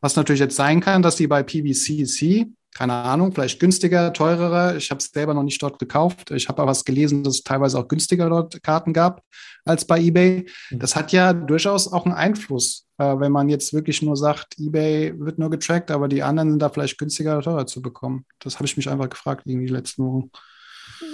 Was 0.00 0.14
natürlich 0.14 0.40
jetzt 0.40 0.56
sein 0.56 0.80
kann, 0.80 1.02
dass 1.02 1.16
die 1.16 1.26
bei 1.26 1.42
PBCC 1.42 2.46
keine 2.78 2.92
Ahnung, 2.92 3.32
vielleicht 3.32 3.58
günstiger, 3.58 4.12
teurer. 4.12 4.76
Ich 4.76 4.90
habe 4.90 4.98
es 4.98 5.06
selber 5.06 5.34
noch 5.34 5.42
nicht 5.42 5.60
dort 5.60 5.80
gekauft. 5.80 6.30
Ich 6.30 6.48
habe 6.48 6.62
aber 6.62 6.70
was 6.70 6.84
gelesen, 6.84 7.24
dass 7.24 7.34
es 7.34 7.42
teilweise 7.42 7.76
auch 7.76 7.88
günstiger 7.88 8.30
dort 8.30 8.62
Karten 8.62 8.92
gab 8.92 9.24
als 9.64 9.84
bei 9.84 9.98
eBay. 9.98 10.46
Mhm. 10.70 10.78
Das 10.78 10.94
hat 10.94 11.10
ja 11.10 11.32
durchaus 11.32 11.92
auch 11.92 12.04
einen 12.04 12.14
Einfluss, 12.14 12.86
äh, 12.98 13.18
wenn 13.18 13.32
man 13.32 13.48
jetzt 13.48 13.74
wirklich 13.74 14.00
nur 14.00 14.16
sagt, 14.16 14.60
eBay 14.60 15.12
wird 15.18 15.40
nur 15.40 15.50
getrackt, 15.50 15.90
aber 15.90 16.06
die 16.06 16.22
anderen 16.22 16.50
sind 16.50 16.62
da 16.62 16.68
vielleicht 16.68 16.98
günstiger 16.98 17.38
oder 17.38 17.42
teurer 17.42 17.66
zu 17.66 17.82
bekommen. 17.82 18.24
Das 18.38 18.54
habe 18.54 18.66
ich 18.66 18.76
mich 18.76 18.88
einfach 18.88 19.10
gefragt 19.10 19.42
irgendwie 19.46 19.66
die 19.66 19.72
letzten 19.72 20.06
Wochen. 20.06 20.30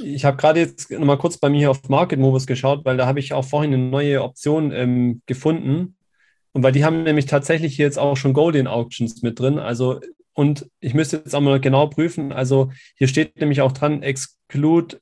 Ich 0.02 0.26
habe 0.26 0.36
gerade 0.36 0.60
jetzt 0.60 0.90
noch 0.90 1.06
mal 1.06 1.16
kurz 1.16 1.38
bei 1.38 1.48
mir 1.48 1.60
hier 1.60 1.70
auf 1.70 1.88
Market 1.88 2.18
Moves 2.18 2.46
geschaut, 2.46 2.84
weil 2.84 2.98
da 2.98 3.06
habe 3.06 3.20
ich 3.20 3.32
auch 3.32 3.44
vorhin 3.44 3.72
eine 3.72 3.82
neue 3.82 4.22
Option 4.22 4.70
ähm, 4.70 5.22
gefunden. 5.24 5.96
Und 6.52 6.62
weil 6.62 6.72
die 6.72 6.84
haben 6.84 7.04
nämlich 7.04 7.24
tatsächlich 7.24 7.78
jetzt 7.78 7.98
auch 7.98 8.18
schon 8.18 8.34
Golden 8.34 8.66
Auctions 8.66 9.22
mit 9.22 9.40
drin. 9.40 9.58
Also 9.58 10.00
und 10.34 10.68
ich 10.80 10.94
müsste 10.94 11.18
jetzt 11.18 11.34
auch 11.34 11.40
mal 11.40 11.60
genau 11.60 11.86
prüfen. 11.86 12.32
Also 12.32 12.70
hier 12.96 13.08
steht 13.08 13.40
nämlich 13.40 13.60
auch 13.60 13.72
dran, 13.72 14.02
exclude 14.02 14.98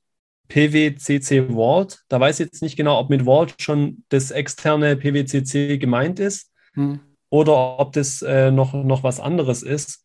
PWCC 0.47 1.53
Vault. 1.53 2.03
Da 2.07 2.19
weiß 2.19 2.39
ich 2.39 2.45
jetzt 2.45 2.61
nicht 2.61 2.77
genau, 2.77 2.99
ob 2.99 3.09
mit 3.09 3.23
Vault 3.23 3.55
schon 3.59 4.03
das 4.09 4.31
externe 4.31 4.95
PWCC 4.95 5.79
gemeint 5.79 6.19
ist 6.19 6.51
hm. 6.73 6.99
oder 7.29 7.79
ob 7.79 7.93
das 7.93 8.21
äh, 8.21 8.51
noch, 8.51 8.73
noch 8.73 9.03
was 9.03 9.19
anderes 9.19 9.63
ist. 9.63 10.03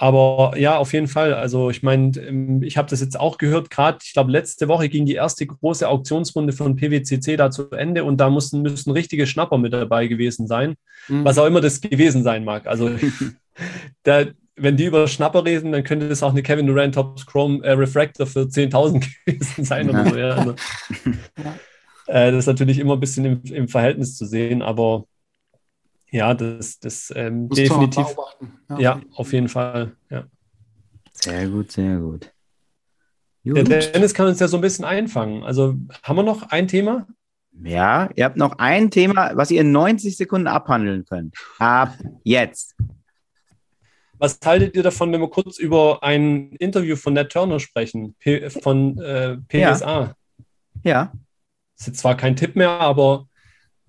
Aber 0.00 0.52
ja, 0.56 0.78
auf 0.78 0.92
jeden 0.92 1.08
Fall. 1.08 1.34
Also 1.34 1.70
ich 1.70 1.82
meine, 1.82 2.16
ähm, 2.20 2.62
ich 2.62 2.76
habe 2.76 2.88
das 2.88 3.00
jetzt 3.00 3.18
auch 3.18 3.36
gehört, 3.36 3.68
gerade, 3.68 3.98
ich 4.04 4.12
glaube, 4.12 4.30
letzte 4.30 4.68
Woche 4.68 4.88
ging 4.88 5.06
die 5.06 5.14
erste 5.14 5.44
große 5.44 5.88
Auktionsrunde 5.88 6.52
von 6.52 6.76
PWCC 6.76 7.36
da 7.36 7.50
zu 7.50 7.72
Ende 7.72 8.04
und 8.04 8.18
da 8.18 8.30
mussten, 8.30 8.62
müssen 8.62 8.92
richtige 8.92 9.26
Schnapper 9.26 9.58
mit 9.58 9.72
dabei 9.72 10.06
gewesen 10.06 10.46
sein, 10.46 10.76
mhm. 11.08 11.24
was 11.24 11.36
auch 11.38 11.46
immer 11.46 11.60
das 11.60 11.80
gewesen 11.80 12.22
sein 12.22 12.44
mag. 12.44 12.68
Also 12.68 12.90
da, 14.04 14.26
wenn 14.58 14.76
die 14.76 14.86
über 14.86 15.06
Schnapper 15.08 15.44
reden, 15.44 15.72
dann 15.72 15.84
könnte 15.84 16.08
das 16.08 16.22
auch 16.22 16.30
eine 16.30 16.42
Kevin 16.42 16.66
Durant 16.66 16.94
Tops 16.94 17.26
Chrome 17.26 17.64
äh, 17.64 17.72
Refractor 17.72 18.26
für 18.26 18.40
10.000 18.40 19.06
gewesen 19.26 19.64
sein 19.64 19.90
oder 19.90 20.04
so. 20.04 20.16
Ja, 20.16 20.28
also, 20.34 20.50
äh, 22.06 22.30
das 22.32 22.40
ist 22.40 22.46
natürlich 22.46 22.78
immer 22.78 22.94
ein 22.94 23.00
bisschen 23.00 23.24
im, 23.24 23.42
im, 23.44 23.68
Verhältnis 23.68 24.16
zu 24.16 24.26
sehen, 24.26 24.62
aber 24.62 25.04
ja, 26.10 26.34
das, 26.34 26.78
das 26.80 27.12
ähm, 27.14 27.48
definitiv. 27.48 28.06
Ja. 28.70 28.78
ja. 28.78 29.00
auf 29.14 29.32
jeden 29.32 29.48
Fall. 29.48 29.92
Ja. 30.10 30.24
Sehr 31.12 31.48
gut, 31.48 31.72
sehr 31.72 31.98
gut. 31.98 32.32
gut. 33.44 33.56
Der 33.56 33.64
Dennis 33.64 34.14
kann 34.14 34.26
uns 34.26 34.40
ja 34.40 34.48
so 34.48 34.56
ein 34.56 34.62
bisschen 34.62 34.84
einfangen. 34.84 35.42
Also 35.42 35.74
haben 36.02 36.16
wir 36.16 36.22
noch 36.22 36.50
ein 36.50 36.68
Thema? 36.68 37.06
Ja, 37.62 38.08
ihr 38.14 38.24
habt 38.24 38.36
noch 38.36 38.58
ein 38.58 38.90
Thema, 38.90 39.32
was 39.34 39.50
ihr 39.50 39.62
in 39.62 39.72
90 39.72 40.16
Sekunden 40.16 40.46
abhandeln 40.46 41.04
könnt. 41.04 41.34
Ab 41.58 41.98
jetzt. 42.22 42.76
Was 44.18 44.38
haltet 44.44 44.74
ihr 44.74 44.82
davon, 44.82 45.12
wenn 45.12 45.20
wir 45.20 45.30
kurz 45.30 45.58
über 45.58 46.02
ein 46.02 46.52
Interview 46.58 46.96
von 46.96 47.14
Ned 47.14 47.30
Turner 47.30 47.60
sprechen, 47.60 48.16
P 48.18 48.50
von 48.50 48.98
äh, 48.98 49.36
PSA? 49.48 50.14
Ja. 50.82 50.90
ja. 50.90 51.12
Ist 51.78 51.86
jetzt 51.86 52.00
zwar 52.00 52.16
kein 52.16 52.34
Tipp 52.34 52.56
mehr, 52.56 52.70
aber 52.70 53.28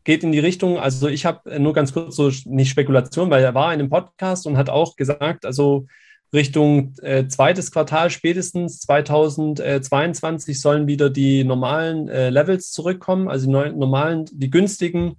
geht 0.04 0.24
in 0.24 0.32
die 0.32 0.40
Richtung. 0.40 0.78
Also 0.78 1.08
ich 1.08 1.26
habe 1.26 1.60
nur 1.60 1.74
ganz 1.74 1.94
kurz 1.94 2.16
so 2.16 2.32
nicht 2.46 2.70
Spekulation, 2.70 3.30
weil 3.30 3.44
er 3.44 3.56
war 3.56 3.74
in 3.74 3.80
einem 3.80 3.90
Podcast 3.90 4.46
und 4.46 4.58
hat 4.58 4.70
auch 4.70 4.96
gesagt, 4.96 5.46
also 5.46 5.88
Richtung 6.32 6.94
äh, 7.02 7.28
zweites 7.28 7.72
Quartal 7.72 8.12
spätestens 8.12 8.80
2022 8.82 10.62
sollen 10.62 10.86
wieder 10.86 11.10
die 11.10 11.44
normalen 11.44 12.08
äh, 12.08 12.30
Levels 12.30 12.72
zurückkommen, 12.72 13.28
also 13.28 13.48
die 13.48 13.52
normalen, 13.52 14.26
die 14.32 14.52
günstigen 14.52 15.16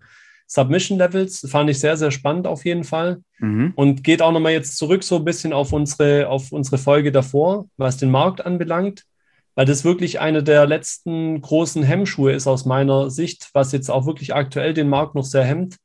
Submission 0.51 0.99
Levels. 0.99 1.47
Fand 1.49 1.71
ich 1.71 1.79
sehr, 1.79 1.97
sehr 1.97 2.11
spannend 2.11 2.49
auf 2.49 2.65
jeden 2.65 2.83
Fall. 2.83 3.23
Mhm. 3.39 3.73
Und 3.77 4.03
geht 4.03 4.21
auch 4.21 4.33
nochmal 4.33 4.53
jetzt 4.53 4.77
zurück 4.77 5.05
so 5.05 5.17
ein 5.17 5.25
bisschen 5.25 5.53
auf 5.53 5.73
unsere, 5.73 6.29
auf 6.29 6.51
unsere 6.51 6.77
Folge 6.77 7.13
davor, 7.13 7.67
was 7.77 7.99
den 7.99 8.11
Markt 8.11 8.45
anbelangt, 8.45 9.05
weil 9.55 9.65
das 9.65 9.85
wirklich 9.85 10.19
eine 10.19 10.43
der 10.43 10.67
letzten 10.67 11.41
großen 11.41 11.85
Hemmschuhe 11.85 12.33
ist 12.33 12.49
aus 12.49 12.65
meiner 12.65 13.11
Sicht, 13.11 13.51
was 13.53 13.71
jetzt 13.71 13.91
auch 13.91 14.07
wirklich 14.07 14.35
aktuell 14.35 14.75
den 14.75 14.89
Markt 14.89 15.15
noch 15.15 15.25
sehr 15.25 15.45
hemmt. 15.45 15.77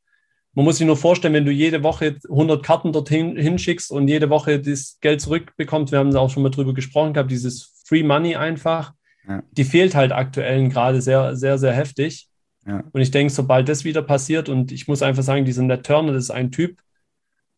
Man 0.56 0.66
muss 0.66 0.78
sich 0.78 0.88
nur 0.88 0.98
vorstellen, 0.98 1.36
wenn 1.36 1.46
du 1.46 1.52
jede 1.52 1.84
Woche 1.84 2.16
100 2.28 2.64
Karten 2.64 2.92
dorthin 2.92 3.38
hinschickst 3.38 3.92
und 3.92 4.08
jede 4.08 4.32
Woche 4.32 4.60
das 4.60 4.98
Geld 5.00 5.22
zurückbekommst, 5.22 5.92
wir 5.92 6.00
haben 6.00 6.12
da 6.12 6.20
auch 6.20 6.30
schon 6.32 6.42
mal 6.42 6.50
drüber 6.50 6.74
gesprochen 6.74 7.14
gehabt, 7.14 7.30
dieses 7.30 7.84
Free 7.86 8.04
Money 8.04 8.36
einfach, 8.36 8.94
ja. 9.28 9.44
die 9.52 9.66
fehlt 9.66 9.94
halt 9.94 10.12
aktuell 10.12 10.70
gerade 10.70 11.02
sehr, 11.02 11.36
sehr, 11.36 11.60
sehr 11.60 11.74
heftig. 11.74 12.30
Ja. 12.66 12.84
Und 12.92 13.02
ich 13.02 13.12
denke, 13.12 13.32
sobald 13.32 13.70
das 13.70 13.84
wieder 13.84 14.02
passiert, 14.02 14.50
und 14.50 14.72
ich 14.72 14.88
muss 14.88 15.02
einfach 15.02 15.24
sagen, 15.24 15.46
dieser 15.46 15.64
Ned 15.64 15.86
Turner, 15.86 16.14
das 16.14 16.26
ist 16.26 16.32
ein 16.32 16.52
Typ, 16.52 16.80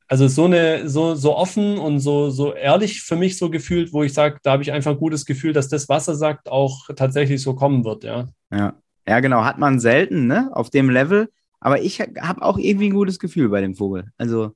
also 0.08 0.28
so 0.28 0.46
eine, 0.46 0.88
so, 0.88 1.16
so 1.16 1.36
offen 1.36 1.78
und 1.78 2.00
so, 2.00 2.30
so 2.30 2.54
ehrlich 2.54 3.02
für 3.02 3.16
mich 3.16 3.38
so 3.38 3.50
gefühlt, 3.50 3.92
wo 3.92 4.04
ich 4.04 4.14
sage, 4.14 4.40
da 4.44 4.52
habe 4.52 4.64
ich 4.64 4.72
einfach 4.72 4.92
ein 4.92 4.98
gutes 4.98 5.26
Gefühl, 5.26 5.54
dass 5.54 5.68
das, 5.68 5.90
was 5.90 6.08
er 6.08 6.16
sagt, 6.16 6.50
auch 6.50 6.88
tatsächlich 6.96 7.42
so 7.42 7.56
kommen 7.56 7.84
wird, 7.84 8.04
ja. 8.04 8.28
Ja, 8.52 8.74
ja 9.08 9.20
genau, 9.20 9.44
hat 9.44 9.58
man 9.58 9.80
selten, 9.80 10.28
ne, 10.28 10.50
auf 10.54 10.70
dem 10.70 10.90
Level. 10.90 11.30
Aber 11.60 11.82
ich 11.82 12.00
habe 12.00 12.42
auch 12.42 12.58
irgendwie 12.58 12.90
ein 12.90 12.94
gutes 12.94 13.20
Gefühl 13.20 13.50
bei 13.50 13.62
dem 13.62 13.76
Vogel. 13.76 14.06
Also 14.18 14.54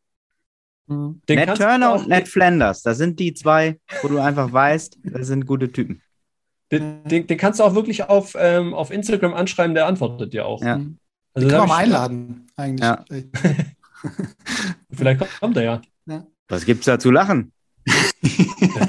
den 0.87 1.21
Ned 1.27 1.55
Turner 1.55 1.93
und 1.93 2.07
Ned 2.07 2.27
Flanders, 2.27 2.81
das 2.81 2.97
sind 2.97 3.19
die 3.19 3.33
zwei, 3.33 3.79
wo 4.01 4.07
du 4.07 4.19
einfach 4.19 4.51
weißt, 4.51 4.99
das 5.03 5.27
sind 5.27 5.45
gute 5.45 5.71
Typen. 5.71 6.01
Den, 6.71 7.03
den, 7.03 7.27
den, 7.27 7.37
kannst 7.37 7.59
du 7.59 7.63
auch 7.63 7.75
wirklich 7.75 8.03
auf, 8.03 8.35
ähm, 8.39 8.73
auf 8.73 8.91
Instagram 8.91 9.33
anschreiben, 9.33 9.75
der 9.75 9.87
antwortet 9.87 10.33
dir 10.33 10.45
auch. 10.45 10.61
Ja. 10.61 10.79
Also 11.33 11.47
den 11.47 11.49
kann 11.49 11.59
man 11.59 11.69
mal 11.69 11.83
einladen, 11.83 12.47
eigentlich. 12.55 12.81
Ja. 12.81 13.05
Vielleicht 14.91 15.39
kommt 15.39 15.57
er 15.57 15.63
ja. 15.63 15.81
ja. 16.05 16.25
Was 16.47 16.65
gibt's 16.65 16.85
da 16.85 16.97
zu 16.97 17.11
lachen? 17.11 17.51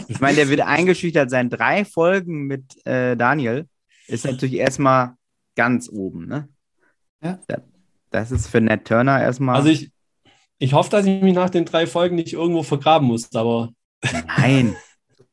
ich 0.08 0.20
meine, 0.20 0.36
der 0.36 0.48
wird 0.48 0.60
eingeschüchtert 0.60 1.30
sein. 1.30 1.50
Drei 1.50 1.84
Folgen 1.84 2.46
mit 2.46 2.84
äh, 2.86 3.16
Daniel 3.16 3.66
ist 4.06 4.24
natürlich 4.24 4.56
erstmal 4.56 5.14
ganz 5.56 5.88
oben, 5.88 6.26
ne? 6.26 6.48
Ja. 7.22 7.38
Das 8.10 8.30
ist 8.30 8.48
für 8.48 8.60
Ned 8.60 8.84
Turner 8.84 9.20
erstmal. 9.20 9.56
Also 9.56 9.70
ich, 9.70 9.90
ich 10.58 10.72
hoffe, 10.72 10.90
dass 10.90 11.06
ich 11.06 11.22
mich 11.22 11.34
nach 11.34 11.50
den 11.50 11.64
drei 11.64 11.86
Folgen 11.86 12.16
nicht 12.16 12.32
irgendwo 12.32 12.62
vergraben 12.62 13.08
muss, 13.08 13.34
aber. 13.34 13.72
Nein. 14.36 14.76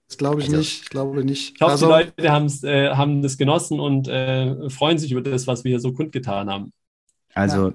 Das 0.10 0.18
glaube 0.18 0.42
ich 0.42 0.48
also, 0.48 0.58
nicht. 0.58 0.84
Ich 0.84 0.90
glaube 0.90 1.24
nicht. 1.24 1.56
Ich 1.56 1.62
hoffe, 1.62 1.72
also, 1.72 1.86
die 1.86 1.92
Leute 1.92 2.68
äh, 2.68 2.90
haben 2.96 3.22
das 3.22 3.38
genossen 3.38 3.80
und 3.80 4.08
äh, 4.08 4.70
freuen 4.70 4.98
sich 4.98 5.12
über 5.12 5.22
das, 5.22 5.46
was 5.46 5.64
wir 5.64 5.70
hier 5.70 5.80
so 5.80 5.94
kundgetan 5.94 6.50
haben. 6.50 6.74
Also. 7.36 7.68
Ja, 7.68 7.74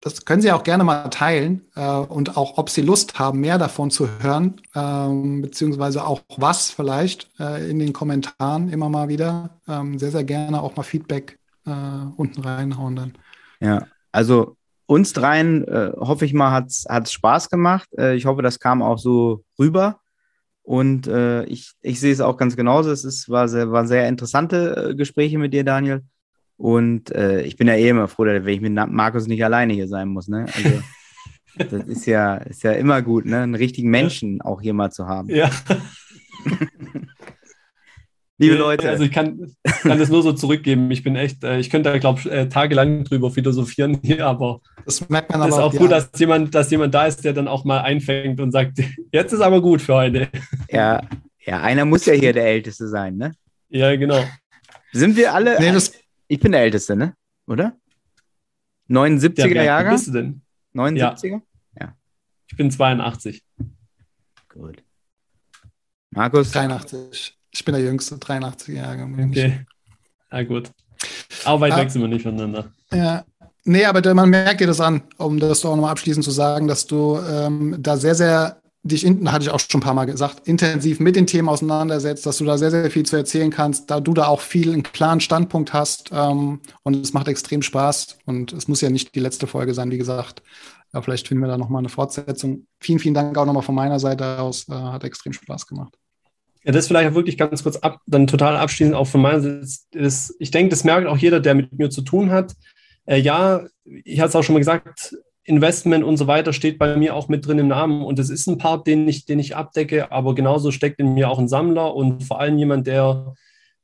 das 0.00 0.24
können 0.24 0.42
Sie 0.42 0.50
auch 0.50 0.64
gerne 0.64 0.82
mal 0.82 1.08
teilen 1.10 1.64
äh, 1.76 1.86
und 1.86 2.36
auch, 2.36 2.58
ob 2.58 2.68
Sie 2.68 2.82
Lust 2.82 3.20
haben, 3.20 3.38
mehr 3.38 3.58
davon 3.58 3.92
zu 3.92 4.08
hören, 4.20 4.60
ähm, 4.74 5.42
beziehungsweise 5.42 6.04
auch 6.04 6.22
was 6.36 6.70
vielleicht 6.70 7.30
äh, 7.38 7.70
in 7.70 7.78
den 7.78 7.92
Kommentaren 7.92 8.68
immer 8.68 8.88
mal 8.88 9.08
wieder. 9.08 9.60
Ähm, 9.68 10.00
sehr, 10.00 10.10
sehr 10.10 10.24
gerne 10.24 10.60
auch 10.60 10.74
mal 10.74 10.82
Feedback 10.82 11.38
äh, 11.64 11.70
unten 12.16 12.40
reinhauen 12.40 12.96
dann. 12.96 13.12
Ja, 13.60 13.86
also 14.10 14.56
uns 14.86 15.12
dreien, 15.12 15.68
äh, 15.68 15.92
hoffe 15.96 16.24
ich 16.24 16.34
mal, 16.34 16.50
hat 16.50 16.66
es 16.66 17.12
Spaß 17.12 17.48
gemacht. 17.48 17.88
ich 17.96 18.26
hoffe, 18.26 18.42
das 18.42 18.58
kam 18.58 18.82
auch 18.82 18.98
so 18.98 19.44
rüber. 19.56 20.01
Und 20.62 21.08
äh, 21.08 21.44
ich, 21.44 21.72
ich 21.82 21.98
sehe 22.00 22.12
es 22.12 22.20
auch 22.20 22.36
ganz 22.36 22.56
genauso. 22.56 22.90
Es 22.90 23.04
ist, 23.04 23.28
war 23.28 23.48
sehr, 23.48 23.72
waren 23.72 23.88
sehr 23.88 24.08
interessante 24.08 24.90
äh, 24.90 24.94
Gespräche 24.94 25.38
mit 25.38 25.52
dir, 25.52 25.64
Daniel. 25.64 26.02
Und 26.56 27.10
äh, 27.10 27.42
ich 27.42 27.56
bin 27.56 27.66
ja 27.66 27.74
eh 27.74 27.88
immer 27.88 28.06
froh, 28.06 28.24
wenn 28.24 28.46
ich 28.46 28.60
mit 28.60 28.72
Markus 28.72 29.26
nicht 29.26 29.44
alleine 29.44 29.72
hier 29.72 29.88
sein 29.88 30.08
muss. 30.08 30.28
Ne? 30.28 30.46
Also, 30.54 30.82
das 31.76 31.86
ist 31.86 32.06
ja, 32.06 32.36
ist 32.36 32.62
ja 32.62 32.72
immer 32.72 33.02
gut, 33.02 33.26
ne? 33.26 33.40
einen 33.40 33.56
richtigen 33.56 33.90
Menschen 33.90 34.40
auch 34.40 34.60
hier 34.60 34.74
mal 34.74 34.90
zu 34.90 35.06
haben. 35.08 35.28
Ja. 35.28 35.50
Liebe 38.42 38.56
Leute. 38.56 38.88
Also 38.88 39.04
ich 39.04 39.12
kann, 39.12 39.54
kann 39.64 39.98
das 39.98 40.08
nur 40.08 40.22
so 40.22 40.32
zurückgeben. 40.32 40.90
Ich 40.90 41.02
bin 41.02 41.16
echt, 41.16 41.44
äh, 41.44 41.58
ich 41.58 41.70
könnte 41.70 41.90
da, 41.90 41.98
glaube 41.98 42.20
ich, 42.20 42.26
äh, 42.26 42.48
tagelang 42.48 43.04
drüber 43.04 43.30
philosophieren 43.30 44.00
hier, 44.02 44.26
aber 44.26 44.60
Das 44.84 45.08
merkt 45.08 45.30
man 45.30 45.40
es 45.42 45.48
ist 45.48 45.54
aber 45.54 45.64
auch 45.64 45.72
ja. 45.72 45.78
gut, 45.78 45.90
dass 45.92 46.10
jemand, 46.16 46.54
dass 46.54 46.70
jemand 46.70 46.92
da 46.94 47.06
ist, 47.06 47.24
der 47.24 47.32
dann 47.32 47.48
auch 47.48 47.64
mal 47.64 47.80
einfängt 47.80 48.40
und 48.40 48.50
sagt, 48.50 48.78
jetzt 49.12 49.32
ist 49.32 49.40
aber 49.40 49.62
gut 49.62 49.80
für 49.80 49.94
heute. 49.94 50.28
ja, 50.68 51.02
ja, 51.44 51.60
einer 51.60 51.84
muss 51.84 52.04
ja 52.06 52.14
hier 52.14 52.32
der 52.32 52.46
Älteste 52.46 52.88
sein, 52.88 53.16
ne? 53.16 53.32
Ja, 53.68 53.94
genau. 53.96 54.22
Sind 54.92 55.16
wir 55.16 55.32
alle. 55.34 55.58
Nee, 55.58 55.72
das, 55.72 55.92
ich 56.28 56.40
bin 56.40 56.52
der 56.52 56.62
Älteste, 56.62 56.96
ne? 56.96 57.14
Oder? 57.46 57.76
79er 58.88 59.48
Ja, 59.48 59.54
wer 59.54 59.64
Jahrgang? 59.64 59.94
bist 59.94 60.08
du 60.08 60.12
denn? 60.12 60.42
79er? 60.74 61.40
Ich 62.52 62.58
bin 62.58 62.70
82. 62.70 63.42
Gut. 64.50 64.84
Markus? 66.10 66.52
83. 66.52 67.34
Ich 67.52 67.64
bin 67.64 67.74
der 67.74 67.84
Jüngste, 67.84 68.18
83 68.18 68.74
Jahre. 68.74 69.04
Okay. 69.04 69.66
Na 70.30 70.42
gut. 70.42 70.70
Aber 71.44 71.60
weit 71.60 71.72
Ah. 71.72 71.76
weg 71.78 71.90
sind 71.90 72.00
wir 72.00 72.08
nicht 72.08 72.22
voneinander. 72.22 72.72
Ja. 72.92 73.24
Nee, 73.64 73.84
aber 73.84 74.14
man 74.14 74.30
merkt 74.30 74.60
dir 74.60 74.66
das 74.66 74.80
an, 74.80 75.02
um 75.18 75.38
das 75.38 75.64
auch 75.64 75.76
nochmal 75.76 75.92
abschließend 75.92 76.24
zu 76.24 76.32
sagen, 76.32 76.66
dass 76.66 76.86
du 76.86 77.18
ähm, 77.18 77.76
da 77.78 77.96
sehr, 77.96 78.14
sehr 78.16 78.60
dich, 78.82 79.04
hatte 79.06 79.44
ich 79.44 79.50
auch 79.50 79.60
schon 79.60 79.80
ein 79.80 79.84
paar 79.84 79.94
Mal 79.94 80.06
gesagt, 80.06 80.48
intensiv 80.48 80.98
mit 80.98 81.14
den 81.14 81.28
Themen 81.28 81.48
auseinandersetzt, 81.48 82.26
dass 82.26 82.38
du 82.38 82.44
da 82.44 82.58
sehr, 82.58 82.72
sehr 82.72 82.90
viel 82.90 83.04
zu 83.04 83.14
erzählen 83.14 83.50
kannst, 83.50 83.88
da 83.90 84.00
du 84.00 84.14
da 84.14 84.26
auch 84.26 84.40
viel 84.40 84.72
einen 84.72 84.82
klaren 84.82 85.20
Standpunkt 85.20 85.72
hast 85.72 86.10
ähm, 86.12 86.60
und 86.82 86.96
es 86.96 87.12
macht 87.12 87.28
extrem 87.28 87.62
Spaß 87.62 88.18
und 88.26 88.52
es 88.52 88.66
muss 88.66 88.80
ja 88.80 88.90
nicht 88.90 89.14
die 89.14 89.20
letzte 89.20 89.46
Folge 89.46 89.74
sein, 89.74 89.92
wie 89.92 89.98
gesagt. 89.98 90.42
Ja, 90.92 91.00
vielleicht 91.00 91.28
finden 91.28 91.44
wir 91.44 91.48
da 91.48 91.56
nochmal 91.56 91.78
eine 91.80 91.88
Fortsetzung. 91.88 92.66
Vielen, 92.80 92.98
vielen 92.98 93.14
Dank 93.14 93.38
auch 93.38 93.46
nochmal 93.46 93.62
von 93.62 93.74
meiner 93.76 94.00
Seite 94.00 94.40
aus. 94.40 94.68
Äh, 94.68 94.72
hat 94.72 95.04
extrem 95.04 95.32
Spaß 95.32 95.66
gemacht. 95.68 95.94
Ja, 96.64 96.72
das 96.72 96.86
vielleicht 96.86 97.10
auch 97.10 97.14
wirklich 97.14 97.36
ganz 97.38 97.62
kurz 97.62 97.76
ab, 97.78 98.00
dann 98.06 98.26
total 98.26 98.56
abschließend 98.56 98.94
auch 98.94 99.06
von 99.06 99.20
meiner 99.20 99.40
Seite. 99.40 99.68
Ich 100.38 100.50
denke, 100.50 100.70
das 100.70 100.84
merkt 100.84 101.08
auch 101.08 101.18
jeder, 101.18 101.40
der 101.40 101.54
mit 101.54 101.72
mir 101.72 101.90
zu 101.90 102.02
tun 102.02 102.30
hat. 102.30 102.54
Äh, 103.06 103.18
ja, 103.18 103.66
ich 103.84 104.20
hatte 104.20 104.30
es 104.30 104.36
auch 104.36 104.42
schon 104.42 104.54
mal 104.54 104.60
gesagt, 104.60 105.14
Investment 105.44 106.04
und 106.04 106.16
so 106.16 106.28
weiter 106.28 106.52
steht 106.52 106.78
bei 106.78 106.96
mir 106.96 107.16
auch 107.16 107.28
mit 107.28 107.46
drin 107.46 107.58
im 107.58 107.68
Namen 107.68 108.02
und 108.02 108.18
das 108.18 108.30
ist 108.30 108.46
ein 108.46 108.58
Part, 108.58 108.86
den 108.86 109.08
ich, 109.08 109.24
den 109.24 109.40
ich 109.40 109.56
abdecke, 109.56 110.12
aber 110.12 110.36
genauso 110.36 110.70
steckt 110.70 111.00
in 111.00 111.14
mir 111.14 111.28
auch 111.28 111.40
ein 111.40 111.48
Sammler 111.48 111.96
und 111.96 112.22
vor 112.22 112.38
allem 112.38 112.58
jemand, 112.58 112.86
der, 112.86 113.34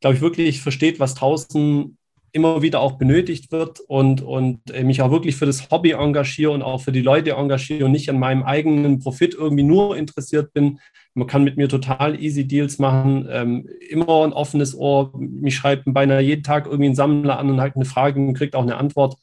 glaube 0.01 0.17
ich, 0.17 0.23
wirklich 0.23 0.63
versteht, 0.63 1.01
was 1.01 1.15
draußen 1.15 1.99
immer 2.31 2.63
wieder 2.63 2.81
auch 2.81 2.93
benötigt 2.93 3.51
wird 3.51 3.81
und, 3.81 4.23
und 4.23 4.71
äh, 4.71 4.85
mich 4.85 5.03
auch 5.03 5.11
wirklich 5.11 5.35
für 5.35 5.47
das 5.47 5.71
Hobby 5.71 5.93
engagiere 5.93 6.53
und 6.53 6.63
auch 6.63 6.81
für 6.81 6.93
die 6.93 7.01
Leute 7.01 7.33
engagiere 7.33 7.87
und 7.87 7.93
nicht 7.93 8.09
an 8.11 8.19
meinem 8.19 8.45
eigenen 8.45 9.01
Profit 9.01 9.35
irgendwie 9.35 9.65
nur 9.65 9.97
interessiert 9.97 10.53
bin. 10.53 10.79
Man 11.19 11.27
kann 11.27 11.43
mit 11.43 11.57
mir 11.57 11.69
total 11.69 12.21
easy 12.23 12.47
Deals 12.47 12.79
machen, 12.79 13.27
ähm, 13.29 13.69
immer 13.91 14.25
ein 14.25 14.33
offenes 14.33 14.77
Ohr. 14.77 15.13
Mich 15.19 15.57
schreibt 15.57 15.83
beinahe 15.87 16.21
jeden 16.21 16.45
Tag 16.45 16.67
irgendwie 16.67 16.91
ein 16.91 16.95
Sammler 16.95 17.41
an 17.41 17.51
und 17.51 17.61
hat 17.61 17.75
eine 17.75 17.85
Frage 17.85 18.21
und 18.21 18.35
kriegt 18.35 18.55
auch 18.55 18.63
eine 18.63 18.77
Antwort. 18.77 19.17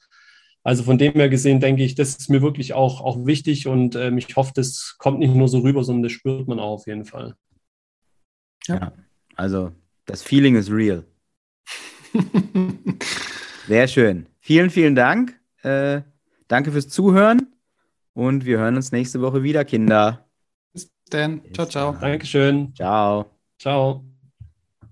Also 0.62 0.84
von 0.84 0.98
dem 0.98 1.14
her 1.14 1.30
gesehen 1.30 1.62
denke 1.62 1.84
ich, 1.84 1.96
das 1.96 2.18
ist 2.18 2.30
mir 2.30 2.42
wirklich 2.42 2.74
auch, 2.74 3.00
auch 3.00 3.26
wichtig 3.26 3.68
und 3.68 3.96
ähm, 3.96 4.18
ich 4.18 4.36
hoffe, 4.36 4.52
das 4.54 4.96
kommt 4.98 5.20
nicht 5.20 5.34
nur 5.34 5.48
so 5.48 5.60
rüber, 5.60 5.86
sondern 5.86 6.04
das 6.04 6.12
spürt 6.12 6.50
man 6.50 6.60
auch 6.60 6.74
auf 6.74 6.88
jeden 6.88 7.06
Fall. 7.06 7.36
Ja. 8.68 8.92
Also, 9.36 9.72
das 10.06 10.22
Feeling 10.22 10.56
ist 10.56 10.72
real. 10.72 11.06
Sehr 13.68 13.88
schön. 13.88 14.28
Vielen, 14.42 14.70
vielen 14.70 14.96
Dank. 14.96 15.40
Äh, 15.62 16.02
danke 16.50 16.72
fürs 16.72 16.90
Zuhören 16.90 17.54
und 18.14 18.46
wir 18.46 18.58
hören 18.58 18.76
uns 18.76 18.92
nächste 18.92 19.22
Woche 19.22 19.44
wieder, 19.44 19.64
Kinder. 19.64 20.25
Dann. 21.10 21.42
Ciao, 21.54 21.66
ciao. 21.68 21.94
Dankeschön. 22.00 22.74
Ciao. 22.76 23.32
Ciao. 23.60 24.06